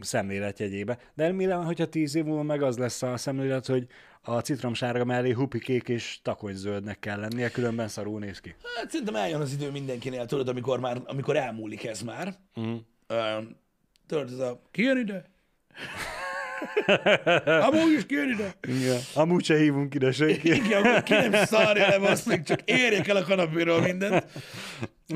szemlélet 0.00 0.58
jegyébe. 0.58 0.98
De 1.14 1.32
mi 1.32 1.46
van, 1.46 1.64
hogyha 1.64 1.86
tíz 1.86 2.14
év 2.14 2.24
múlva 2.24 2.42
meg 2.42 2.62
az 2.62 2.78
lesz 2.78 3.02
a 3.02 3.16
szemlélet, 3.16 3.66
hogy 3.66 3.86
a 4.22 4.40
citromsárga 4.40 5.04
mellé 5.04 5.30
hupikék 5.30 5.88
és 5.88 6.18
takonyzöldnek 6.22 6.98
kell 6.98 7.20
lennie, 7.20 7.50
különben 7.50 7.88
szarul 7.88 8.18
néz 8.18 8.40
ki. 8.40 8.54
Hát 8.74 8.90
szerintem 8.90 9.14
eljön 9.16 9.40
az 9.40 9.52
idő 9.52 9.70
mindenkinél, 9.70 10.26
tudod, 10.26 10.48
amikor 10.48 10.80
már, 10.80 11.00
amikor 11.04 11.36
elmúlik 11.36 11.84
ez 11.84 12.02
már. 12.02 12.34
Mm. 12.60 12.74
Ö, 13.06 13.38
tudod, 14.06 14.30
ez 14.32 14.38
a 14.38 14.60
ki 14.70 14.82
jön 14.82 14.98
ide? 14.98 15.24
Amúgy 17.68 17.92
is 17.92 18.06
ki 18.06 18.14
jön 18.14 18.28
ide? 18.28 18.54
Igen. 18.68 19.00
Amúgy 19.14 19.44
se 19.44 19.56
hívunk 19.56 19.94
ide 19.94 20.12
senki. 20.12 20.54
Igen, 20.54 20.84
akkor 20.84 21.02
ki 21.02 21.12
nem 21.12 21.44
szarja 21.44 21.88
le, 21.88 21.98
basszik, 21.98 22.42
csak 22.42 22.60
érjek 22.64 23.08
el 23.08 23.16
a 23.16 23.22
kanapéról 23.22 23.80
mindent. 23.80 24.24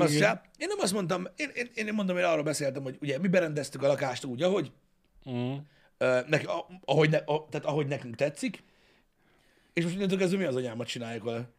Azt 0.01 0.17
sem. 0.17 0.41
Én 0.57 0.67
nem 0.67 0.77
azt 0.79 0.93
mondtam, 0.93 1.27
én, 1.35 1.49
én, 1.55 1.69
én 1.87 1.93
mondom, 1.93 2.17
én 2.17 2.23
arról 2.23 2.43
beszéltem, 2.43 2.83
hogy 2.83 2.97
ugye 3.01 3.19
mi 3.19 3.27
berendeztük 3.27 3.83
a 3.83 3.87
lakást 3.87 4.23
úgy, 4.25 4.41
ahogy, 4.41 4.71
Mm. 5.29 5.55
ö, 5.97 6.19
neki, 6.27 6.45
a- 6.45 6.67
ahogy, 6.85 7.09
ne, 7.09 7.17
a, 7.17 7.45
tehát 7.49 7.67
ahogy 7.67 7.87
nekünk 7.87 8.15
tetszik, 8.15 8.63
és 9.73 9.83
most 9.83 9.95
innentől 9.95 10.17
kezdve 10.17 10.37
mi 10.37 10.43
az 10.43 10.55
anyámat 10.55 10.87
csináljuk 10.87 11.23
vele? 11.23 11.49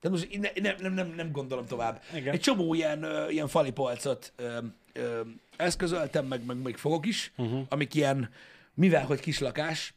Tehát 0.00 0.18
most 0.18 0.38
ne, 0.38 0.48
nem, 0.62 0.76
nem, 0.80 0.92
nem, 0.92 1.14
nem 1.14 1.32
gondolom 1.32 1.66
tovább. 1.66 2.02
Igen. 2.14 2.34
Egy 2.34 2.40
csomó 2.40 2.74
ilyen, 2.74 3.06
ilyen 3.30 3.48
fali 3.48 3.70
polcot 3.70 4.32
ö, 4.36 4.58
ö, 4.92 5.20
eszközöltem, 5.56 6.26
meg, 6.26 6.44
meg 6.44 6.56
még 6.56 6.76
fogok 6.76 7.06
is, 7.06 7.32
uh-huh. 7.36 7.66
amik 7.68 7.94
ilyen, 7.94 8.30
mivel 8.74 9.04
hogy 9.04 9.20
kis 9.20 9.38
lakás, 9.38 9.94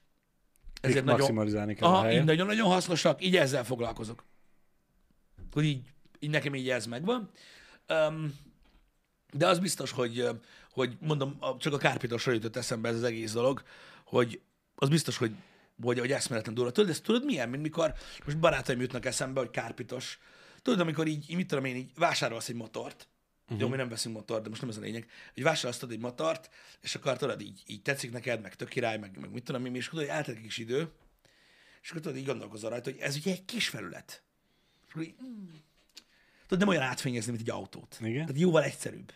ezért 0.82 1.04
nagyon, 1.04 1.20
Maximalizálni 1.20 1.74
kell 1.76 1.88
a 1.88 1.92
aha, 1.92 2.04
helyet. 2.04 2.26
nagyon-nagyon 2.26 2.68
hasznosak, 2.70 3.24
így 3.26 3.36
ezzel 3.38 3.64
foglalkozok. 3.64 4.24
Hogy 5.52 5.64
így, 5.66 5.88
így 6.20 6.30
nekem 6.30 6.56
így 6.56 6.70
ez 6.70 6.86
megvan. 6.86 7.30
Um, 7.90 8.38
de 9.34 9.48
az 9.48 9.60
biztos, 9.60 9.92
hogy, 9.92 10.30
hogy 10.72 10.98
mondom, 11.00 11.40
csak 11.58 11.74
a 11.74 11.78
kárpitosra 11.78 12.32
jutott 12.32 12.56
eszembe 12.56 12.90
ez 12.90 12.96
az 12.96 13.04
egész 13.04 13.34
dolog, 13.34 13.64
hogy 14.04 14.42
az 14.76 14.90
biztos, 14.90 15.18
hogy, 15.18 15.36
hogy, 15.82 16.00
hogy 16.00 16.12
eszméletlen 16.12 16.54
durva. 16.54 16.72
Tudod, 16.72 16.90
ezt 16.90 17.04
tudod 17.04 17.26
milyen, 17.26 17.50
mint 17.50 17.64
mikor 17.64 17.94
most 18.26 18.40
barátaim 18.40 18.82
jutnak 18.82 19.06
eszembe, 19.06 19.40
hogy 19.40 19.50
kárpitos. 19.50 20.20
Tudod, 20.62 20.80
amikor 20.80 21.08
így, 21.08 21.36
mit 21.36 21.48
tudom 21.48 21.66
én, 21.66 21.76
így 21.76 21.92
vásárolsz 21.96 22.50
egy 22.50 22.56
motort, 22.56 23.08
uh-huh. 23.44 23.60
jó, 23.60 23.68
mi 23.68 23.76
nem 23.76 23.90
veszünk 23.90 24.16
motort, 24.16 24.44
de 24.44 24.50
most 24.50 24.62
nem 24.62 24.70
ez 24.70 24.78
a 24.78 24.82
lényeg, 24.82 25.10
hogy 25.34 25.44
vásárolsz 25.44 25.78
tudod 25.78 25.96
egy 25.96 26.02
motort, 26.02 26.50
és 26.82 26.96
akkor 26.96 27.18
tudod, 27.18 27.42
így, 27.42 27.64
így 27.66 27.82
tetszik 27.82 28.12
neked, 28.12 28.42
meg 28.42 28.56
tök 28.56 28.70
király, 28.70 28.98
meg, 28.98 29.20
meg 29.20 29.32
mit 29.32 29.44
tudom 29.44 29.66
én, 29.66 29.76
és 29.76 29.88
tudod, 29.90 30.06
hogy 30.06 30.14
eltelik 30.14 30.42
kis 30.42 30.58
idő, 30.58 30.92
és 31.82 31.90
akkor 31.90 32.02
tudod, 32.02 32.18
így 32.18 32.26
gondolkozol 32.26 32.70
rajta, 32.70 32.92
hogy 32.92 33.00
ez 33.00 33.16
ugye 33.16 33.32
egy 33.32 33.46
kis 33.46 33.68
felület. 33.68 34.24
És 34.88 34.94
akkor 34.94 35.04
így, 35.04 35.16
mm, 35.24 35.48
tudod, 36.50 36.68
nem 36.68 36.68
olyan 36.68 36.90
átfényezni, 36.90 37.32
mint 37.32 37.44
egy 37.48 37.54
autót. 37.54 37.98
Igen. 38.02 38.26
Tehát 38.26 38.42
jóval 38.42 38.64
egyszerűbb. 38.64 39.14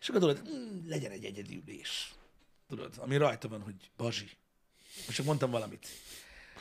És 0.00 0.08
akkor 0.08 0.20
tudod, 0.20 0.48
mm, 0.48 0.88
legyen 0.88 1.10
egy 1.10 1.24
egyedi 1.24 1.62
ülés. 1.66 2.14
Tudod, 2.68 2.94
ami 2.98 3.16
rajta 3.16 3.48
van, 3.48 3.62
hogy 3.62 3.74
bazsi. 3.96 4.30
Most 5.06 5.16
csak 5.16 5.26
mondtam 5.26 5.50
valamit. 5.50 5.86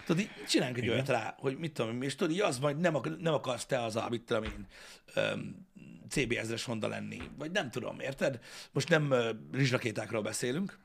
Tudod, 0.05 0.21
így 0.21 0.29
csináljunk 0.47 0.79
egy 0.79 0.89
olyat 0.89 1.07
rá, 1.07 1.35
hogy 1.39 1.57
mit 1.57 1.73
tudom 1.73 2.01
és 2.01 2.15
tudod, 2.15 2.33
így 2.33 2.41
az 2.41 2.59
majd 2.59 2.79
nem, 2.79 2.95
ak- 2.95 3.19
nem 3.19 3.33
akarsz 3.33 3.65
te 3.65 3.83
az 3.83 3.95
a, 3.95 4.09
mit 4.09 4.21
tudom 4.21 4.43
én, 4.43 4.67
um, 5.15 5.67
CB1000-es 6.09 6.61
Honda 6.65 6.87
lenni, 6.87 7.21
vagy 7.37 7.51
nem 7.51 7.71
tudom, 7.71 7.99
érted? 7.99 8.39
Most 8.71 8.89
nem 8.89 9.09
uh, 9.09 9.29
rizsrakétákról 9.51 10.21
beszélünk, 10.21 10.79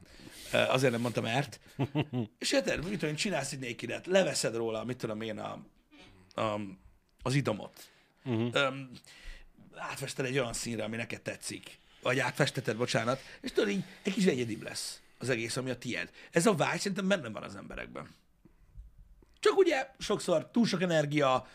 uh, 0.53 0.75
azért 0.75 0.93
nem 0.93 1.01
mondtam 1.01 1.25
mert. 1.25 1.61
és 2.39 2.53
érted, 2.53 2.79
mit 2.79 2.93
tudom 2.93 3.09
én, 3.11 3.17
csinálsz 3.17 3.53
egy 3.53 3.59
nékidet, 3.59 4.07
leveszed 4.07 4.55
róla, 4.55 4.85
mit 4.85 4.97
tudom 4.97 5.21
én, 5.21 5.39
a, 5.39 5.67
a, 6.35 6.61
az 7.23 7.35
idomot. 7.35 7.94
Uh-huh. 8.25 8.55
Um, 8.55 8.91
átfested 9.77 10.25
egy 10.25 10.39
olyan 10.39 10.53
színre, 10.53 10.85
ami 10.85 10.97
neked 10.97 11.21
tetszik. 11.21 11.79
Vagy 12.03 12.19
átfesteted, 12.19 12.77
bocsánat, 12.77 13.21
és 13.41 13.53
tudod, 13.53 13.71
így 13.71 13.85
egy 14.03 14.13
kis 14.13 14.25
egyedibb 14.25 14.63
lesz 14.63 15.01
az 15.19 15.29
egész, 15.29 15.57
ami 15.57 15.71
a 15.71 15.79
tied. 15.79 16.11
Ez 16.31 16.47
a 16.47 16.55
vágy 16.55 16.79
szerintem 16.79 17.09
benne 17.09 17.29
van 17.29 17.43
az 17.43 17.57
emberekben. 17.57 18.09
Csak 19.41 19.57
ugye 19.57 19.91
sokszor 19.99 20.51
túl 20.51 20.67
sok 20.67 20.83
energia, 20.83 21.49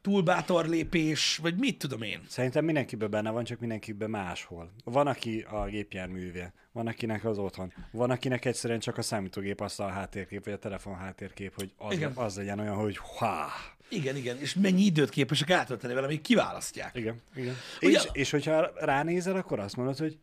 túl 0.00 0.22
bátor 0.22 0.66
lépés, 0.66 1.36
vagy 1.36 1.58
mit 1.58 1.78
tudom 1.78 2.02
én. 2.02 2.20
Szerintem 2.28 2.64
mindenkiben 2.64 3.10
benne 3.10 3.30
van, 3.30 3.44
csak 3.44 3.58
mindenkiben 3.60 4.10
máshol. 4.10 4.72
Van, 4.84 5.06
aki 5.06 5.40
a 5.50 5.64
gépjárműve, 5.64 6.52
van, 6.72 6.86
akinek 6.86 7.24
az 7.24 7.38
otthon, 7.38 7.72
van, 7.90 8.10
akinek 8.10 8.44
egyszerűen 8.44 8.78
csak 8.80 8.98
a 8.98 9.02
számítógép 9.02 9.60
asztal 9.60 9.90
háttérkép, 9.90 10.44
vagy 10.44 10.52
a 10.52 10.58
telefon 10.58 10.96
háttérkép, 10.96 11.54
hogy 11.54 11.72
az, 11.76 11.92
Igen. 11.94 12.12
az 12.14 12.36
legyen 12.36 12.58
olyan, 12.58 12.74
hogy 12.74 12.98
há, 13.18 13.46
Igen, 13.88 14.16
igen, 14.16 14.38
és 14.40 14.54
mennyi 14.54 14.82
időt 14.82 15.10
képesek 15.10 15.50
eltölteni 15.50 15.94
vele, 15.94 16.06
amíg 16.06 16.20
kiválasztják. 16.20 16.96
Igen, 16.96 17.20
igen. 17.34 17.54
Ugye- 17.82 17.98
És, 17.98 18.08
és 18.12 18.30
hogyha 18.30 18.70
ránézel, 18.76 19.36
akkor 19.36 19.58
azt 19.58 19.76
mondod, 19.76 19.98
hogy 19.98 20.18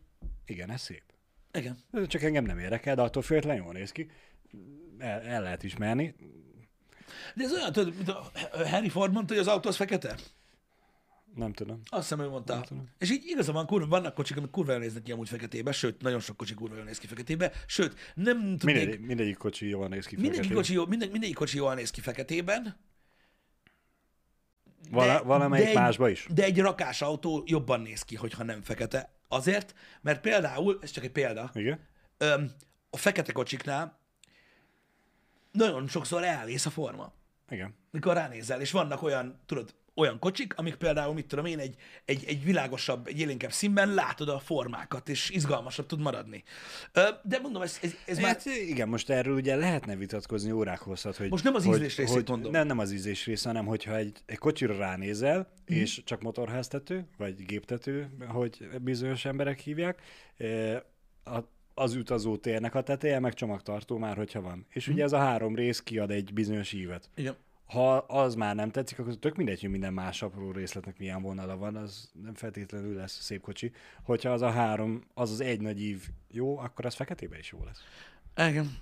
igen, 0.46 0.70
ez 0.70 0.80
szép. 0.80 1.02
Igen. 1.52 1.78
Csak 2.06 2.22
engem 2.22 2.44
nem 2.44 2.58
érdekel, 2.58 2.94
de 2.94 3.02
attól 3.02 3.22
függetlenül 3.22 3.62
jól 3.64 3.72
néz 3.72 3.92
ki. 3.92 4.10
El, 4.98 5.20
el 5.20 5.42
lehet 5.42 5.62
ismerni. 5.62 6.14
De 7.34 7.44
ez 7.44 7.52
olyan, 7.52 7.72
tudod, 7.72 7.94
mint 7.96 8.08
a 8.08 8.30
Harry 8.66 8.88
Ford 8.88 9.12
mondta, 9.12 9.32
hogy 9.34 9.42
az 9.42 9.48
autó 9.48 9.68
az 9.68 9.76
fekete. 9.76 10.16
Nem 11.34 11.52
tudom. 11.52 11.80
Azt 11.90 12.02
hiszem, 12.08 12.20
ő 12.24 12.28
mondta. 12.28 12.64
És 12.98 13.10
így 13.10 13.24
igazán 13.26 13.54
van, 13.54 13.66
kurva, 13.66 13.86
vannak 13.86 14.14
kocsik, 14.14 14.36
amik 14.36 14.50
kurva 14.50 14.70
jól 14.72 14.80
néznek 14.80 15.02
ki 15.02 15.12
amúgy 15.12 15.28
feketébe, 15.28 15.72
sőt, 15.72 16.02
nagyon 16.02 16.20
sok 16.20 16.36
kocsi 16.36 16.54
kurva 16.54 16.74
jól 16.76 16.84
néz 16.84 16.98
ki 16.98 17.06
feketébe, 17.06 17.52
sőt, 17.66 18.12
nem 18.14 18.36
tudnék, 18.36 18.76
Mindegyik, 18.76 19.06
mindegyik 19.06 19.36
kocsi 19.36 19.68
jól 19.68 19.88
néz 19.88 20.06
ki. 20.06 20.14
mindegyik 20.14 20.36
feketén. 20.36 20.56
kocsi, 20.56 20.72
jó, 20.72 20.86
minden, 20.86 21.08
mindegyik 21.08 21.34
kocsi 21.34 21.56
jól 21.56 21.74
néz 21.74 21.90
ki 21.90 22.00
feketében, 22.00 22.76
Vala, 24.90 25.22
valamelyik 25.24 25.66
egy, 25.66 25.74
másba 25.74 26.08
is. 26.08 26.26
De 26.34 26.44
egy 26.44 26.58
rakás 26.60 27.02
autó 27.02 27.42
jobban 27.46 27.80
néz 27.80 28.02
ki, 28.02 28.14
hogyha 28.16 28.44
nem 28.44 28.62
fekete. 28.62 29.12
Azért, 29.28 29.74
mert 30.00 30.20
például, 30.20 30.78
ez 30.82 30.90
csak 30.90 31.04
egy 31.04 31.10
példa, 31.10 31.50
Igen? 31.54 31.80
a 32.90 32.96
fekete 32.96 33.32
kocsiknál 33.32 34.00
nagyon 35.52 35.88
sokszor 35.88 36.24
elvész 36.24 36.66
a 36.66 36.70
forma, 36.70 37.12
Igen. 37.48 37.74
mikor 37.90 38.14
ránézel, 38.14 38.60
és 38.60 38.70
vannak 38.70 39.02
olyan, 39.02 39.40
tudod, 39.46 39.74
olyan 39.94 40.18
kocsik, 40.18 40.58
amik 40.58 40.74
például, 40.74 41.14
mit 41.14 41.26
tudom 41.26 41.44
én, 41.44 41.58
egy, 41.58 41.76
egy, 42.04 42.24
egy 42.26 42.44
világosabb, 42.44 43.06
egy 43.06 43.20
élénkebb 43.20 43.52
színben 43.52 43.94
látod 43.94 44.28
a 44.28 44.38
formákat, 44.38 45.08
és 45.08 45.30
izgalmasabb 45.30 45.86
tud 45.86 46.00
maradni. 46.00 46.42
De 47.22 47.38
mondom, 47.38 47.62
ez, 47.62 47.78
ez, 47.82 47.94
ez 48.06 48.18
már... 48.18 48.26
Hát 48.26 48.44
igen, 48.44 48.88
most 48.88 49.10
erről 49.10 49.34
ugye 49.34 49.56
lehetne 49.56 49.96
vitatkozni 49.96 50.50
órák 50.50 50.78
hosszat, 50.78 51.16
hogy... 51.16 51.30
Most 51.30 51.44
nem 51.44 51.54
az 51.54 51.64
hogy, 51.64 51.74
ízlés 51.74 51.96
részét 51.96 52.14
hogy, 52.14 52.28
mondom. 52.28 52.52
Nem, 52.52 52.66
nem 52.66 52.78
az 52.78 52.92
ízlés 52.92 53.26
része, 53.26 53.48
hanem 53.48 53.66
hogyha 53.66 53.96
egy, 53.96 54.18
egy 54.26 54.38
kocsira 54.38 54.76
ránézel, 54.76 55.38
mm. 55.38 55.76
és 55.76 56.02
csak 56.04 56.22
motorháztető, 56.22 57.06
vagy 57.16 57.44
géptető, 57.46 58.10
hogy 58.28 58.68
bizonyos 58.80 59.24
emberek 59.24 59.60
hívják, 59.60 60.02
a, 61.24 61.38
az 61.74 61.94
utazó 61.96 62.36
térnek 62.36 62.74
a 62.74 62.82
teteje, 62.82 63.18
meg 63.18 63.34
csomagtartó 63.34 63.98
már, 63.98 64.16
hogyha 64.16 64.40
van. 64.40 64.66
És 64.68 64.88
ugye 64.88 65.02
ez 65.02 65.12
a 65.12 65.18
három 65.18 65.54
rész 65.54 65.80
kiad 65.80 66.10
egy 66.10 66.32
bizonyos 66.34 66.72
ívet. 66.72 67.10
Igen. 67.14 67.36
Ha 67.66 67.96
az 67.96 68.34
már 68.34 68.54
nem 68.54 68.70
tetszik, 68.70 68.98
akkor 68.98 69.16
tök 69.16 69.36
mindegy, 69.36 69.60
hogy 69.60 69.70
minden 69.70 69.92
más 69.92 70.22
apró 70.22 70.50
részletnek 70.50 70.98
milyen 70.98 71.22
vonala 71.22 71.56
van, 71.56 71.76
az 71.76 72.10
nem 72.24 72.34
feltétlenül 72.34 72.94
lesz 72.94 73.20
szép 73.20 73.40
kocsi. 73.40 73.72
Hogyha 74.02 74.30
az 74.30 74.42
a 74.42 74.50
három, 74.50 75.04
az 75.14 75.30
az 75.30 75.40
egy 75.40 75.60
nagy 75.60 75.80
ív 75.80 76.08
jó, 76.30 76.58
akkor 76.58 76.86
az 76.86 76.94
feketében 76.94 77.38
is 77.38 77.52
jó 77.52 77.64
lesz. 77.64 77.80
Igen. 78.48 78.76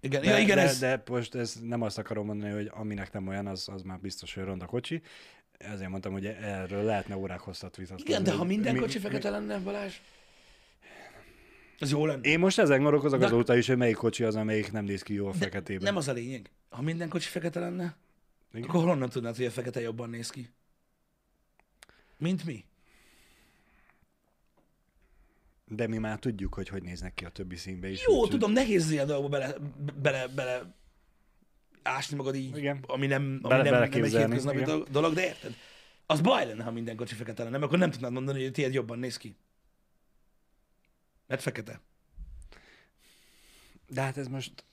Igen, 0.00 0.20
De, 0.22 0.28
ja, 0.30 0.38
igen 0.38 0.56
de, 0.56 0.62
ez... 0.62 0.78
de 0.78 1.02
most 1.08 1.34
ez 1.34 1.58
nem 1.62 1.82
azt 1.82 1.98
akarom 1.98 2.26
mondani, 2.26 2.52
hogy 2.52 2.70
aminek 2.74 3.12
nem 3.12 3.28
olyan, 3.28 3.46
az, 3.46 3.68
az 3.68 3.82
már 3.82 3.98
biztos, 3.98 4.34
hogy 4.34 4.44
ronda 4.44 4.66
kocsi. 4.66 5.02
Ezért 5.58 5.90
mondtam, 5.90 6.12
hogy 6.12 6.26
erről 6.26 6.82
lehetne 6.84 7.16
órák 7.16 7.40
hosszat 7.40 7.76
vitatkozni. 7.76 8.10
Igen, 8.10 8.22
de 8.24 8.32
ha 8.32 8.44
minden 8.44 8.72
mi- 8.74 8.80
kocsi 8.80 8.98
mi- 8.98 9.04
fekete 9.04 9.30
lenne, 9.30 9.58
Balázs, 9.58 9.94
az 11.82 11.90
jó 11.90 12.06
lenne. 12.06 12.20
Én 12.28 12.38
most 12.38 12.58
ezen 12.58 12.80
gondolkozok 12.82 13.18
De- 13.20 13.26
azóta 13.26 13.56
is, 13.56 13.66
hogy 13.66 13.76
melyik 13.76 13.96
kocsi 13.96 14.24
az, 14.24 14.36
amelyik 14.36 14.72
nem 14.72 14.84
néz 14.84 15.02
ki 15.02 15.14
jól 15.14 15.32
feketében. 15.32 15.82
Nem 15.82 15.96
az 15.96 16.08
a 16.08 16.12
lényeg. 16.12 16.50
Ha 16.70 16.82
minden 16.82 17.08
kocsi 17.08 17.28
fekete 17.28 17.60
lenne, 17.60 17.96
Igen. 18.54 18.68
akkor 18.68 18.84
honnan 18.84 19.08
tudnád, 19.08 19.36
hogy 19.36 19.44
a 19.44 19.50
fekete 19.50 19.80
jobban 19.80 20.10
néz 20.10 20.30
ki? 20.30 20.48
Mint 22.18 22.44
mi? 22.44 22.64
De 25.66 25.86
mi 25.86 25.98
már 25.98 26.18
tudjuk, 26.18 26.54
hogy 26.54 26.68
hogy 26.68 26.82
néznek 26.82 27.14
ki 27.14 27.24
a 27.24 27.28
többi 27.28 27.56
színbe 27.56 27.88
is. 27.90 28.04
Jó, 28.06 28.12
úgyhogy- 28.14 28.30
tudom, 28.30 28.52
nehéz 28.52 28.90
ilyen 28.90 29.06
dolgokba 29.06 29.38
bele, 29.38 29.54
bele, 30.02 30.26
bele 30.28 30.74
ásni 31.82 32.16
magad 32.16 32.34
így, 32.34 32.56
Igen. 32.56 32.84
ami 32.86 33.06
nem, 33.06 33.22
ami 33.22 33.38
Bele- 33.40 33.62
nem, 33.70 33.72
nem 33.72 33.82
egy 33.82 33.94
hétköznapi 34.16 34.58
igen. 34.58 34.84
dolog, 34.90 35.14
de 35.14 35.24
érted? 35.26 35.54
Az 36.06 36.20
baj 36.20 36.46
lenne, 36.46 36.62
ha 36.64 36.70
minden 36.70 36.96
kocsi 36.96 37.14
fekete 37.14 37.42
lenne, 37.42 37.52
mert 37.56 37.66
akkor 37.68 37.78
nem 37.78 37.90
tudnád 37.90 38.12
mondani, 38.12 38.42
hogy 38.42 38.52
tiéd 38.52 38.72
jobban 38.74 38.98
néz 38.98 39.16
ki. 39.16 39.36
Mert 41.32 41.44
fekete. 41.44 41.80
De 43.88 44.00
hát 44.00 44.16
ez 44.16 44.28
most 44.28 44.64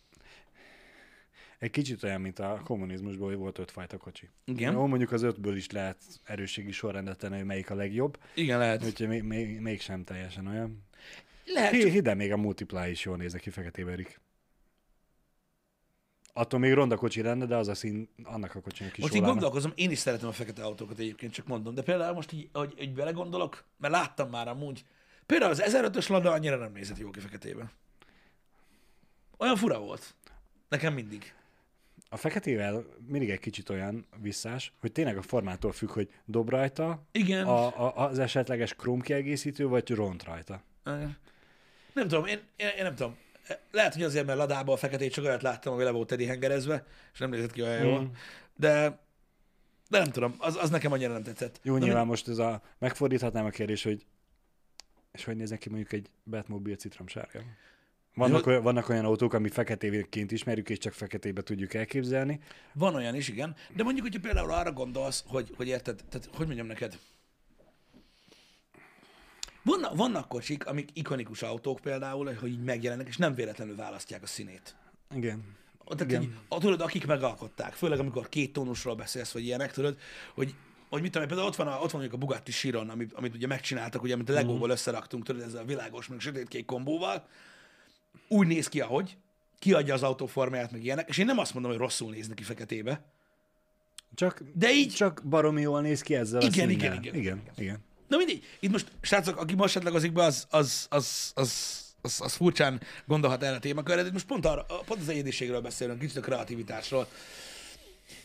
egy 1.60 1.72
kicsit 1.72 2.04
olyan, 2.04 2.22
mint 2.22 2.40
a 2.40 2.62
kommunizmusból, 2.64 3.28
hogy 3.28 3.38
volt 3.38 3.58
ötfajta 3.58 3.98
kocsi. 3.98 4.30
Igen. 4.46 4.74
Jó, 4.74 4.86
mondjuk 4.86 5.12
az 5.12 5.22
ötből 5.22 5.56
is 5.56 5.72
lehet 5.72 5.98
erősségi 6.24 6.72
sorrendet 6.72 7.18
tenni, 7.18 7.36
hogy 7.36 7.46
melyik 7.46 7.70
a 7.70 7.76
legjobb, 7.76 8.20
Igen, 8.36 8.60
lehet. 8.60 8.86
úgyhogy 8.86 9.08
még, 9.08 9.24
még, 9.24 9.60
mégsem 9.60 10.04
teljesen 10.04 10.48
olyan. 10.48 10.84
Lehet, 11.46 11.72
Hi- 11.72 11.90
Hidd 11.90 12.08
el, 12.08 12.16
még 12.16 12.32
a 12.32 12.38
Multiply 12.38 12.90
is 12.90 13.06
jól 13.06 13.18
néz 13.18 13.34
ki 13.34 13.50
feketében, 13.50 13.94
Erik. 13.94 14.20
Attól 16.34 16.60
még 16.60 16.74
ronda 16.74 16.96
kocsi 16.96 17.22
lenne, 17.22 17.46
de 17.46 17.56
az 17.56 17.68
a 17.68 17.76
szín 17.76 18.10
annak 18.24 18.56
a 18.56 18.62
kocsinak 18.62 18.98
is 18.98 19.04
Most 19.04 19.16
így 19.16 19.22
gondolkozom, 19.22 19.72
én 19.76 19.92
is 19.92 19.98
szeretem 19.98 20.28
a 20.28 20.32
fekete 20.32 20.64
autókat 20.64 21.00
egyébként, 21.00 21.34
csak 21.34 21.48
mondom. 21.48 21.74
De 21.74 21.82
például 21.84 22.14
most 22.14 22.32
így, 22.32 22.50
hogy, 22.54 22.74
hogy 22.78 22.94
belegondolok, 22.94 23.66
mert 23.78 23.94
láttam 23.94 24.30
már 24.30 24.48
amúgy, 24.48 24.86
például 25.30 25.52
az 25.52 25.64
1005-ös 25.66 26.10
Lada 26.10 26.32
annyira 26.32 26.56
nem 26.56 26.72
nézett 26.72 26.98
jó 26.98 27.10
ki 27.10 27.20
feketében. 27.20 27.72
Olyan 29.38 29.56
fura 29.56 29.80
volt. 29.80 30.16
Nekem 30.70 30.94
mindig. 30.94 31.34
A 32.10 32.18
feketével 32.18 32.86
mindig 33.08 33.30
egy 33.30 33.40
kicsit 33.40 33.70
olyan 33.70 34.08
visszás, 34.22 34.74
hogy 34.80 34.92
tényleg 34.92 35.18
a 35.18 35.22
formától 35.22 35.72
függ, 35.72 35.92
hogy 35.92 36.10
dob 36.26 36.50
rajta 36.50 37.04
Igen. 37.12 37.46
a, 37.46 37.88
a, 37.88 38.08
az 38.08 38.20
esetleges 38.20 38.74
króm 38.74 39.02
kiegészítő, 39.02 39.68
vagy 39.68 39.90
ront 39.90 40.24
rajta. 40.24 40.64
Igen. 40.86 41.18
Nem 41.94 42.08
tudom, 42.08 42.26
én, 42.26 42.40
én, 42.56 42.68
én 42.78 42.84
nem 42.84 42.96
tudom. 42.96 43.18
Lehet, 43.72 43.94
hogy 43.94 44.04
azért, 44.04 44.26
mert 44.26 44.38
Ladában 44.38 44.76
a 44.76 44.78
feketét 44.78 45.14
csak 45.14 45.26
olyat 45.26 45.42
láttam, 45.42 45.74
ami 45.74 45.84
le 45.84 45.92
volt 45.92 46.08
tedi 46.08 46.26
hengerezve, 46.26 46.86
és 47.14 47.20
nem 47.20 47.30
nézett 47.30 47.52
ki 47.52 47.62
olyan 47.62 47.86
jól. 47.86 48.02
Mm. 48.02 48.06
De, 48.56 49.00
de 49.90 49.98
nem 49.98 50.12
tudom, 50.12 50.36
az, 50.38 50.56
az 50.56 50.70
nekem 50.70 50.92
annyira 50.92 51.14
nem 51.14 51.24
tetszett. 51.24 51.60
Jó, 51.64 51.78
Na, 51.78 51.86
nyilván 51.86 52.06
most 52.06 52.28
ez 52.28 52.38
a, 52.38 52.62
megfordíthatnám 52.78 53.46
a 53.46 53.50
kérdés, 53.50 53.84
hogy 53.84 54.06
és 55.20 55.26
hogy 55.26 55.36
néznek 55.36 55.60
ki 55.60 55.70
mondjuk 55.70 55.92
egy 55.94 56.10
Batmobile 56.24 56.76
citromsárga? 56.76 57.40
Vannak, 58.16 58.46
Jó. 58.46 58.52
olyan, 58.52 58.64
vannak 58.64 58.90
olyan 58.90 59.06
autók, 59.06 59.34
ami 59.34 59.50
feketéként 59.50 60.32
ismerjük, 60.32 60.70
és 60.70 60.78
csak 60.78 60.94
feketébe 60.94 61.42
tudjuk 61.42 61.74
elképzelni. 61.74 62.40
Van 62.74 62.96
olyan 62.96 63.16
is, 63.16 63.28
igen. 63.28 63.56
De 63.76 63.84
mondjuk, 63.84 64.06
hogyha 64.06 64.22
például 64.22 64.52
arra 64.52 64.72
gondolsz, 64.72 65.24
hogy, 65.28 65.54
hogy 65.56 65.68
érted, 65.68 66.04
tehát 66.10 66.30
hogy 66.34 66.46
mondjam 66.46 66.68
neked, 66.68 67.00
vannak, 69.64 69.96
vannak 69.96 70.28
kocsik, 70.28 70.66
amik 70.66 70.90
ikonikus 70.94 71.42
autók 71.42 71.80
például, 71.80 72.34
hogy 72.34 72.50
így 72.50 72.64
megjelennek, 72.64 73.08
és 73.08 73.18
nem 73.18 73.36
véletlenül 73.36 73.76
választják 73.76 74.24
a 74.24 74.28
színét. 74.28 74.76
Igen. 75.16 75.58
Tehát, 75.86 76.12
Igen. 76.12 76.38
a, 76.48 76.60
tudod, 76.60 76.82
akik 76.82 77.06
megalkották, 77.06 77.74
főleg 77.74 78.00
amikor 78.00 78.30
két 78.30 78.54
tónusról 78.54 78.96
beszélsz, 78.96 79.32
vagy 79.32 79.44
ilyenek, 79.44 79.72
tudod, 79.72 79.98
hogy 80.34 80.56
hogy 80.90 81.02
mit 81.02 81.12
tudom, 81.12 81.28
például 81.28 81.48
ott 81.48 81.56
van, 81.56 81.68
a, 81.68 81.72
ott 81.72 81.92
van 81.92 82.02
mondjuk 82.02 82.14
a 82.14 82.18
Bugatti 82.18 82.52
Chiron, 82.52 82.90
amit, 82.90 83.14
amit 83.14 83.36
ugye 83.36 83.48
megcsináltak, 83.48 84.04
ugye, 84.04 84.14
amit 84.14 84.30
a 84.30 84.34
Legóból 84.34 84.70
összeraktunk, 84.70 85.24
tudod, 85.24 85.42
ezzel 85.42 85.62
a 85.62 85.66
világos, 85.66 86.08
meg 86.08 86.20
sötétkék 86.20 86.66
kombóval, 86.66 87.28
úgy 88.28 88.48
néz 88.48 88.68
ki, 88.68 88.82
ahogy, 88.82 89.18
kiadja 89.60 89.94
az 89.94 90.04
autó 90.04 90.26
formáját, 90.26 90.72
meg 90.72 90.84
ilyenek, 90.84 91.10
és 91.10 91.18
én 91.18 91.26
nem 91.26 91.38
azt 91.38 91.54
mondom, 91.54 91.72
hogy 91.72 91.80
rosszul 91.80 92.12
néz 92.12 92.28
neki 92.28 92.44
feketébe, 92.44 93.02
Csak, 94.16 94.42
de 94.54 94.72
így, 94.72 94.94
csak 94.94 95.22
baromi 95.30 95.62
jól 95.62 95.82
néz 95.82 96.02
ki 96.02 96.16
ezzel 96.16 96.42
Igen, 96.42 96.68
a 96.68 96.72
igen, 96.72 96.92
színnel. 96.92 96.98
igen, 97.04 97.16
igen, 97.16 97.42
igen. 97.58 97.78
Na 98.08 98.18
mindegy. 98.18 98.44
Itt 98.60 98.72
most, 98.72 98.92
srácok, 99.02 99.38
aki 99.38 99.56
most 99.56 99.74
csatlakozik 99.74 100.12
be, 100.14 100.24
az, 100.24 100.48
az, 100.50 100.88
az, 100.90 101.32
az, 101.36 101.80
az, 102.02 102.22
az 102.22 102.34
furcsán 102.34 102.82
gondolhat 103.06 103.44
erre 103.44 103.56
a 103.56 103.60
témakörre, 103.60 104.04
de 104.04 104.12
most 104.12 104.26
pont, 104.26 104.46
arra, 104.46 104.66
pont 104.86 105.02
az 105.02 105.10
egyediségről 105.10 105.62
beszélünk, 105.62 106.00
kicsit 106.00 106.18
a 106.18 106.22
kreativitásról. 106.22 107.08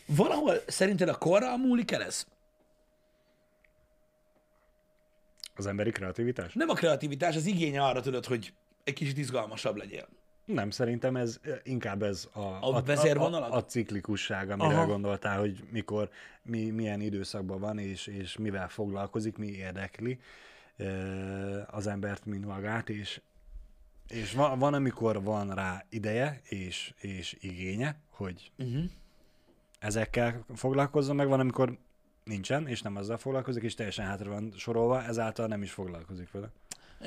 Valahol 0.05 0.55
szerinted 0.67 1.09
a 1.09 1.17
korral 1.17 1.57
múlik 1.57 1.91
el 1.91 2.03
ez? 2.03 2.25
Az 5.55 5.65
emberi 5.65 5.91
kreativitás? 5.91 6.53
Nem 6.53 6.69
a 6.69 6.73
kreativitás, 6.73 7.35
az 7.35 7.45
igénye 7.45 7.83
arra 7.83 8.01
tudod, 8.01 8.25
hogy 8.25 8.53
egy 8.83 8.93
kicsit 8.93 9.17
izgalmasabb 9.17 9.75
legyél. 9.75 10.07
Nem, 10.45 10.69
szerintem 10.69 11.15
ez 11.15 11.39
inkább 11.63 12.03
ez 12.03 12.27
a, 12.33 12.39
a, 12.39 12.81
vezérvonalad? 12.81 13.51
a, 13.51 13.55
a 13.55 13.65
ciklikusság, 13.65 14.49
amire 14.49 14.75
Aha. 14.75 14.85
gondoltál, 14.85 15.39
hogy 15.39 15.63
mikor, 15.71 16.09
mi, 16.43 16.69
milyen 16.69 17.01
időszakban 17.01 17.59
van, 17.59 17.77
és, 17.77 18.07
és 18.07 18.37
mivel 18.37 18.67
foglalkozik, 18.67 19.37
mi 19.37 19.47
érdekli 19.47 20.19
ö, 20.77 21.59
az 21.67 21.87
embert, 21.87 22.25
mint 22.25 22.45
magát, 22.45 22.89
és, 22.89 23.21
és 24.07 24.33
van, 24.33 24.59
van, 24.59 24.73
amikor 24.73 25.23
van 25.23 25.53
rá 25.53 25.85
ideje 25.89 26.41
és, 26.43 26.93
és 26.99 27.37
igénye, 27.39 27.95
hogy 28.09 28.51
Uh-huh. 28.57 28.83
ezekkel 29.79 30.45
foglalkozzon, 30.55 31.15
meg 31.15 31.27
van, 31.27 31.39
amikor 31.39 31.77
nincsen, 32.29 32.67
és 32.67 32.81
nem 32.81 32.95
azzal 32.95 33.17
foglalkozik, 33.17 33.63
és 33.63 33.73
teljesen 33.73 34.05
hátra 34.05 34.29
van 34.29 34.53
sorolva, 34.57 35.03
ezáltal 35.03 35.47
nem 35.47 35.61
is 35.61 35.71
foglalkozik 35.71 36.31
vele. 36.31 36.49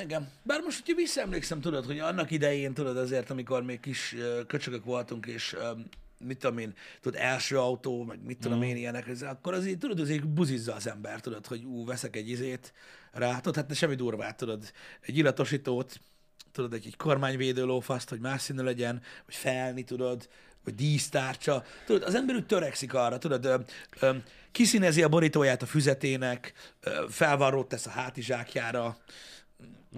Igen. 0.02 0.30
Bár 0.42 0.60
most, 0.60 0.78
hogyha 0.78 0.94
visszaemlékszem, 1.00 1.60
tudod, 1.60 1.84
hogy 1.84 1.98
annak 1.98 2.30
idején, 2.30 2.74
tudod, 2.74 2.96
azért, 2.96 3.30
amikor 3.30 3.62
még 3.62 3.80
kis 3.80 4.14
ö, 4.14 4.40
köcsögök 4.46 4.84
voltunk, 4.84 5.26
és 5.26 5.56
mit 6.24 6.38
tudom 6.38 6.58
én, 6.58 6.74
tudod, 7.00 7.20
első 7.20 7.58
autó, 7.58 8.04
meg 8.04 8.22
mit 8.24 8.38
tudom 8.38 8.62
én 8.62 8.76
ilyenek, 8.76 9.08
ez- 9.08 9.22
akkor 9.22 9.54
azért, 9.54 9.78
tudod, 9.78 10.00
azért 10.00 10.28
buzizza 10.28 10.74
az 10.74 10.86
ember, 10.88 11.20
tudod, 11.20 11.46
hogy 11.46 11.64
ú, 11.64 11.84
veszek 11.84 12.16
egy 12.16 12.28
izét 12.28 12.72
rá, 13.12 13.36
tudod, 13.40 13.54
hát 13.56 13.74
semmi 13.74 13.94
durvát, 13.94 14.36
tudod, 14.36 14.72
egy 15.00 15.16
illatosítót, 15.16 16.00
tudod, 16.52 16.72
egy, 16.72 16.86
egy 16.86 16.96
kormányvédő 16.96 17.64
lófaszt, 17.64 18.08
hogy 18.08 18.20
más 18.20 18.42
színű 18.42 18.62
legyen, 18.62 19.02
vagy 19.26 19.34
felni, 19.34 19.84
tudod, 19.84 20.28
vagy 20.68 20.76
dísztárcsa. 20.76 21.64
Tudod, 21.86 22.02
az 22.02 22.14
ember 22.14 22.34
úgy 22.36 22.46
törekszik 22.46 22.94
arra, 22.94 23.18
tudod, 23.18 23.44
ö, 23.44 23.56
ö, 24.00 24.16
kiszínezi 24.52 25.02
a 25.02 25.08
borítóját 25.08 25.62
a 25.62 25.66
füzetének, 25.66 26.52
ö, 26.80 27.04
felvarrót 27.08 27.68
tesz 27.68 27.86
a 27.86 27.90
hátizsákjára. 27.90 28.96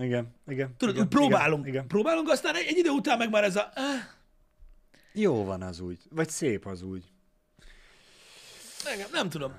Igen, 0.00 0.34
igen. 0.48 0.74
Tudod, 0.76 0.94
igen, 0.94 1.06
úgy 1.06 1.12
próbálunk, 1.12 1.60
Igen, 1.62 1.74
igen. 1.74 1.86
próbálunk, 1.86 2.28
aztán 2.28 2.54
egy, 2.56 2.66
egy 2.66 2.76
idő 2.76 2.88
után 2.90 3.18
meg 3.18 3.30
már 3.30 3.44
ez 3.44 3.56
a... 3.56 3.70
Eh, 3.74 4.06
Jó 5.12 5.44
van 5.44 5.62
az 5.62 5.80
úgy. 5.80 5.98
Vagy 6.10 6.28
szép 6.28 6.66
az 6.66 6.82
úgy. 6.82 7.04
engem, 8.84 9.08
nem 9.12 9.28
tudom. 9.28 9.52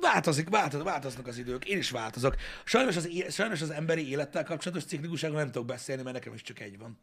Változik, 0.00 0.48
változ, 0.48 0.82
változnak 0.82 1.26
az 1.26 1.38
idők. 1.38 1.64
Én 1.64 1.78
is 1.78 1.90
változok. 1.90 2.36
Sajnos 2.64 2.96
az, 2.96 3.06
é- 3.08 3.32
sajnos 3.32 3.62
az 3.62 3.70
emberi 3.70 4.10
élettel 4.10 4.44
kapcsolatos 4.44 4.84
ciklikusságról 4.84 5.38
nem 5.38 5.50
tudok 5.50 5.66
beszélni, 5.66 6.02
mert 6.02 6.14
nekem 6.14 6.34
is 6.34 6.42
csak 6.42 6.60
egy 6.60 6.78
van. 6.78 6.98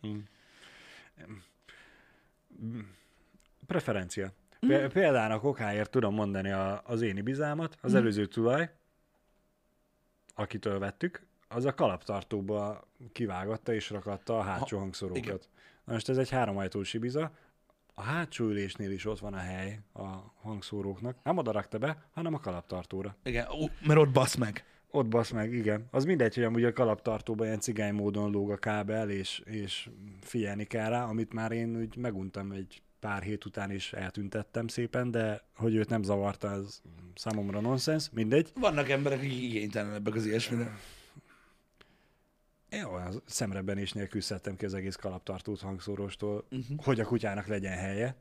Preferencia. 3.72 4.32
Mm. 4.66 4.88
Például 4.88 5.32
a 5.32 5.40
kokáért 5.40 5.90
tudom 5.90 6.14
mondani 6.14 6.52
a, 6.52 6.82
az 6.86 7.02
én 7.02 7.18
ibizámat, 7.18 7.76
Mm. 7.76 7.80
az 7.82 7.96
előző 7.96 8.26
tulaj, 8.26 8.70
akitől 10.36 10.80
vettük, 10.80 11.26
az 11.48 11.66
a 11.66 11.74
kalaptartóba 11.74 12.88
kivágatta 13.12 13.74
és 13.74 13.90
rakatta 13.90 14.38
a 14.38 14.42
hátsó 14.42 14.66
igen. 14.66 14.80
hangszorókat. 14.80 15.50
Na 15.84 15.94
most 15.94 16.10
ez 16.10 16.18
egy 16.18 16.30
háromajtós 16.30 16.94
ibiza, 16.94 17.32
a 17.94 18.02
hátsó 18.02 18.46
ülésnél 18.46 18.92
is 18.92 19.06
ott 19.06 19.20
van 19.20 19.34
a 19.34 19.38
hely 19.38 19.80
a 19.94 20.06
hangszóróknak. 20.42 21.18
Nem 21.24 21.38
oda 21.38 21.52
rakta 21.52 21.78
be, 21.78 22.04
hanem 22.14 22.34
a 22.34 22.40
kalaptartóra. 22.40 23.16
Igen, 23.24 23.48
ó, 23.50 23.70
mert 23.86 24.00
ott 24.00 24.12
basz 24.12 24.36
meg. 24.36 24.66
Ott 24.92 25.08
basz 25.08 25.32
meg, 25.32 25.54
igen. 25.54 25.88
Az 25.92 26.06
mindegy, 26.06 26.36
hogy 26.36 26.44
amúgy 26.44 26.64
a 26.64 26.74
kalaptartóban 26.74 27.46
ilyen 27.46 27.60
cigány 27.60 27.94
módon 27.94 28.32
lóg 28.32 28.52
a 28.52 28.58
kábel, 28.58 29.10
és, 29.10 29.42
és 29.46 29.90
figyelni 30.22 30.64
kell 30.64 30.90
rá, 30.90 31.04
amit 31.04 31.34
már 31.34 31.52
én 31.52 31.78
úgy 31.78 31.96
meguntam 31.96 32.52
egy 32.52 32.82
pár 33.02 33.22
hét 33.22 33.46
után 33.46 33.72
is 33.72 33.94
eltüntettem 33.94 34.68
szépen, 34.68 35.12
de 35.12 35.42
hogy 35.56 35.76
őt 35.76 35.90
nem 35.90 36.04
zavarta, 36.04 36.52
az 36.52 36.82
számomra 37.16 37.60
nonsens, 37.62 38.10
mindegy. 38.12 38.52
Vannak 38.56 38.90
emberek, 38.90 39.20
akik 39.20 39.42
igénytelenebbek 39.42 40.16
az 40.16 40.26
ilyesmire. 40.26 40.80
Én 42.70 42.84
olyan 42.84 43.22
szemrebbenés 43.26 43.92
nélkül 43.92 44.22
szedtem 44.22 44.56
ki 44.56 44.66
az 44.66 44.74
egész 44.74 44.96
kalaptartót 44.96 45.62
hangszóróstól, 45.62 46.46
Mhm. 46.50 46.60
uh-huh. 46.62 46.84
hogy 46.86 47.00
a 47.00 47.06
kutyának 47.06 47.48
legyen 47.48 47.78
helye. 47.78 48.16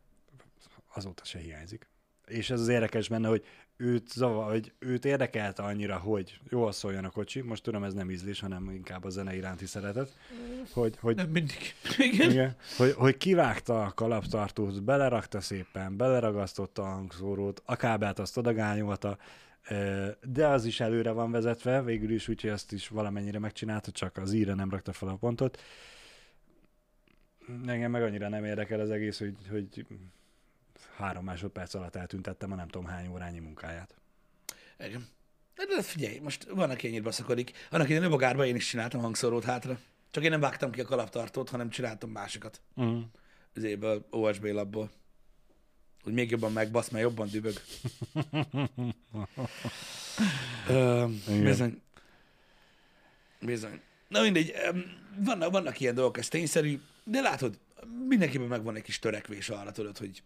Azóta 0.95 1.25
se 1.25 1.39
hiányzik. 1.39 1.87
És 2.27 2.51
ez 2.51 2.61
az 2.61 2.69
érdekes 2.69 3.09
benne, 3.09 3.29
hogy 3.29 3.45
őt, 3.81 4.09
zavar, 4.09 4.51
hogy 4.51 4.73
őt 4.79 5.05
érdekelte 5.05 5.63
annyira, 5.63 5.99
hogy 5.99 6.41
jól 6.49 6.73
szóljon 6.73 7.05
a 7.05 7.11
kocsi, 7.11 7.41
most 7.41 7.63
tudom, 7.63 7.85
ez 7.85 7.95
nem 7.95 8.11
ízlés, 8.11 8.41
hanem 8.41 8.71
inkább 8.71 9.05
a 9.05 9.11
zene 9.11 9.37
iránti 9.37 9.67
szeretet, 9.67 10.13
hogy, 10.73 10.97
hogy 11.01 11.17
Nem 11.17 11.29
mindig. 11.29 11.75
Igen. 11.99 12.31
igen, 12.31 12.57
hogy, 12.77 12.93
hogy 12.93 13.17
kivágta 13.17 13.85
a 13.85 13.93
kalaptartót, 13.95 14.83
belerakta 14.83 15.41
szépen, 15.41 15.97
beleragasztotta 15.97 16.83
a 16.83 16.91
hangszórót, 16.91 17.63
a 17.65 17.77
kábelt 17.77 18.19
azt 18.19 18.37
odagányolta, 18.37 19.19
de 20.23 20.47
az 20.47 20.65
is 20.65 20.81
előre 20.81 21.11
van 21.11 21.31
vezetve, 21.31 21.83
végül 21.83 22.11
is, 22.11 22.29
úgyhogy 22.29 22.51
azt 22.51 22.73
is 22.73 22.89
valamennyire 22.89 23.39
megcsinálta, 23.39 23.91
csak 23.91 24.17
az 24.17 24.33
íre 24.33 24.55
nem 24.55 24.71
rakta 24.71 24.93
fel 24.93 25.09
a 25.09 25.17
pontot. 25.17 25.61
Engem 27.67 27.91
meg 27.91 28.03
annyira 28.03 28.29
nem 28.29 28.45
érdekel 28.45 28.81
az 28.81 28.91
egész, 28.91 29.19
hogy, 29.19 29.37
hogy 29.51 29.87
három 31.01 31.25
másodperc 31.25 31.75
alatt 31.75 31.97
eltüntettem 31.97 32.53
a 32.53 32.55
nem 32.55 32.69
tudom 32.69 32.87
hány 32.87 33.09
órányi 33.09 33.39
munkáját. 33.39 33.95
Igen. 34.79 35.09
De, 35.55 35.83
figyelj, 35.83 36.19
most 36.19 36.45
van, 36.45 36.71
aki 36.71 36.87
ennyit 36.87 37.03
baszakodik. 37.03 37.53
Annak 37.71 37.87
idején 37.87 38.03
Növogárban 38.03 38.47
én 38.47 38.55
is 38.55 38.69
csináltam 38.69 39.01
hangszórót 39.01 39.45
hátra. 39.45 39.79
Csak 40.11 40.25
én 40.25 40.31
nem 40.31 40.41
vágtam 40.41 40.71
ki 40.71 40.81
a 40.81 40.85
kalaptartót, 40.85 41.49
hanem 41.49 41.71
csináltam 41.71 42.11
másikat. 42.11 42.61
Mm. 42.81 43.01
Az 43.55 43.63
évből, 43.63 44.07
OSB 44.11 44.45
labból. 44.45 44.91
Hogy 46.03 46.13
még 46.13 46.31
jobban 46.31 46.53
megbasz, 46.53 46.89
mert 46.89 47.05
jobban 47.05 47.29
dübög. 47.29 47.55
Ö, 50.69 51.07
bizony. 51.27 51.83
Bizony. 53.41 53.81
Na 54.09 54.23
mindegy, 54.23 54.55
vannak, 55.17 55.51
vannak 55.51 55.81
ilyen 55.81 55.95
dolgok, 55.95 56.19
ez 56.19 56.29
tényszerű, 56.29 56.81
de 57.05 57.21
látod, 57.21 57.59
mindenkiben 58.09 58.49
megvan 58.49 58.77
egy 58.77 58.83
kis 58.83 58.99
törekvés 58.99 59.49
arra, 59.49 59.73
tudod, 59.73 59.99
hogy 59.99 60.23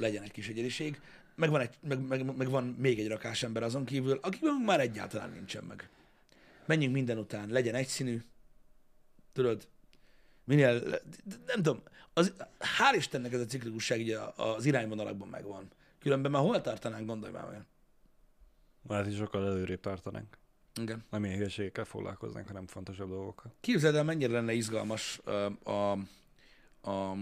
legyen 0.00 0.22
egy 0.22 0.32
kis 0.32 0.48
egyeniség. 0.48 1.00
Meg 1.34 1.50
van, 1.50 1.60
egy, 1.60 1.74
meg, 1.80 2.06
meg, 2.06 2.36
meg 2.36 2.48
van 2.48 2.64
még 2.64 2.98
egy 2.98 3.08
rakás 3.08 3.42
ember 3.42 3.62
azon 3.62 3.84
kívül, 3.84 4.18
akikben 4.22 4.54
már 4.54 4.80
egyáltalán 4.80 5.30
nincsen 5.30 5.64
meg. 5.64 5.88
Menjünk 6.66 6.94
minden 6.94 7.18
után, 7.18 7.48
legyen 7.48 7.74
egyszínű, 7.74 8.22
tudod, 9.32 9.68
minél, 10.44 10.80
nem 11.46 11.62
tudom, 11.62 11.82
az, 12.12 12.32
hál' 12.58 12.96
Istennek 12.96 13.32
ez 13.32 13.40
a 13.40 13.44
ciklikusság 13.44 14.00
így 14.00 14.16
az 14.36 14.64
irányvonalakban 14.64 15.28
megvan. 15.28 15.68
Különben 15.98 16.30
már 16.30 16.42
hol 16.42 16.60
tartanánk, 16.60 17.06
gondolj 17.06 17.32
már 17.32 17.44
meg. 17.50 17.64
Lehet, 18.88 19.04
hogy 19.04 19.16
sokkal 19.16 19.46
előrébb 19.46 19.80
tartanánk. 19.80 20.38
Igen. 20.80 21.04
Nem 21.10 21.24
ilyen 21.24 21.36
hülyeségekkel 21.36 21.84
foglalkoznánk, 21.84 22.46
hanem 22.46 22.66
fontosabb 22.66 23.08
dolgokkal. 23.08 23.54
Képzeld 23.60 23.94
el, 23.94 24.04
mennyire 24.04 24.32
lenne 24.32 24.52
izgalmas 24.52 25.20
ö, 25.24 25.48
a, 25.64 25.92
a, 26.90 27.16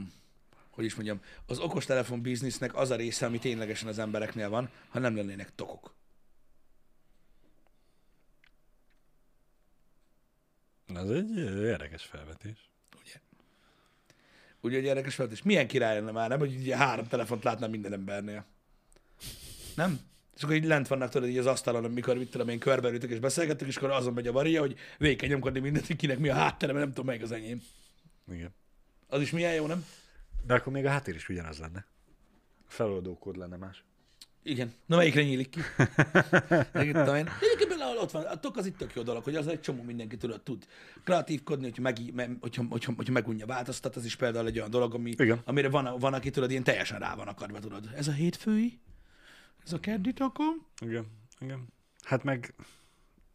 hogy 0.79 0.87
is 0.87 0.95
mondjam, 0.95 1.21
az 1.47 1.59
okostelefon 1.59 2.23
biznisznek 2.23 2.75
az 2.75 2.91
a 2.91 2.97
része, 2.97 3.27
ami 3.27 3.39
ténylegesen 3.39 3.89
az 3.89 3.99
embereknél 3.99 4.49
van, 4.49 4.71
ha 4.89 4.99
nem 4.99 5.17
lennének 5.17 5.55
tokok. 5.55 5.95
Ez 10.95 11.09
egy 11.09 11.37
érdekes 11.37 12.05
felvetés. 12.05 12.71
Ugye? 13.01 13.21
Ugye, 14.61 14.77
hogy 14.77 14.85
érdekes 14.85 15.17
volt, 15.17 15.33
és 15.33 15.43
milyen 15.43 15.67
király 15.67 15.95
lenne 15.95 16.11
már, 16.11 16.29
nem? 16.29 16.39
Hogy 16.39 16.57
ugye 16.57 16.77
három 16.77 17.07
telefont 17.07 17.45
látnám 17.45 17.71
minden 17.71 17.93
embernél. 17.93 18.45
Nem? 19.75 20.01
És 20.37 20.43
akkor 20.43 20.55
így 20.55 20.65
lent 20.65 20.89
vannak 20.89 21.11
tudod 21.11 21.29
így 21.29 21.39
az 21.39 21.47
asztalon, 21.47 21.85
amikor 21.85 22.17
mit 22.17 22.31
tudom 22.31 22.49
én 22.49 22.59
körbeültök 22.59 23.11
és 23.11 23.19
beszélgettük, 23.19 23.69
és 23.69 23.77
akkor 23.77 23.91
azon 23.91 24.13
megy 24.13 24.27
a 24.27 24.33
varia, 24.33 24.61
hogy 24.61 24.77
végig 24.99 25.19
kell 25.19 25.29
nyomkodni 25.29 25.61
mindent, 25.61 25.97
kinek 25.97 26.19
mi 26.19 26.29
a 26.29 26.35
háttere, 26.35 26.73
mert 26.73 26.85
nem 26.85 26.95
tudom 26.95 27.07
melyik 27.07 27.23
az 27.23 27.33
enyém. 27.33 27.63
Igen. 28.33 28.55
Az 29.07 29.21
is 29.21 29.31
milyen 29.31 29.55
jó, 29.55 29.67
nem? 29.67 29.85
De 30.49 30.55
akkor 30.55 30.73
még 30.73 30.85
a 30.85 30.91
háttér 30.91 31.15
is 31.15 31.29
ugyanaz 31.29 31.59
lenne. 31.59 31.87
A 32.59 32.71
feloldó 32.71 33.19
kód 33.19 33.37
lenne 33.37 33.57
más. 33.57 33.85
Igen. 34.43 34.75
Na 34.87 34.97
melyikre 34.97 35.23
nyílik 35.23 35.49
ki? 35.49 35.61
Egyébként 36.73 37.69
például 37.69 37.99
ott 37.99 38.11
van, 38.11 38.25
a 38.25 38.41
tok 38.41 38.57
az 38.57 38.67
itt 38.67 38.77
tök 38.77 38.95
jó 38.95 39.03
dolog, 39.03 39.25
hogy 39.25 39.35
az 39.37 39.47
egy 39.49 39.61
csomó 39.61 39.83
mindenki 39.83 40.17
tudod, 40.17 40.43
tud 40.43 40.67
kreatívkodni, 41.05 41.65
hogyha, 41.65 41.83
meg, 41.83 42.15
me, 42.15 42.29
hogyha, 42.41 42.65
hogyha, 42.71 42.93
hogyha 42.97 43.13
megunja 43.13 43.47
változtat, 43.47 43.97
az 43.97 44.05
is 44.05 44.17
például 44.17 44.47
egy 44.47 44.59
olyan 44.59 44.71
dolog, 44.71 44.95
ami, 44.95 45.11
Igen. 45.11 45.41
amire 45.45 45.69
van, 45.69 45.99
van, 45.99 46.15
aki 46.15 46.31
tudod, 46.31 46.51
ilyen 46.51 46.65
teljesen 46.65 46.99
rá 46.99 47.15
van 47.15 47.29
akadva, 47.29 47.59
tudod. 47.59 47.91
Ez 47.95 48.09
a 48.09 48.13
hétfői, 48.13 48.81
ez 49.65 49.73
a 49.73 49.81
keddi 49.81 50.13
takom. 50.13 50.67
Igen. 50.81 51.07
Igen. 51.41 51.67
Hát 52.03 52.23
meg 52.25 52.55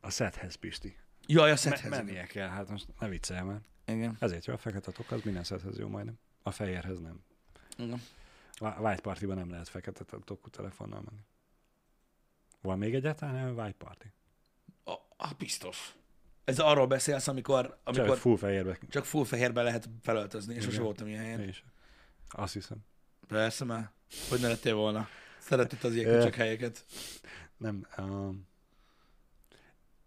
a 0.02 0.10
szethez, 0.10 0.56
Pisti. 0.56 0.96
Jaj, 1.28 1.44
a 1.46 1.48
Me- 1.48 1.58
szethez. 1.60 1.90
mennie 1.90 2.24
kell, 2.26 2.48
hát 2.48 2.70
most 2.70 2.88
ne 3.00 3.08
viccelj 3.08 3.42
már. 3.42 3.62
Igen. 3.86 4.18
Ezért 4.20 4.46
jó 4.46 4.54
a 4.54 4.58
fekete 4.58 4.92
tok, 4.92 5.12
az 5.12 5.22
minden 5.24 5.44
szethez 5.44 5.78
jó 5.78 5.88
majdnem. 5.88 6.20
A 6.44 6.52
fehérhez 6.52 7.00
nem. 7.00 7.24
Igen. 7.78 8.02
A 8.56 8.68
White 8.82 9.02
Party-ban 9.02 9.38
nem 9.38 9.50
lehet 9.50 9.68
fekete 9.70 10.04
tokú 10.24 10.50
telefonnal 10.50 11.02
menni. 11.06 11.22
Van 12.62 12.78
még 12.78 12.96
egyáltalán 12.96 13.60
White 13.60 13.78
Party? 13.78 14.06
A, 14.84 14.92
a, 15.18 15.34
biztos. 15.38 15.96
Ez 16.44 16.60
arról 16.60 16.88
beszélsz, 16.88 17.28
amikor, 17.28 17.78
amikor 17.84 18.08
Csak 18.08 18.18
full 18.18 18.38
fehérbe. 18.38 18.78
csak 18.90 19.06
full 19.06 19.26
fehérbe 19.26 19.62
lehet 19.62 19.90
felöltözni, 20.02 20.54
és 20.54 20.62
sose 20.64 20.74
Igen. 20.74 20.86
voltam 20.86 21.08
ilyen 21.08 21.24
helyen. 21.24 21.40
Én 21.40 21.48
is. 21.48 21.64
Azt 22.30 22.54
hiszem. 22.54 22.78
Persze 23.28 23.66
már. 23.66 23.92
Hogy 24.30 24.40
ne 24.40 24.48
lettél 24.48 24.76
volna. 24.76 25.08
Szeretett 25.40 25.84
az 25.84 25.96
ilyen 25.96 26.12
köcsök 26.12 26.36
helyeket. 26.36 26.86
Nem. 27.58 27.88
Um, 27.98 28.48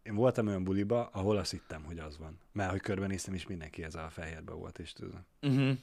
én 0.02 0.14
voltam 0.14 0.46
olyan 0.46 0.64
buliba, 0.64 1.06
ahol 1.06 1.36
azt 1.36 1.50
hittem, 1.50 1.84
hogy 1.84 1.98
az 1.98 2.18
van. 2.18 2.38
Mert 2.52 2.70
hogy 2.70 2.80
körbenéztem, 2.80 3.34
és 3.34 3.46
mindenki 3.46 3.82
ez 3.84 3.94
a 3.94 4.08
fehérbe 4.10 4.52
volt, 4.52 4.78
és 4.78 4.92
tudom, 4.92 5.26
Uh-huh. 5.42 5.78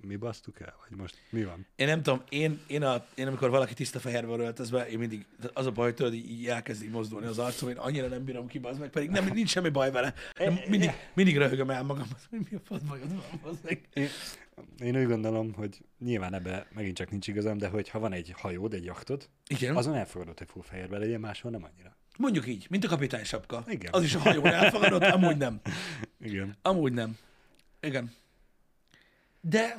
Mi 0.00 0.16
basztuk 0.16 0.60
el? 0.60 0.74
Vagy 0.88 0.98
most 0.98 1.18
mi 1.30 1.44
van? 1.44 1.66
Én 1.76 1.86
nem 1.86 2.02
tudom, 2.02 2.22
én, 2.28 2.60
én, 2.66 2.82
a, 2.82 3.06
én 3.14 3.26
amikor 3.26 3.50
valaki 3.50 3.74
tiszta 3.74 3.98
fehérbe 3.98 4.28
van 4.28 4.40
öltözve, 4.40 4.88
én 4.88 4.98
mindig, 4.98 5.26
az 5.52 5.66
a 5.66 5.70
baj, 5.70 5.84
hogy 5.84 5.94
tudod, 5.94 6.14
így 6.14 6.46
elkezd 6.46 6.82
így 6.82 6.90
mozdulni 6.90 7.26
az 7.26 7.38
arcom, 7.38 7.68
én 7.68 7.76
annyira 7.76 8.06
nem 8.06 8.24
bírom 8.24 8.46
ki, 8.46 8.60
az 8.62 8.78
meg, 8.78 8.90
pedig 8.90 9.10
nem, 9.10 9.30
nincs 9.34 9.50
semmi 9.50 9.68
baj 9.68 9.90
vele. 9.90 10.14
Nem, 10.38 10.58
mindig, 10.68 10.90
mindig 11.14 11.36
röhögöm 11.36 11.70
el 11.70 11.82
magam, 11.82 12.06
hogy 12.30 12.38
mi 12.50 12.56
a 12.56 12.60
fasz 12.64 12.80
bajod 12.80 13.08
van, 13.08 13.52
az 13.52 13.58
meg. 13.64 13.88
Én, 13.92 14.08
én 14.78 14.96
úgy 14.96 15.06
gondolom, 15.06 15.52
hogy 15.52 15.78
nyilván 15.98 16.34
ebbe 16.34 16.66
megint 16.74 16.96
csak 16.96 17.10
nincs 17.10 17.28
igazam, 17.28 17.58
de 17.58 17.68
hogy 17.68 17.88
ha 17.88 17.98
van 17.98 18.12
egy 18.12 18.34
hajód, 18.36 18.74
egy 18.74 18.84
jachtod, 18.84 19.28
Igen, 19.46 19.70
az... 19.70 19.86
azon 19.86 19.98
elfogadott, 19.98 20.38
hogy 20.38 20.48
full 20.50 20.62
fehérbe 20.62 20.98
legyen, 20.98 21.20
máshol 21.20 21.50
nem 21.50 21.64
annyira. 21.64 21.96
mondjuk 22.18 22.46
így, 22.46 22.66
mint 22.70 22.84
a 22.84 22.88
kapitány 22.88 23.24
sapka. 23.24 23.64
Igen. 23.68 23.92
Az 23.92 24.02
is 24.02 24.14
a 24.14 24.18
hajón 24.18 24.46
elfogadott, 24.46 25.02
amúgy 25.02 25.36
nem. 25.36 25.60
Igen. 26.20 26.56
Amúgy 26.62 26.92
nem. 26.92 27.16
Igen. 27.80 28.12
De 29.48 29.76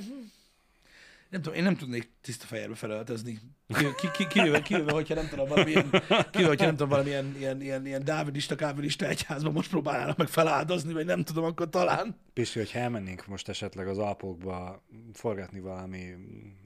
Nem 1.30 1.42
tudom, 1.42 1.58
én 1.58 1.64
nem 1.64 1.76
tudnék 1.76 2.10
tiszta 2.22 2.46
fejérbe 2.46 2.76
felöltözni. 2.76 3.40
Kivéve, 3.68 3.94
ki, 3.96 4.08
ki, 4.18 4.28
kivéve, 4.28 4.62
kivéve, 4.62 4.92
hogyha 4.92 5.14
nem 5.16 5.28
tudom, 5.28 5.48
valamilyen, 5.48 5.90
kivéve, 6.32 6.48
hogyha 6.48 6.66
nem 6.66 6.76
tudom, 6.76 6.90
valamilyen 6.90 7.36
ilyen, 7.38 7.62
ilyen, 7.62 7.86
ilyen 7.86 8.04
dávidista, 8.04 8.56
kávilista 8.56 9.06
egyházban 9.08 9.54
most 9.54 9.70
próbálnának 9.70 10.18
meg 10.18 10.28
feláldozni, 10.28 10.94
vagy 10.94 11.06
nem 11.06 11.24
tudom, 11.24 11.44
akkor 11.44 11.70
talán. 11.70 12.16
Pisti, 12.34 12.60
hogy 12.60 12.72
elmennénk 12.74 13.28
most 13.28 13.50
esetleg 13.50 13.88
az 13.88 13.98
Alpokba 13.98 14.84
forgatni 15.14 15.60
valami 15.60 16.14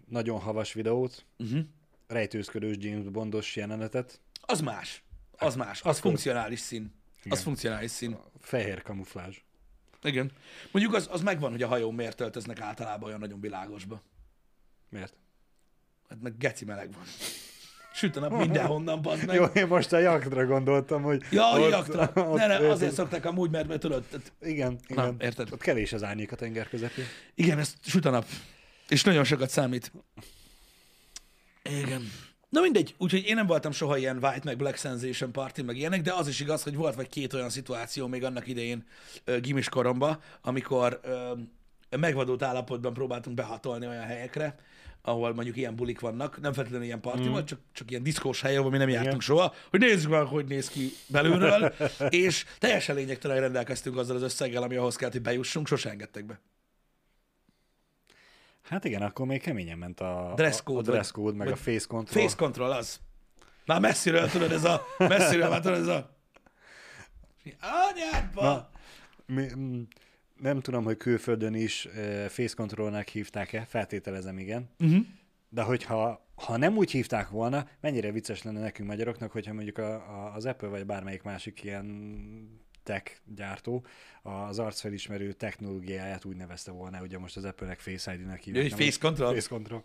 nagyon 0.08 0.39
havas 0.39 0.74
videót, 0.74 1.26
Uh-huh. 1.38 1.60
rejtőzködős 2.08 2.76
James 2.80 3.10
Bondos 3.10 3.56
jelenetet, 3.56 4.20
Az 4.41 4.62
más. 4.62 5.04
Az 5.32 5.56
más. 5.56 5.82
Az 5.82 5.99
funkcionális 5.99 6.60
szín. 6.60 6.93
Az 7.20 7.26
Igen. 7.26 7.38
funkcionális 7.38 7.91
szín. 7.91 8.18
fehér 8.39 8.82
kamuflázs. 8.82 9.38
Igen. 10.04 10.32
Mondjuk 10.72 10.95
az, 10.95 11.08
az 11.12 11.22
megvan, 11.22 11.51
hogy 11.51 11.62
a 11.62 11.68
hajón 11.68 11.93
miért 11.93 12.22
öltöznek 12.22 12.60
általában 12.60 13.08
olyan 13.08 13.20
nagyon 13.20 13.39
világosba. 13.41 14.01
Miért? 14.89 15.14
Hát 16.10 16.22
meg 16.22 16.38
geci 16.38 16.66
meleg 16.66 16.93
van. 16.93 17.04
Süt 17.93 18.16
a 18.16 18.20
nap 18.20 18.32
mindenhonnan, 18.38 19.01
bazd 19.01 19.26
meg. 19.26 19.36
Jó, 19.36 19.43
én 19.43 19.68
most 19.68 19.93
a 19.93 19.97
jaktra 19.97 20.45
gondoltam, 20.45 21.01
hogy... 21.01 21.24
Ja, 21.32 21.51
a 21.51 21.60
ott- 21.60 21.70
jaktra. 21.70 22.12
ott- 22.30 22.38
Ne, 22.38 22.47
ne, 22.47 22.70
azért 22.70 22.93
szokták 22.93 23.26
amúgy, 23.26 23.49
mert, 23.49 23.68
mert 23.68 23.80
tudod, 23.80 24.04
tehát, 24.04 24.32
Igen, 24.41 24.80
igen. 24.88 25.16
érted. 25.20 25.51
Ott 25.51 25.62
kevés 25.62 25.93
az 25.93 26.04
árnyék 26.04 26.32
a 26.32 26.36
tenger 26.36 26.70
közepén. 26.70 27.06
igen, 27.36 27.60
ez 27.60 27.74
süt 27.82 28.06
a 28.06 28.10
nap. 28.10 28.26
És 28.89 29.04
nagyon 29.04 29.24
sokat 29.24 29.49
számít. 29.49 29.91
Igen. 31.64 32.12
Na 32.54 32.62
mindegy, 32.62 32.95
úgyhogy 32.97 33.26
én 33.26 33.36
nem 33.36 33.45
voltam 33.45 33.72
soha 33.72 33.97
ilyen 33.97 34.18
White 34.22 34.41
meg 34.43 34.58
Black 34.58 34.78
Sensation 34.78 35.32
party, 35.32 35.62
meg 35.62 35.78
ilyenek, 35.78 36.01
de 36.01 36.14
az 36.14 36.28
is 36.28 36.39
igaz, 36.39 36.64
hogy 36.64 36.76
volt 36.76 36.95
vagy 36.95 37.10
két 37.10 37.34
olyan 37.34 37.49
szituáció 37.49 38.08
még 38.08 38.24
annak 38.24 38.47
idején 38.47 38.86
ö, 39.24 39.39
gimis 39.39 39.70
koromban, 39.70 40.20
amikor 40.41 40.99
ö, 41.04 41.32
megvadult 41.97 42.43
állapotban 42.43 42.93
próbáltunk 42.93 43.36
behatolni 43.36 43.88
olyan 43.88 44.04
helyekre, 44.04 44.56
ahol 45.01 45.34
mondjuk 45.34 45.58
ilyen 45.58 45.76
bulik 45.76 45.99
vannak, 45.99 46.41
nem 46.41 46.54
feltétlenül 46.54 46.86
ilyen 46.86 47.01
parti 47.01 47.28
mm. 47.28 47.32
volt, 47.32 47.47
csak, 47.47 47.60
csak 47.72 47.89
ilyen 47.89 48.04
diszkós 48.04 48.41
hely, 48.41 48.58
ahol 48.58 48.72
mi 48.72 48.78
nem 48.78 48.89
jártunk 48.89 49.24
Igen. 49.24 49.36
soha, 49.36 49.54
hogy 49.70 49.80
nézzük 49.80 50.10
meg, 50.10 50.26
hogy 50.26 50.45
néz 50.45 50.70
ki 50.70 50.91
belülről, 51.08 51.74
és 52.10 52.45
teljesen 52.60 52.95
lényegtelen 52.95 53.39
rendelkeztünk 53.39 53.97
azzal 53.97 54.16
az 54.16 54.22
összeggel, 54.22 54.64
ami 54.64 54.76
ahhoz 54.76 54.95
kellett, 54.95 55.14
hogy 55.14 55.22
bejussunk, 55.22 55.68
sose 55.68 55.89
engedtek 55.89 56.26
be. 56.26 56.39
Hát 58.64 58.86
igen, 58.86 59.01
akkor 59.01 59.26
még 59.26 59.41
keményen 59.41 59.78
ment 59.78 59.99
a 59.99 60.34
Dress 60.36 60.57
a, 60.57 60.59
a 60.59 60.64
code, 60.64 60.91
dress 60.91 61.11
code, 61.11 61.38
meg 61.38 61.47
a 61.47 61.55
face 61.55 61.86
control. 61.88 62.24
Face 62.24 62.36
control 62.36 62.72
az. 62.72 62.99
Már 63.66 63.80
messziről 63.80 64.30
tudod, 64.30 64.51
ez 64.51 64.64
a, 64.64 64.86
messziről 64.97 65.49
már 65.49 65.61
tudod, 65.61 65.80
ez 65.80 65.88
a... 65.88 66.18
Anyádba! 67.59 68.41
Na, 68.41 68.70
mi, 69.26 69.47
mm, 69.55 69.82
nem 70.39 70.59
tudom, 70.59 70.84
hogy 70.84 70.97
külföldön 70.97 71.53
is 71.53 71.86
uh, 71.86 72.26
face 72.26 72.55
controlnak 72.55 73.07
hívták-e, 73.07 73.66
feltételezem 73.66 74.38
igen. 74.38 74.70
Uh-huh. 74.80 75.05
De 75.49 75.61
hogyha 75.61 76.24
ha 76.36 76.57
nem 76.57 76.78
úgy 76.78 76.91
hívták 76.91 77.30
volna, 77.30 77.68
mennyire 77.82 78.11
vicces 78.11 78.43
lenne 78.43 78.59
nekünk 78.59 78.89
magyaroknak, 78.89 79.32
hogyha 79.32 79.53
mondjuk 79.53 79.78
a, 79.78 79.93
a, 79.93 80.34
az 80.36 80.45
Apple 80.45 80.68
vagy 80.68 80.86
bármelyik 80.86 81.24
másik 81.24 81.64
ilyen 81.64 81.86
tech 82.84 83.11
gyártó 83.36 83.86
az 84.21 84.59
arcfelismerő 84.59 85.31
technológiáját 85.31 86.25
úgy 86.25 86.36
nevezte 86.36 86.71
volna, 86.71 87.01
ugye 87.01 87.17
most 87.17 87.38
az 87.38 87.43
Apple-nek 87.43 87.79
Face 87.79 88.13
ID-nek 88.13 88.43
hívják. 88.43 88.69
Nem? 88.69 88.79
face 88.79 88.99
control? 88.99 89.34
Face 89.34 89.47
control. 89.47 89.84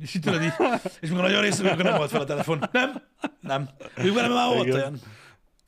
És 0.00 0.14
így 0.14 0.22
tudod 0.22 0.42
így, 0.42 0.52
és 1.00 1.08
mikor 1.08 1.24
nagyon 1.24 1.40
részben, 1.40 1.72
akkor 1.72 1.84
nem 1.84 1.96
volt 1.96 2.10
fel 2.10 2.20
a 2.20 2.24
telefon. 2.24 2.68
Nem? 2.72 3.02
Nem. 3.40 3.68
Még 3.96 4.12
velem 4.12 4.32
már 4.32 4.54
volt 4.54 4.66
Igen. 4.66 4.76
olyan. 4.76 5.00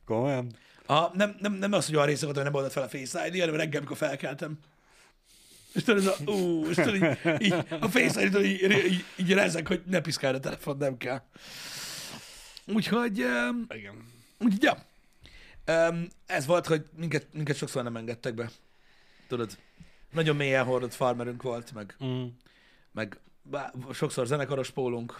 Komolyan? 0.05 0.51
A, 0.85 1.15
nem, 1.17 1.35
nem, 1.39 1.53
nem 1.53 1.73
az, 1.73 1.85
hogy 1.85 1.95
olyan 1.95 2.07
része 2.07 2.23
volt, 2.23 2.35
hogy 2.35 2.45
nem 2.45 2.53
oldott 2.53 2.71
fel 2.71 2.83
a 2.83 2.89
Face 2.89 3.27
ID, 3.27 3.39
hanem 3.39 3.55
reggel, 3.55 3.77
amikor 3.77 3.97
felkeltem. 3.97 4.59
És 5.73 5.83
tudod, 5.83 6.07
ez 6.07 6.07
a, 6.07 6.31
ú, 6.31 6.65
és 6.69 6.75
tudod, 6.75 6.95
így, 6.95 7.17
így, 7.39 7.53
a 7.79 7.87
Face 7.87 8.23
ID, 8.23 8.35
így, 8.35 8.71
így, 8.71 9.05
így 9.15 9.33
rezek, 9.33 9.67
hogy 9.67 9.81
ne 9.85 9.99
piszkálj 9.99 10.35
a 10.35 10.39
telefon, 10.39 10.77
nem 10.77 10.97
kell. 10.97 11.21
Úgyhogy, 12.65 13.23
um, 13.23 13.65
Igen. 13.69 14.05
úgyhogy, 14.39 14.63
ja. 14.63 14.89
Um, 15.67 16.07
ez 16.25 16.45
volt, 16.45 16.65
hogy 16.67 16.85
minket, 16.95 17.27
minket 17.33 17.55
sokszor 17.55 17.83
nem 17.83 17.95
engedtek 17.95 18.33
be. 18.33 18.49
Tudod, 19.27 19.57
nagyon 20.11 20.35
mélyen 20.35 20.65
hordott 20.65 20.93
farmerünk 20.93 21.41
volt, 21.41 21.73
meg, 21.73 21.95
Mm. 22.05 22.25
meg 22.91 23.19
bá, 23.43 23.71
sokszor 23.93 24.25
zenekaros 24.27 24.69
pólunk, 24.69 25.19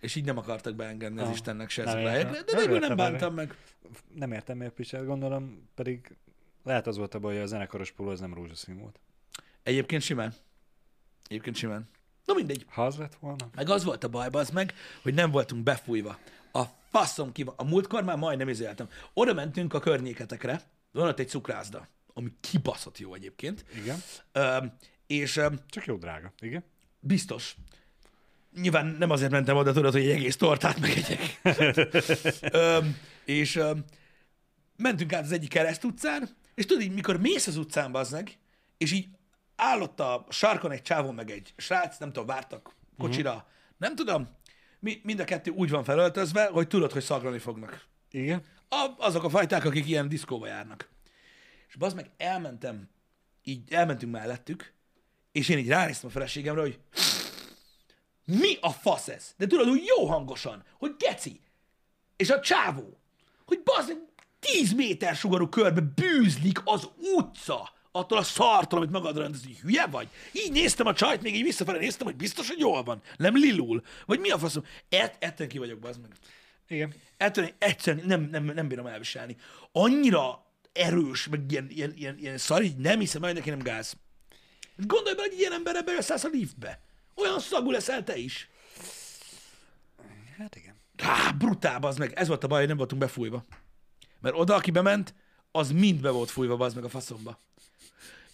és 0.00 0.14
így 0.14 0.24
nem 0.24 0.38
akartak 0.38 0.74
beengedni 0.74 1.20
az 1.20 1.26
Ah, 1.26 1.32
Istennek 1.32 1.70
se 1.70 1.84
nem 1.84 1.96
ezekbe 2.06 2.28
a 2.28 2.32
de 2.42 2.52
Nem 2.52 2.60
végül 2.60 2.78
nem 2.78 2.82
erre. 2.90 2.94
bántam 3.10 3.34
meg. 3.34 3.56
Nem 4.14 4.32
értem 4.32 4.56
miért 4.56 4.72
Pisel, 4.72 5.04
gondolom, 5.04 5.68
pedig 5.74 6.16
lehet 6.64 6.86
az 6.86 6.96
volt 6.96 7.14
a 7.14 7.18
baj, 7.18 7.34
hogy 7.34 7.42
a 7.42 7.46
zenekaros 7.46 7.90
póló 7.90 8.10
az 8.10 8.20
nem 8.20 8.34
rózsaszín 8.34 8.78
volt. 8.78 9.00
Egyébként 9.62 10.02
simán. 10.02 10.34
Egyébként 11.28 11.56
simán. 11.56 11.88
Na 12.24 12.34
mindegy. 12.34 12.64
Ha 12.68 12.86
az 12.86 12.96
lett 12.96 13.14
volna? 13.14 13.48
Meg 13.54 13.68
az 13.68 13.84
volt 13.84 14.04
a 14.04 14.08
baj, 14.08 14.28
az 14.32 14.50
meg, 14.50 14.74
hogy 15.02 15.14
nem 15.14 15.30
voltunk 15.30 15.62
befújva. 15.62 16.18
Faszom 16.96 17.32
ki. 17.32 17.44
A 17.56 17.64
múltkor 17.64 18.04
már 18.04 18.16
majdnem 18.16 18.48
izéltem. 18.48 18.88
Oda 19.12 19.34
mentünk 19.34 19.74
a 19.74 19.80
környéketekre, 19.80 20.60
van 20.92 21.08
ott 21.08 21.18
egy 21.18 21.28
cukrászda, 21.28 21.88
ami 22.14 22.32
kibaszott 22.40 22.98
jó 22.98 23.14
egyébként. 23.14 23.64
Igen. 23.74 24.02
Ö, 24.32 24.56
és 25.06 25.36
ö, 25.36 25.46
Csak 25.68 25.84
jó 25.84 25.96
drága. 25.96 26.32
Igen. 26.40 26.64
biztos. 27.00 27.56
Nyilván 28.60 28.86
nem 28.86 29.10
azért 29.10 29.30
mentem 29.30 29.56
oda, 29.56 29.72
tudod, 29.72 29.92
hogy 29.92 30.02
egy 30.02 30.10
egész 30.10 30.36
tortát 30.36 30.80
megegyek. 30.80 31.40
ö, 32.52 32.78
és 33.24 33.56
ö, 33.56 33.72
mentünk 34.76 35.12
át 35.12 35.24
az 35.24 35.32
egyik 35.32 35.48
kereszt 35.48 35.84
utcán, 35.84 36.28
és 36.54 36.66
tudod, 36.66 36.82
így, 36.82 36.94
mikor 36.94 37.20
mész 37.20 37.46
az 37.46 37.56
utcán, 37.56 37.92
bazdmeg, 37.92 38.38
és 38.78 38.92
így 38.92 39.08
állott 39.56 40.00
a 40.00 40.26
sarkon 40.28 40.70
egy 40.70 40.82
csávon, 40.82 41.14
meg 41.14 41.30
egy 41.30 41.54
srác, 41.56 41.98
nem 41.98 42.12
tudom, 42.12 42.26
vártak 42.26 42.74
kocsira, 42.98 43.30
uh-huh. 43.30 43.46
nem 43.76 43.94
tudom, 43.94 44.28
mi, 44.86 45.00
mind 45.02 45.20
a 45.20 45.24
kettő 45.24 45.50
úgy 45.50 45.70
van 45.70 45.84
felöltözve, 45.84 46.46
hogy 46.46 46.68
tudod, 46.68 46.92
hogy 46.92 47.02
szaglani 47.02 47.38
fognak. 47.38 47.84
Igen. 48.10 48.42
A, 48.68 48.90
azok 48.98 49.24
a 49.24 49.28
fajták, 49.28 49.64
akik 49.64 49.88
ilyen 49.88 50.08
diszkóba 50.08 50.46
járnak. 50.46 50.88
És 51.68 51.76
bazd 51.76 51.96
meg, 51.96 52.10
elmentem, 52.16 52.88
így 53.42 53.72
elmentünk 53.72 54.12
mellettük, 54.12 54.72
és 55.32 55.48
én 55.48 55.58
így 55.58 55.68
ránéztem 55.68 56.08
a 56.08 56.12
feleségemre, 56.12 56.60
hogy 56.60 56.78
mi 58.24 58.56
a 58.60 58.70
fasz 58.70 59.08
ez? 59.08 59.34
De 59.36 59.46
tudod, 59.46 59.68
hogy 59.68 59.84
jó 59.96 60.06
hangosan, 60.06 60.64
hogy 60.78 60.94
geci. 60.98 61.40
És 62.16 62.30
a 62.30 62.40
csávó, 62.40 63.00
hogy 63.44 63.62
bazd 63.62 63.88
meg, 63.88 63.98
10 64.40 64.72
méter 64.72 65.14
sugarú 65.14 65.48
körbe 65.48 65.80
bűzlik 65.80 66.60
az 66.64 66.88
utca, 67.16 67.72
attól 67.96 68.18
a 68.18 68.22
szartól, 68.22 68.78
amit 68.78 68.90
magadra 68.90 69.22
rendez, 69.22 69.44
hogy 69.44 69.58
hülye 69.58 69.86
vagy. 69.86 70.08
Így 70.32 70.52
néztem 70.52 70.86
a 70.86 70.94
csajt, 70.94 71.22
még 71.22 71.34
így 71.34 71.42
visszafele 71.42 71.78
néztem, 71.78 72.06
hogy 72.06 72.16
biztos, 72.16 72.48
hogy 72.48 72.58
jól 72.58 72.82
van. 72.82 73.02
Nem 73.16 73.36
lilul. 73.36 73.82
Vagy 74.06 74.20
mi 74.20 74.30
a 74.30 74.38
faszom? 74.38 74.64
Et, 74.88 75.16
etten 75.18 75.48
ki 75.48 75.58
vagyok, 75.58 75.78
bazd 75.78 76.00
meg. 76.00 76.10
Igen. 76.68 76.94
Ettől 77.16 77.50
egyszerűen 77.58 78.06
nem, 78.06 78.28
nem, 78.30 78.44
nem 78.44 78.68
bírom 78.68 78.86
elviselni. 78.86 79.36
Annyira 79.72 80.46
erős, 80.72 81.28
meg 81.28 81.52
ilyen, 81.52 81.66
ilyen, 81.70 81.92
ilyen, 81.96 82.18
ilyen 82.18 82.38
szar, 82.38 82.62
így 82.62 82.76
nem 82.76 82.98
hiszem, 82.98 83.22
hogy 83.22 83.34
neki 83.34 83.50
nem 83.50 83.58
gáz. 83.58 83.96
Gondolj 84.76 85.14
bele, 85.14 85.28
hogy 85.28 85.38
ilyen 85.38 85.52
emberre 85.52 85.82
bejössz 85.82 86.24
a 86.24 86.28
liftbe. 86.32 86.80
Olyan 87.14 87.40
szagú 87.40 87.70
leszel 87.70 88.04
te 88.04 88.16
is. 88.16 88.48
Hát 90.38 90.56
igen. 90.56 90.74
Há, 90.96 91.30
brutál, 91.30 91.82
az 91.82 91.96
meg. 91.96 92.12
Ez 92.14 92.28
volt 92.28 92.44
a 92.44 92.46
baj, 92.46 92.58
hogy 92.58 92.68
nem 92.68 92.76
voltunk 92.76 93.00
befújva. 93.00 93.44
Mert 94.20 94.34
oda, 94.38 94.54
aki 94.54 94.70
bement, 94.70 95.14
az 95.50 95.70
mind 95.70 96.00
be 96.00 96.10
volt 96.10 96.30
fújva, 96.30 96.56
bazd 96.56 96.74
meg 96.74 96.84
a 96.84 96.88
faszomba. 96.88 97.40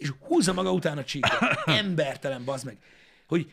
És 0.03 0.13
húzza 0.21 0.53
maga 0.53 0.73
után 0.73 0.99
a 0.99 1.05
csíkot. 1.05 1.39
Embertelen, 1.67 2.45
bazd 2.45 2.65
meg. 2.65 2.79
Hogy, 3.27 3.53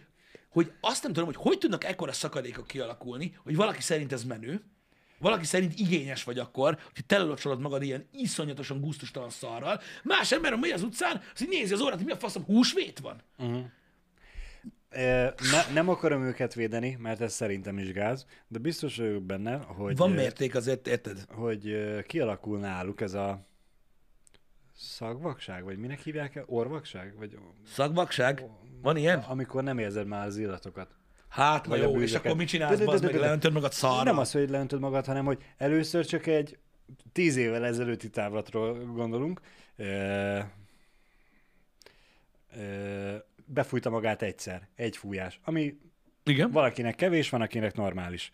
hogy 0.49 0.71
azt 0.81 1.03
nem 1.03 1.13
tudom, 1.13 1.27
hogy 1.27 1.37
hogy 1.39 1.57
tudnak 1.57 1.83
ekkora 1.83 2.11
szakadékok 2.11 2.67
kialakulni, 2.67 3.37
hogy 3.43 3.55
valaki 3.55 3.81
szerint 3.81 4.13
ez 4.13 4.23
menő, 4.23 4.63
valaki 5.19 5.45
szerint 5.45 5.79
igényes 5.79 6.23
vagy 6.23 6.39
akkor, 6.39 6.77
hogy 6.93 7.05
telelocsolod 7.05 7.59
magad 7.59 7.83
ilyen 7.83 8.07
iszonyatosan 8.11 8.81
gusztustalan 8.81 9.29
szarral, 9.29 9.81
más 10.03 10.31
ember, 10.31 10.55
megy 10.55 10.71
az 10.71 10.83
utcán, 10.83 11.21
az 11.33 11.41
így 11.41 11.49
nézi 11.49 11.73
az 11.73 11.81
órát, 11.81 11.97
hogy 11.97 12.05
mi 12.05 12.11
a 12.11 12.17
faszom, 12.17 12.43
húsvét 12.43 12.99
van. 12.99 13.21
E, 14.89 15.33
ne, 15.51 15.73
nem 15.73 15.89
akarom 15.89 16.23
őket 16.23 16.53
védeni, 16.53 16.97
mert 16.99 17.21
ez 17.21 17.33
szerintem 17.33 17.77
is 17.77 17.91
gáz, 17.91 18.25
de 18.47 18.59
biztos 18.59 18.97
vagyok 18.97 19.23
benne, 19.23 19.57
hogy, 19.57 19.97
Van 19.97 20.11
mérték 20.11 20.55
azért, 20.55 20.87
érted? 20.87 21.25
hogy 21.29 21.77
kialakul 22.07 22.59
náluk 22.59 23.01
ez 23.01 23.13
a 23.13 23.47
szagvakság, 24.79 25.63
vagy 25.63 25.77
minek 25.77 25.99
hívják 25.99 26.35
el? 26.35 26.43
Orvakság? 26.47 27.13
Vagy 27.17 27.37
Szagvakság? 27.65 28.43
Van 28.81 28.97
ilyen? 28.97 29.19
amikor 29.19 29.63
nem 29.63 29.77
érzed 29.77 30.07
már 30.07 30.27
az 30.27 30.37
illatokat. 30.37 30.95
Hát, 31.29 31.63
na 31.63 31.69
Vagy 31.69 31.81
jó, 31.81 32.01
és 32.01 32.13
akkor 32.13 32.35
mit 32.35 32.47
csinálsz, 32.47 32.79
bazd 32.79 33.03
meg, 33.03 33.15
leöntöd 33.15 33.53
magad 33.53 33.71
szarra? 33.71 34.03
Nem 34.03 34.17
az, 34.17 34.31
hogy 34.31 34.49
leöntöd 34.49 34.79
magad, 34.79 35.05
hanem 35.05 35.25
hogy 35.25 35.43
először 35.57 36.05
csak 36.05 36.27
egy 36.27 36.57
tíz 37.11 37.35
évvel 37.35 37.65
ezelőtti 37.65 38.09
távlatról 38.09 38.93
gondolunk. 38.93 39.41
Befújta 43.45 43.89
magát 43.89 44.21
egyszer, 44.21 44.67
egy 44.75 44.97
fújás, 44.97 45.39
ami 45.43 45.77
Igen. 46.23 46.51
valakinek 46.51 46.95
kevés, 46.95 47.29
van, 47.29 47.41
akinek 47.41 47.75
normális. 47.75 48.31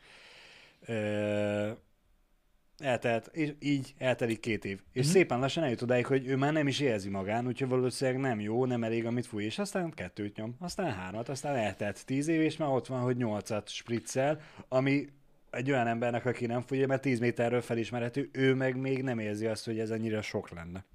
Eltelt, 2.78 3.28
és 3.28 3.53
így 3.59 3.93
eltelik 3.97 4.39
két 4.39 4.65
év. 4.65 4.82
És 4.91 5.05
szépen 5.05 5.39
lassan 5.39 5.63
eljut 5.63 5.82
odáig, 5.82 6.05
hogy 6.05 6.28
ő 6.28 6.36
már 6.36 6.53
nem 6.53 6.67
is 6.67 6.80
érzi 6.80 7.09
magán, 7.09 7.47
úgyhogy 7.47 7.67
valószínűleg 7.67 8.21
nem 8.21 8.39
jó, 8.39 8.65
nem 8.65 8.84
elég, 8.84 9.05
amit 9.05 9.26
fúj, 9.26 9.43
és 9.43 9.59
aztán 9.59 9.91
kettőt 9.91 10.36
nyom, 10.36 10.55
aztán 10.59 10.93
hármat, 10.93 11.30
aztán 11.30 11.55
eltelt 11.55 12.05
tíz 12.05 12.28
év, 12.28 12.41
és 12.41 12.57
már 12.57 12.69
ott 12.69 12.88
van, 12.88 13.01
hogy 13.01 13.17
nyolcat 13.17 13.69
spriccel, 13.69 14.41
ami 14.67 15.07
egy 15.49 15.71
olyan 15.71 15.88
embernek, 15.88 16.26
aki 16.26 16.45
nem 16.45 16.61
fújja, 16.61 16.88
mert 16.88 17.01
10 17.01 17.19
méterről 17.19 17.61
felismerhető, 17.61 18.30
ő 18.32 18.53
meg 18.53 18.78
még 18.78 19.03
nem 19.03 19.19
érzi 19.19 19.45
azt, 19.45 19.65
hogy 19.65 19.80
ez 19.80 19.89
ennyire 19.89 20.21
sok 20.21 20.49
lenne. 20.49 20.86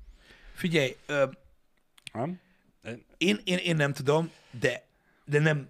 Figyelj, 0.53 0.97
ö, 1.07 1.25
Nem? 2.13 2.41
én, 3.19 3.39
én, 3.45 3.59
én 3.59 3.77
nem 3.77 3.93
tudom, 3.93 4.31
de, 4.61 4.83
de 5.25 5.39
nem, 5.39 5.69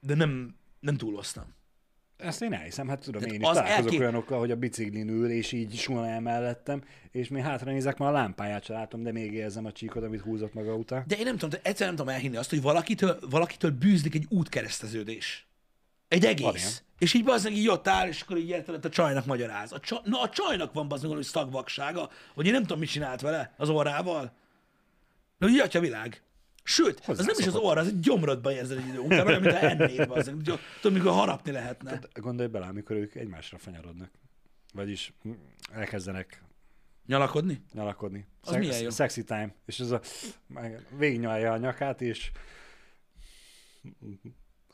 de 0.00 0.14
nem, 0.14 0.54
nem 0.80 0.96
túloztam. 0.96 1.54
Ezt 2.22 2.42
én 2.42 2.52
elhiszem, 2.52 2.88
hát 2.88 3.00
tudom, 3.00 3.20
Tehát 3.20 3.34
én 3.34 3.40
is 3.40 3.46
az 3.46 3.56
találkozok 3.56 3.84
elké- 3.84 4.00
olyanokkal, 4.00 4.38
hogy 4.38 4.50
a 4.50 4.56
biciklin 4.56 5.08
ül, 5.08 5.30
és 5.30 5.52
így 5.52 5.76
suhan 5.76 6.04
el 6.04 6.20
mellettem, 6.20 6.82
és 7.10 7.28
még 7.28 7.42
hátra 7.42 7.70
nézek, 7.70 7.98
már 7.98 8.08
a 8.08 8.12
lámpáját 8.12 8.64
sem 8.64 8.76
látom, 8.76 9.02
de 9.02 9.12
még 9.12 9.32
érzem 9.32 9.64
a 9.64 9.72
csíkot, 9.72 10.02
amit 10.02 10.20
húzott 10.20 10.54
maga 10.54 10.74
után. 10.74 11.04
De 11.06 11.16
én 11.16 11.24
nem 11.24 11.36
tudom, 11.36 11.60
egyszerűen 11.62 11.94
nem 11.94 11.96
tudom 11.96 12.08
elhinni 12.08 12.36
azt, 12.36 12.50
hogy 12.50 12.62
valakitől, 12.62 13.18
valakitől 13.30 13.70
bűzlik 13.70 14.14
egy 14.14 14.26
útkereszteződés. 14.28 15.46
Egy 16.08 16.24
egész. 16.24 16.54
ilyen. 16.54 16.70
És 16.98 17.14
így 17.14 17.24
bazdmeg 17.24 17.56
így 17.56 17.68
ott 17.68 17.88
áll, 17.88 18.08
és 18.08 18.20
akkor 18.20 18.36
így 18.36 18.48
érteled 18.48 18.84
a 18.84 18.88
csajnak 18.88 19.26
magyaráz. 19.26 19.72
A 19.72 19.80
csa, 19.80 20.00
na 20.04 20.20
a 20.20 20.28
csajnak 20.28 20.72
van 20.72 20.88
bazdmeg 20.88 21.10
valami 21.10 21.26
szagvaksága, 21.26 22.10
hogy 22.34 22.46
én 22.46 22.52
nem 22.52 22.62
tudom, 22.62 22.78
mit 22.78 22.88
csinált 22.88 23.20
vele 23.20 23.54
az 23.56 23.68
orrával. 23.68 24.32
Na, 25.38 25.48
így 25.48 25.58
atya 25.58 25.80
világ. 25.80 26.22
Sőt, 26.70 27.00
az 27.06 27.26
nem 27.26 27.34
is 27.38 27.46
az 27.46 27.54
orra, 27.54 27.80
az 27.80 27.86
egy 27.86 28.00
gyomrodba 28.00 28.52
érzed 28.52 28.78
egy 28.78 28.86
idő 28.86 28.98
után, 28.98 29.26
olyan, 29.26 29.40
mint 29.40 29.54
ennéd 29.54 30.08
bazdmeg. 30.08 30.58
Tudod, 30.80 30.96
mikor 30.96 31.12
harapni 31.12 31.52
lehetne. 31.52 32.00
Gondolj 32.12 32.48
bele, 32.48 32.66
amikor 32.66 32.96
ők 32.96 33.14
egymásra 33.14 33.58
fanyarodnak. 33.58 34.10
Vagyis 34.72 35.12
elkezdenek 35.72 36.42
Nyalakodni? 37.06 37.64
nyalakodni. 37.72 38.26
Az 38.40 38.54
milyen 38.54 38.80
jó. 38.80 38.90
Sexy 38.90 39.24
time. 39.24 39.54
És 39.64 39.80
ez 39.80 39.90
a 39.90 40.00
végignyalja 40.96 41.52
a 41.52 41.56
nyakát, 41.56 42.00
és 42.00 42.30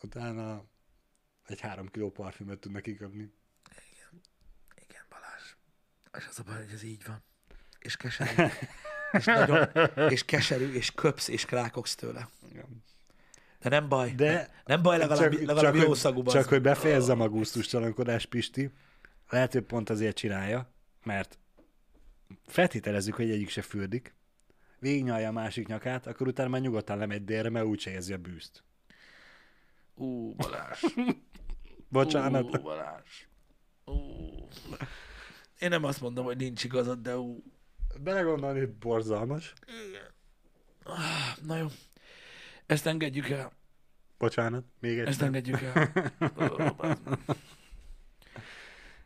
utána 0.03 0.65
egy 1.47 1.61
három 1.61 1.89
kiló 1.89 2.11
parfümöt 2.11 2.59
tudnak 2.61 2.83
kiköpni. 2.83 3.33
Igen, 4.89 5.03
Balázs. 5.09 5.57
És 6.19 6.27
az 6.31 6.39
a 6.39 6.43
baj, 6.43 6.57
hogy 6.65 6.73
ez 6.73 6.83
így 6.83 7.05
van. 7.07 7.23
És 7.79 7.97
keserű. 7.97 8.43
és, 9.17 9.25
nagyon, 9.25 9.69
és 10.13 10.25
keserű, 10.25 10.73
és 10.73 10.93
köpsz, 10.95 11.29
és 11.29 11.45
krákogsz 11.45 11.95
tőle. 11.95 12.29
Igen. 12.51 12.85
De 13.61 13.69
nem 13.69 13.89
baj. 13.89 14.11
De 14.11 14.51
nem 14.65 14.83
baj, 14.83 14.99
legalább, 14.99 15.33
legalább 15.33 15.75
jó 15.75 15.87
hogy, 15.87 15.97
szagú 15.97 16.23
csak 16.23 16.49
hogy 16.49 16.61
befejezzem 16.61 17.21
a 17.21 17.29
gusztustalankodás, 17.29 18.27
Pisti, 18.27 18.71
lehet, 19.29 19.53
hogy 19.53 19.63
pont 19.63 19.91
azért 19.91 20.17
csinálja, 20.17 20.73
mert 21.05 21.39
feltételezzük, 22.47 23.15
hogy 23.15 23.31
egyik 23.31 23.49
se 23.49 23.63
fürdik, 23.63 24.15
végignyalja 24.79 25.29
a 25.29 25.33
másik 25.33 25.67
nyakát, 25.67 26.07
akkor 26.07 26.27
utána 26.27 26.49
már 26.49 26.61
nyugodtan 26.61 26.99
lemegy 26.99 27.25
délre, 27.25 27.51
mert 27.51 27.65
úgyse 27.67 27.91
érzi 27.91 28.13
a 28.13 28.19
bűzt. 28.19 28.65
Ú, 29.95 30.35
Balázs. 30.35 30.81
Bocsánat. 31.89 32.45
Ú, 32.45 32.63
Balázs. 32.63 33.27
Ú. 33.85 33.93
Én 35.59 35.69
nem 35.69 35.85
azt 35.85 36.01
mondom, 36.01 36.25
hogy 36.25 36.37
nincs 36.37 36.65
igazad, 36.65 36.99
de 37.03 37.17
ú. 37.17 37.43
Belegondolni, 38.01 38.59
hogy 38.59 38.71
borzalmas. 38.71 39.53
Igen. 39.89 40.15
Ah, 40.85 41.45
Na 41.47 41.57
jó. 41.57 41.67
Ezt 42.67 42.87
engedjük 42.87 43.29
el. 43.29 43.53
Bocsánat, 44.19 44.65
még 44.81 44.99
egy. 44.99 45.07
Ezt 45.07 45.23
engedjük 45.23 45.61
el. 45.63 45.93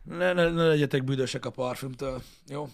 Ne, 0.03 0.33
ne, 0.33 0.49
ne 0.49 0.67
legyetek 0.67 1.03
büdösek 1.03 1.45
a 1.45 1.49
parfümtől, 1.49 2.23
jó? 2.47 2.69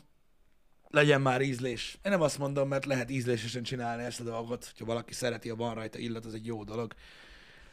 Legyen 0.89 1.21
már 1.21 1.41
ízlés. 1.41 1.97
Én 2.03 2.11
nem 2.11 2.21
azt 2.21 2.37
mondom, 2.37 2.67
mert 2.67 2.85
lehet 2.85 3.09
ízlésesen 3.09 3.63
csinálni 3.63 4.03
ezt 4.03 4.19
a 4.19 4.23
dolgot, 4.23 4.65
hogyha 4.65 4.85
valaki 4.85 5.13
szereti 5.13 5.49
a 5.49 5.55
van 5.55 5.73
rajta 5.73 5.97
illat, 5.97 6.25
az 6.25 6.33
egy 6.33 6.45
jó 6.45 6.63
dolog. 6.63 6.93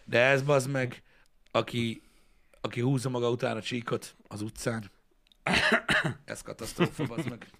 De 0.04 0.20
ez 0.20 0.42
bazd 0.42 0.70
meg, 0.70 1.02
aki, 1.50 2.02
aki 2.60 2.80
húzza 2.80 3.08
maga 3.08 3.30
után 3.30 3.56
a 3.56 3.62
csíkot 3.62 4.16
az 4.28 4.42
utcán, 4.42 4.90
ez 6.24 6.42
katasztrófa, 6.42 7.04
bazd 7.04 7.28
meg. 7.28 7.50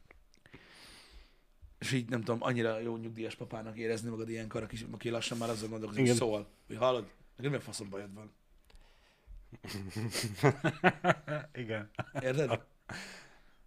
És 1.85 1.93
így 1.93 2.09
nem 2.09 2.23
tudom, 2.23 2.43
annyira 2.43 2.79
jó 2.79 2.97
nyugdíjas 2.97 3.35
papának 3.35 3.79
érezni 3.79 4.11
magad 4.11 4.29
ilyenkor, 4.29 4.63
aki, 4.63 4.77
aki 4.91 5.11
lassan 5.11 5.39
már 5.39 5.49
azon 5.49 5.69
gondolkozik, 5.69 6.01
hogy 6.01 6.15
Igen. 6.15 6.29
szól, 6.29 6.47
hogy 6.67 6.77
hallod, 6.77 7.07
neked 7.37 7.51
mi 7.51 7.57
a 7.57 7.61
faszom 7.61 7.89
bajod 7.91 8.15
van. 8.15 8.33
Igen. 11.63 11.91
Érted? 12.21 12.61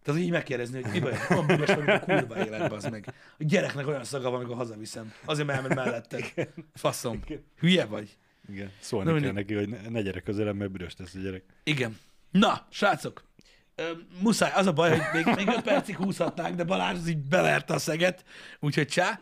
Tehát 0.03 0.21
így 0.21 0.31
megkérdezni, 0.31 0.81
hogy 0.81 0.91
mi 0.91 0.99
baj, 0.99 1.17
van 1.29 1.47
büdös 1.47 1.75
vagy, 1.75 1.89
a 1.89 1.99
kurva 1.99 2.37
életben, 2.37 2.71
az 2.71 2.83
meg. 2.89 3.13
A 3.37 3.43
gyereknek 3.43 3.87
olyan 3.87 4.03
szaga 4.03 4.29
van, 4.29 4.39
amikor 4.39 4.55
hazaviszem. 4.55 5.13
Azért, 5.25 5.47
mert 5.47 5.59
elmegy 5.59 5.77
melletted. 5.77 6.49
Faszom. 6.73 7.23
Hülye 7.57 7.85
vagy? 7.85 8.17
Igen. 8.49 8.71
Szólni 8.79 9.11
Na, 9.11 9.19
kell 9.19 9.31
neki, 9.31 9.53
hogy 9.53 9.69
ne, 9.69 9.89
ne 9.89 10.01
gyere 10.01 10.19
közelem, 10.19 10.57
mert 10.57 10.71
büdös 10.71 10.93
tesz 10.93 11.15
a 11.15 11.19
gyerek. 11.19 11.43
Igen. 11.63 11.97
Na, 12.31 12.67
srácok, 12.69 13.26
ö, 13.77 13.91
muszáj, 14.19 14.51
az 14.55 14.65
a 14.65 14.73
baj, 14.73 14.89
hogy 14.89 15.01
még, 15.13 15.35
még 15.35 15.47
5 15.47 15.61
percig 15.61 15.95
húzhatnánk, 15.95 16.55
de 16.55 16.63
Balázs 16.63 16.97
az 16.97 17.07
így 17.07 17.17
beverte 17.17 17.73
a 17.73 17.79
szeget, 17.79 18.23
úgyhogy 18.59 18.87
csá. 18.87 19.19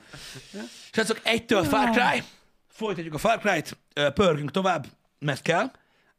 Srácok, 0.92 1.20
egytől 1.24 1.64
Far 1.64 1.90
Cry, 1.90 2.24
folytatjuk 2.68 3.14
a 3.14 3.18
Far 3.18 3.40
Cry-t, 3.40 3.78
pörgünk 4.14 4.52
tovább, 4.52 4.86
mert 5.20 5.42
kell, 5.42 5.72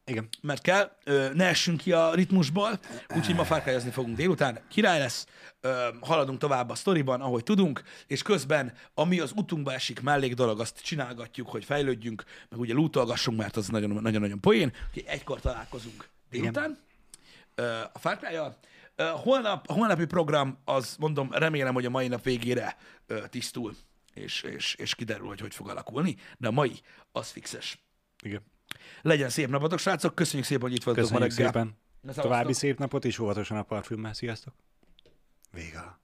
Igen. 0.05 0.29
mert 0.43 0.63
kell, 0.63 0.91
ö, 1.05 1.29
ne 1.35 1.45
essünk 1.47 1.81
ki 1.81 1.93
a 1.93 2.15
ritmusból, 2.15 2.79
úgyhogy 3.17 3.35
ma 3.35 3.45
fárkájazni 3.45 3.91
fogunk 3.91 4.17
délután. 4.17 4.59
Király 4.69 4.99
lesz, 4.99 5.27
ö, 5.61 5.89
haladunk 6.01 6.39
tovább 6.39 6.71
a 6.71 6.75
sztoriban, 6.75 7.21
ahogy 7.21 7.43
tudunk, 7.43 7.83
és 8.07 8.23
közben, 8.23 8.73
ami 8.95 9.21
az 9.21 9.33
utunkba 9.37 9.73
esik 9.73 10.01
mellék 10.01 10.35
dolog, 10.35 10.61
azt 10.61 10.81
csinálgatjuk, 10.83 11.49
hogy 11.49 11.65
fejlődjünk, 11.65 12.25
meg 12.49 12.61
ugye 12.61 12.75
lootolgassunk, 12.75 13.39
mert 13.39 13.57
az 13.57 13.69
nagyon- 13.69 14.03
nagyon-nagyon 14.03 14.41
poén, 14.41 14.73
hogy 14.93 15.05
egykor 15.07 15.41
találkozunk 15.41 16.09
délután. 16.31 16.71
ö, 16.71 16.86
a 17.93 17.99
Far 17.99 18.19
Cry-jal. 18.19 18.57
Ö, 18.97 19.05
Holnap, 19.15 19.69
a 19.69 19.73
holnapi 19.73 20.05
program, 20.05 20.59
az 20.65 20.97
mondom, 20.99 21.33
remélem, 21.33 21.75
hogy 21.75 21.85
a 21.85 21.91
mai 21.91 22.09
nap 22.09 22.23
végére 22.23 22.77
tisztul, 23.29 23.77
és, 24.15 24.43
és, 24.43 24.75
és 24.75 24.95
kiderül, 24.95 25.27
hogy 25.27 25.41
hogy 25.41 25.55
fog 25.55 25.69
alakulni, 25.69 26.17
de 26.39 26.49
a 26.49 26.51
mai, 26.51 26.81
az 27.13 27.31
fixes. 27.31 27.85
Igen. 28.23 28.43
Legyen 29.03 29.29
szép 29.29 29.49
napotok, 29.49 29.79
srácok, 29.79 30.15
köszönjük 30.15 30.47
szépen, 30.47 30.63
hogy 30.63 30.75
itt 30.75 30.85
voltatok 30.85 31.11
ma 31.11 31.19
Köszönjük 31.19 31.53
reggel. 31.53 31.69
szépen. 32.05 32.23
További 32.25 32.53
szép 32.53 32.79
napot, 32.79 33.05
és 33.05 33.19
óvatosan 33.19 33.57
a 33.57 33.63
parfümmel. 33.63 34.13
Sziasztok. 34.13 34.55
Vége. 35.53 35.99